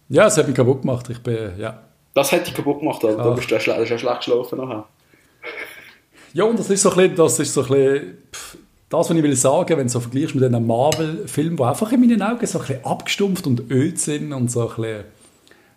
Ja, 0.09 0.25
es 0.25 0.37
hat 0.37 0.47
mich 0.47 0.55
kaputt 0.55 0.81
gemacht. 0.81 1.07
Ich 1.11 1.21
bin, 1.21 1.59
ja. 1.59 1.83
Das 2.15 2.31
hat 2.31 2.47
dich 2.47 2.55
kaputt 2.55 2.79
gemacht, 2.79 3.03
oder? 3.03 3.19
Ah. 3.19 3.23
Du 3.23 3.35
bist 3.35 3.51
du 3.51 3.55
ja 3.55 3.59
schlecht 3.59 4.17
geschlafen 4.17 4.57
nachher. 4.57 4.87
Ja, 6.33 6.45
und 6.45 6.57
das 6.57 6.69
ist 6.69 6.81
so 6.81 6.89
ein 6.89 6.95
bisschen, 6.97 7.15
das 7.15 7.39
ist 7.39 7.53
so 7.53 7.61
ein 7.61 7.67
bisschen 7.67 8.17
pff, 8.33 8.57
das, 8.89 9.09
was 9.09 9.17
ich 9.17 9.23
will 9.23 9.35
sagen, 9.35 9.77
wenn 9.77 9.87
du 9.87 9.93
so 9.93 9.99
vergleichst 9.99 10.35
mit 10.35 10.43
einem 10.43 10.65
Marvel-Film, 10.65 11.57
die 11.57 11.63
einfach 11.63 11.91
in 11.91 11.99
meinen 11.99 12.21
Augen 12.21 12.45
so 12.45 12.59
ein 12.59 12.65
bisschen 12.65 12.85
abgestumpft 12.85 13.47
und 13.47 13.71
öd 13.71 13.99
sind 13.99 14.33
und 14.33 14.51
so 14.51 14.61
ein 14.61 14.75
bisschen... 14.75 15.03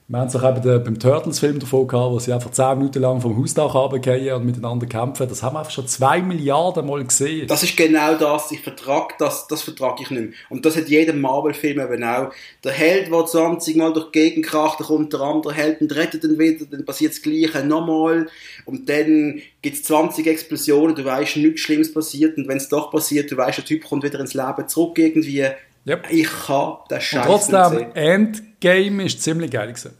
Wir 0.09 0.20
haben 0.20 0.28
es 0.28 0.36
auch 0.36 0.57
eben 0.57 0.84
beim 0.84 1.00
Turtles-Film 1.00 1.59
davon 1.59 1.88
gehabt, 1.88 2.12
wo 2.12 2.20
sie 2.20 2.32
einfach 2.32 2.52
10 2.52 2.78
Minuten 2.78 3.00
lang 3.00 3.20
vom 3.20 3.36
Hausdach 3.36 3.74
runterfallen 3.74 4.34
und 4.34 4.46
miteinander 4.46 4.86
kämpfen. 4.86 5.28
Das 5.28 5.42
haben 5.42 5.54
wir 5.54 5.59
einfach 5.59 5.72
schon 5.72 5.88
2 5.88 6.22
Milliarden 6.22 6.86
Mal 6.86 7.04
gesehen. 7.04 7.48
Das 7.48 7.64
ist 7.64 7.76
genau 7.76 8.14
das. 8.14 8.52
Ich 8.52 8.61
vertrag 8.61 9.18
das, 9.18 9.48
das 9.48 9.62
vertrag 9.62 10.00
ich 10.00 10.09
nicht 10.11 10.20
mehr. 10.20 10.30
Und 10.48 10.64
das 10.64 10.76
hat 10.76 10.88
jeder 10.88 11.12
Marvel-Film 11.12 11.80
eben 11.80 12.04
auch. 12.04 12.30
Der 12.62 12.70
Held, 12.70 13.11
der 13.11 13.26
20 13.26 13.74
Mal 13.74 13.92
durch 13.92 14.12
die 14.12 14.20
Gegend 14.20 14.46
kracht, 14.46 14.78
dann 14.78 14.86
kommt 14.86 15.12
der 15.12 15.22
andere 15.22 15.52
Held 15.52 15.80
und 15.80 15.92
rettet 15.96 16.22
ihn 16.22 16.38
wieder, 16.38 16.66
dann 16.66 16.84
passiert 16.84 17.11
das 17.12 17.22
Gleiche 17.22 17.66
nochmal. 17.66 18.28
Und 18.64 18.88
dann 18.88 19.40
gibt 19.61 19.74
es 19.74 19.82
20 19.82 20.24
Explosionen, 20.28 20.94
du 20.94 21.04
weißt, 21.04 21.38
nichts 21.38 21.62
Schlimmes 21.62 21.92
passiert. 21.92 22.38
Und 22.38 22.46
wenn 22.46 22.59
es 22.59 22.68
doch 22.68 22.92
passiert, 22.92 23.32
du 23.32 23.36
weißt, 23.36 23.59
der 23.59 23.64
Typ 23.64 23.82
kommt 23.82 24.04
wieder 24.04 24.20
ins 24.20 24.34
Leben 24.34 24.68
zurück 24.68 24.96
irgendwie. 25.00 25.48
Yep. 25.87 26.07
Ich 26.11 26.28
kann 26.47 26.74
den 26.91 27.01
Scheiß 27.01 27.26
trotzdem. 27.26 27.87
Endgame 27.95 29.05
ist 29.05 29.22
ziemlich 29.22 29.51
geil 29.51 29.68
gewesen. 29.68 29.97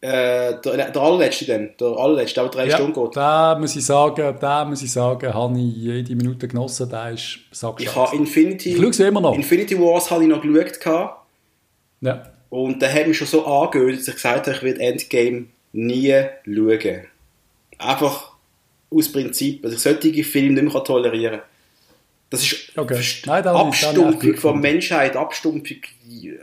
Äh, 0.00 0.60
der, 0.60 0.90
der 0.90 0.96
allerletzte 1.02 1.46
dann, 1.46 1.70
der 1.80 1.88
allerletzte, 1.88 2.40
der 2.40 2.50
drei 2.50 2.70
Stunden 2.70 2.92
geht. 2.92 3.16
da 3.16 3.58
muss 3.58 3.74
ich 3.76 3.84
sagen, 3.84 4.36
da 4.38 4.64
muss 4.64 4.82
ich 4.82 4.92
sagen, 4.92 5.32
habe 5.32 5.58
ich 5.58 5.76
jede 5.76 6.14
Minute 6.14 6.46
genossen, 6.46 6.88
der 6.88 7.10
ist 7.12 7.38
Ich 7.50 7.58
sackscheiße. 7.58 7.94
habe 7.94 8.16
Infinity, 8.16 8.74
Ich 8.74 9.00
immer 9.00 9.20
noch. 9.20 9.34
Infinity 9.34 9.78
Wars 9.78 10.10
habe 10.10 10.22
ich 10.22 10.28
noch 10.28 10.42
geschaut. 10.42 11.10
Ja. 12.02 12.22
Und 12.50 12.80
der 12.80 12.92
hat 12.92 13.06
mich 13.06 13.18
schon 13.18 13.26
so 13.26 13.44
angehört, 13.44 13.98
dass 13.98 14.08
ich 14.08 14.14
gesagt 14.14 14.46
habe, 14.46 14.56
ich 14.56 14.62
werde 14.62 14.80
Endgame 14.80 15.46
nie 15.72 16.14
schauen. 16.44 17.06
Einfach 17.78 18.32
aus 18.90 19.10
Prinzip, 19.10 19.62
dass 19.62 19.72
ich 19.72 19.80
solche 19.80 20.24
Filme 20.24 20.60
nicht 20.62 20.72
mehr 20.72 20.84
tolerieren 20.84 21.40
kann. 21.40 21.48
Das 22.30 22.42
ist 22.42 22.72
Okay. 22.76 23.00
Nein, 23.26 23.46
Abstumpfung 23.46 24.34
von. 24.36 24.60
Menschheit, 24.60 25.16
Abstumpfung, 25.16 25.78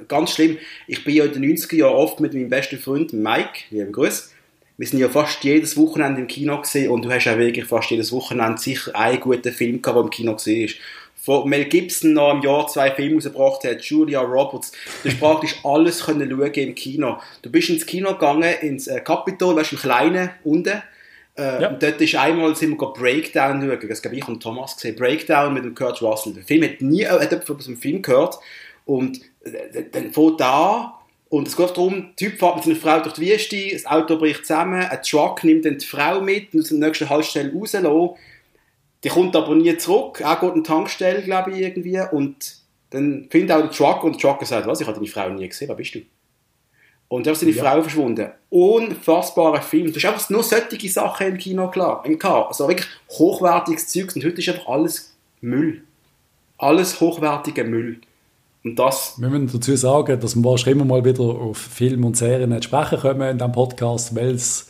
ganz 0.08 0.32
schlimm. 0.32 0.58
Ich 0.88 1.04
bin 1.04 1.16
ja 1.16 1.26
in 1.26 1.34
den 1.34 1.44
90er 1.44 1.76
Jahren 1.76 1.96
oft 1.96 2.20
mit 2.20 2.34
meinem 2.34 2.50
besten 2.50 2.80
Freund 2.80 3.14
Mike, 3.14 3.66
lieben 3.70 3.92
Grüß. 3.92 4.32
Wir 4.78 4.88
sind 4.88 5.00
ja 5.00 5.10
fast 5.10 5.44
jedes 5.44 5.78
Wochenende 5.78 6.22
im 6.22 6.28
Kino 6.28 6.60
gesehen 6.60 6.90
und 6.90 7.06
du 7.06 7.12
hast 7.12 7.26
ja 7.26 7.38
wirklich 7.38 7.66
fast 7.66 7.92
jedes 7.92 8.12
Wochenende 8.12 8.60
sicher 8.60 8.96
einen 8.96 9.20
guten 9.20 9.54
Film 9.54 9.82
gehabt, 9.82 9.98
der 9.98 10.04
im 10.04 10.10
Kino 10.10 10.34
gesehen 10.34 10.66
ist. 10.66 10.76
Von 11.16 11.48
Mel 11.48 11.66
Gibson 11.66 12.14
noch 12.14 12.34
im 12.34 12.42
Jahr 12.42 12.68
zwei 12.68 12.92
Filme 12.92 13.16
rausgebracht 13.16 13.64
hat, 13.64 13.82
Julia 13.84 14.22
Roberts. 14.22 14.72
Du 15.04 15.10
hast 15.10 15.20
praktisch 15.20 15.56
alles 15.64 16.04
können 16.04 16.30
schauen 16.30 16.54
im 16.54 16.76
Kino. 16.76 17.20
Du 17.44 17.52
bist 17.52 17.70
ins 17.70 17.86
Kino 17.86 18.14
gegangen, 18.14 18.54
ins 18.62 18.88
äh, 18.88 19.00
Capitol, 19.00 19.56
weißt 19.56 19.72
du, 19.72 19.76
im 19.76 19.82
Kleinen, 19.82 20.30
unten. 20.44 20.82
Äh, 21.36 21.62
Ja. 21.62 21.70
und 21.70 21.82
dort 21.82 22.00
ist 22.00 22.16
einmal 22.16 22.56
sind 22.56 22.80
wir 22.80 22.94
Breakdown 22.94 23.62
schauen. 23.62 23.90
Das 23.90 24.02
glaube 24.02 24.18
ich 24.18 24.28
und 24.28 24.42
Thomas 24.42 24.76
gesehen. 24.76 24.96
Breakdown 24.96 25.54
mit 25.54 25.66
dem 25.66 25.74
Kurt 25.76 26.02
Russell. 26.02 26.34
Der 26.34 26.44
Film 26.44 26.64
hat 26.64 26.82
nie 26.82 27.02
äh, 27.04 27.10
hat 27.10 27.32
jemand 27.32 27.46
von 27.48 27.58
diesem 27.58 27.78
Film 27.78 28.02
gehört. 28.02 28.38
Und 28.86 29.20
äh, 29.44 29.84
dann 29.92 30.12
fängt 30.12 30.40
da 30.40 31.00
und 31.30 31.48
es 31.48 31.58
geht 31.58 31.70
darum, 31.72 32.10
der 32.10 32.16
Typ 32.16 32.38
fährt 32.38 32.56
mit 32.58 32.64
seiner 32.66 32.76
Frau 32.76 33.00
durch 33.00 33.16
die 33.16 33.32
Wüste, 33.32 33.70
das 33.72 33.86
Auto 33.88 34.18
bricht 34.18 34.46
zusammen, 34.46 34.84
ein 34.84 35.02
Truck 35.02 35.44
nimmt 35.44 35.66
dann 35.66 35.80
die 35.80 35.86
Frau 35.86 36.22
mit 36.22 36.54
und 36.54 36.60
aus 36.62 36.70
der 36.70 36.78
nächsten 36.78 37.10
Haltestelle 37.10 37.52
rauslassen. 37.52 38.10
Die 39.04 39.10
kommt 39.10 39.36
aber 39.36 39.56
nie 39.56 39.76
zurück. 39.78 40.22
Er 40.22 40.36
geht 40.36 40.50
in 40.56 40.64
die 40.64 40.68
Tankstelle, 40.68 41.24
glaube 41.24 41.52
ich, 41.52 41.60
irgendwie. 41.62 42.00
Und 42.12 42.58
dann 42.92 43.28
findet 43.32 43.52
auch 43.52 43.62
der 43.62 43.72
Truck 43.72 44.04
und 44.04 44.14
der 44.14 44.22
Trucker 44.22 44.46
sagt, 44.46 44.68
was, 44.68 44.80
ich 44.80 44.86
habe 44.88 44.96
deine 44.98 45.10
Frau 45.10 45.28
nie 45.30 45.48
gesehen, 45.50 45.68
wer 45.68 45.76
bist 45.76 45.96
du? 45.96 46.02
Und 47.14 47.28
dann 47.28 47.34
ist 47.34 47.42
seine 47.42 47.52
Ja. 47.52 47.64
Frau 47.64 47.82
verschwunden. 47.84 48.28
Unfassbarer 48.50 49.62
Film. 49.62 49.94
Du 49.94 50.00
hast 50.00 50.06
einfach 50.06 50.30
nur 50.32 50.42
solche 50.42 50.90
Sachen 50.90 51.28
im 51.28 51.38
Kino 51.38 51.70
klar. 51.70 52.04
Im 52.06 52.18
K. 52.18 52.48
Also 52.48 52.68
wirklich 52.68 52.88
hochwertiges 53.08 53.88
Zeug. 53.88 54.16
Und 54.16 54.26
heute 54.26 54.42
ist 54.42 54.50
einfach 54.50 54.68
alles 54.68 55.14
Müll. 55.40 55.84
Alles 56.58 57.00
hochwertiger 57.00 57.66
Müll. 57.66 58.00
Und 58.64 58.80
das, 58.80 59.14
Wir 59.20 59.30
müssen 59.30 59.48
dazu 59.54 59.76
sagen, 59.76 60.20
dass 60.20 60.36
wir 60.36 60.44
wahrscheinlich 60.44 60.82
immer 60.82 60.86
mal 60.86 61.06
wieder 61.06 61.22
auf 61.22 61.58
Film 61.58 62.04
und 62.04 62.18
Serien 62.18 62.60
sprechen 62.64 63.00
kommen 63.00 63.30
in 63.30 63.38
diesem 63.38 63.52
Podcast, 63.52 64.16
weil 64.16 64.32
es, 64.32 64.70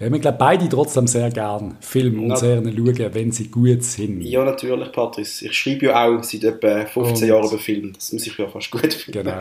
wir 0.00 0.18
glaube 0.18 0.38
beide 0.38 0.66
trotzdem 0.68 1.06
sehr 1.06 1.28
gern 1.30 1.76
Film 1.80 2.22
und 2.24 2.38
Serien 2.38 2.74
schauen, 2.74 3.14
wenn 3.14 3.32
sie 3.32 3.48
gut 3.48 3.82
sind. 3.84 4.22
ja 4.22 4.42
natürlich, 4.44 4.90
Patrice. 4.92 5.44
Ich 5.44 5.52
schreibe 5.52 5.86
ja 5.86 6.06
auch 6.08 6.22
seit 6.22 6.42
etwa 6.44 6.86
15 6.86 7.24
Und- 7.24 7.28
Jahren 7.28 7.46
über 7.48 7.58
Film. 7.58 7.92
Das 7.92 8.10
muss 8.12 8.26
ich 8.26 8.38
ja 8.38 8.48
fast 8.48 8.70
gut 8.70 8.92
finden. 8.94 9.24
Genau. 9.24 9.36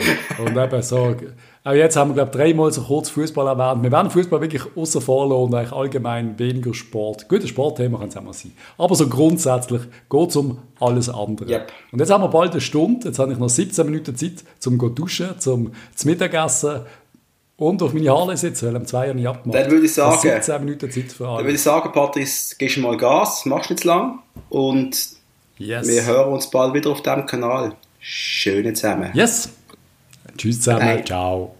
Und 0.45 0.57
eben 0.57 0.81
so, 0.81 1.15
auch 1.63 1.71
jetzt 1.73 1.95
haben 1.95 2.09
wir, 2.11 2.15
glaube 2.15 2.31
ich, 2.33 2.37
dreimal 2.37 2.71
so 2.71 2.81
kurz 2.81 3.09
Fußball 3.09 3.47
erwähnt. 3.47 3.83
Wir 3.83 3.91
werden 3.91 4.09
Fußball 4.09 4.41
wirklich 4.41 4.63
außer 4.75 4.99
vor 5.01 5.27
und 5.43 5.53
eigentlich 5.53 5.71
allgemein 5.71 6.37
weniger 6.39 6.73
Sport. 6.73 7.29
Gut, 7.29 7.41
ein 7.41 7.47
Sportthema 7.47 7.97
kann 7.99 8.09
es 8.09 8.17
auch 8.17 8.23
mal 8.23 8.33
sein. 8.33 8.51
Aber 8.77 8.95
so 8.95 9.07
grundsätzlich 9.07 9.81
geht 10.09 10.29
es 10.29 10.35
um 10.35 10.57
alles 10.79 11.09
andere. 11.09 11.49
Yep. 11.49 11.71
Und 11.91 11.99
jetzt 11.99 12.11
haben 12.11 12.23
wir 12.23 12.29
bald 12.29 12.51
eine 12.51 12.61
Stunde. 12.61 13.07
Jetzt 13.07 13.19
habe 13.19 13.31
ich 13.33 13.37
noch 13.39 13.49
17 13.49 13.85
Minuten 13.85 14.15
Zeit, 14.15 14.43
zum 14.59 14.79
zu 14.79 14.89
duschen, 14.89 15.39
zum 15.39 15.71
zu 15.95 16.07
Mittagessen 16.07 16.81
und 17.59 17.81
auf 17.83 17.93
meine 17.93 18.09
Haare 18.09 18.35
sitzen, 18.37 18.67
weil 18.67 18.75
am 18.77 18.85
2 18.85 19.09
Uhr 19.09 19.13
nicht 19.13 19.27
abgemacht. 19.27 19.59
Dann 19.59 19.69
würde 19.71 19.85
ich 19.85 19.93
sagen- 19.93 20.17
17 20.17 20.63
Minuten 20.63 20.89
Zeit 20.91 21.11
für 21.11 21.23
Dann 21.25 21.37
würde 21.39 21.51
ich 21.51 21.61
sagen, 21.61 21.91
Patrice, 21.91 22.55
gehst 22.57 22.77
du 22.77 22.81
mal 22.81 22.97
Gas, 22.97 23.45
machst 23.45 23.69
nicht 23.69 23.81
zu 23.81 23.87
lang. 23.87 24.19
Und 24.49 24.97
Yes. 25.57 25.87
wir 25.87 26.05
hören 26.05 26.31
uns 26.33 26.49
bald 26.49 26.73
wieder 26.73 26.89
auf 26.89 27.01
diesem 27.03 27.25
Kanal. 27.25 27.73
Schöne 27.99 28.73
zusammen. 28.73 29.11
Yes. 29.13 29.49
Tschüss 30.37 30.61
zusammen. 30.61 30.79
Bye. 30.79 31.03
Ciao. 31.03 31.55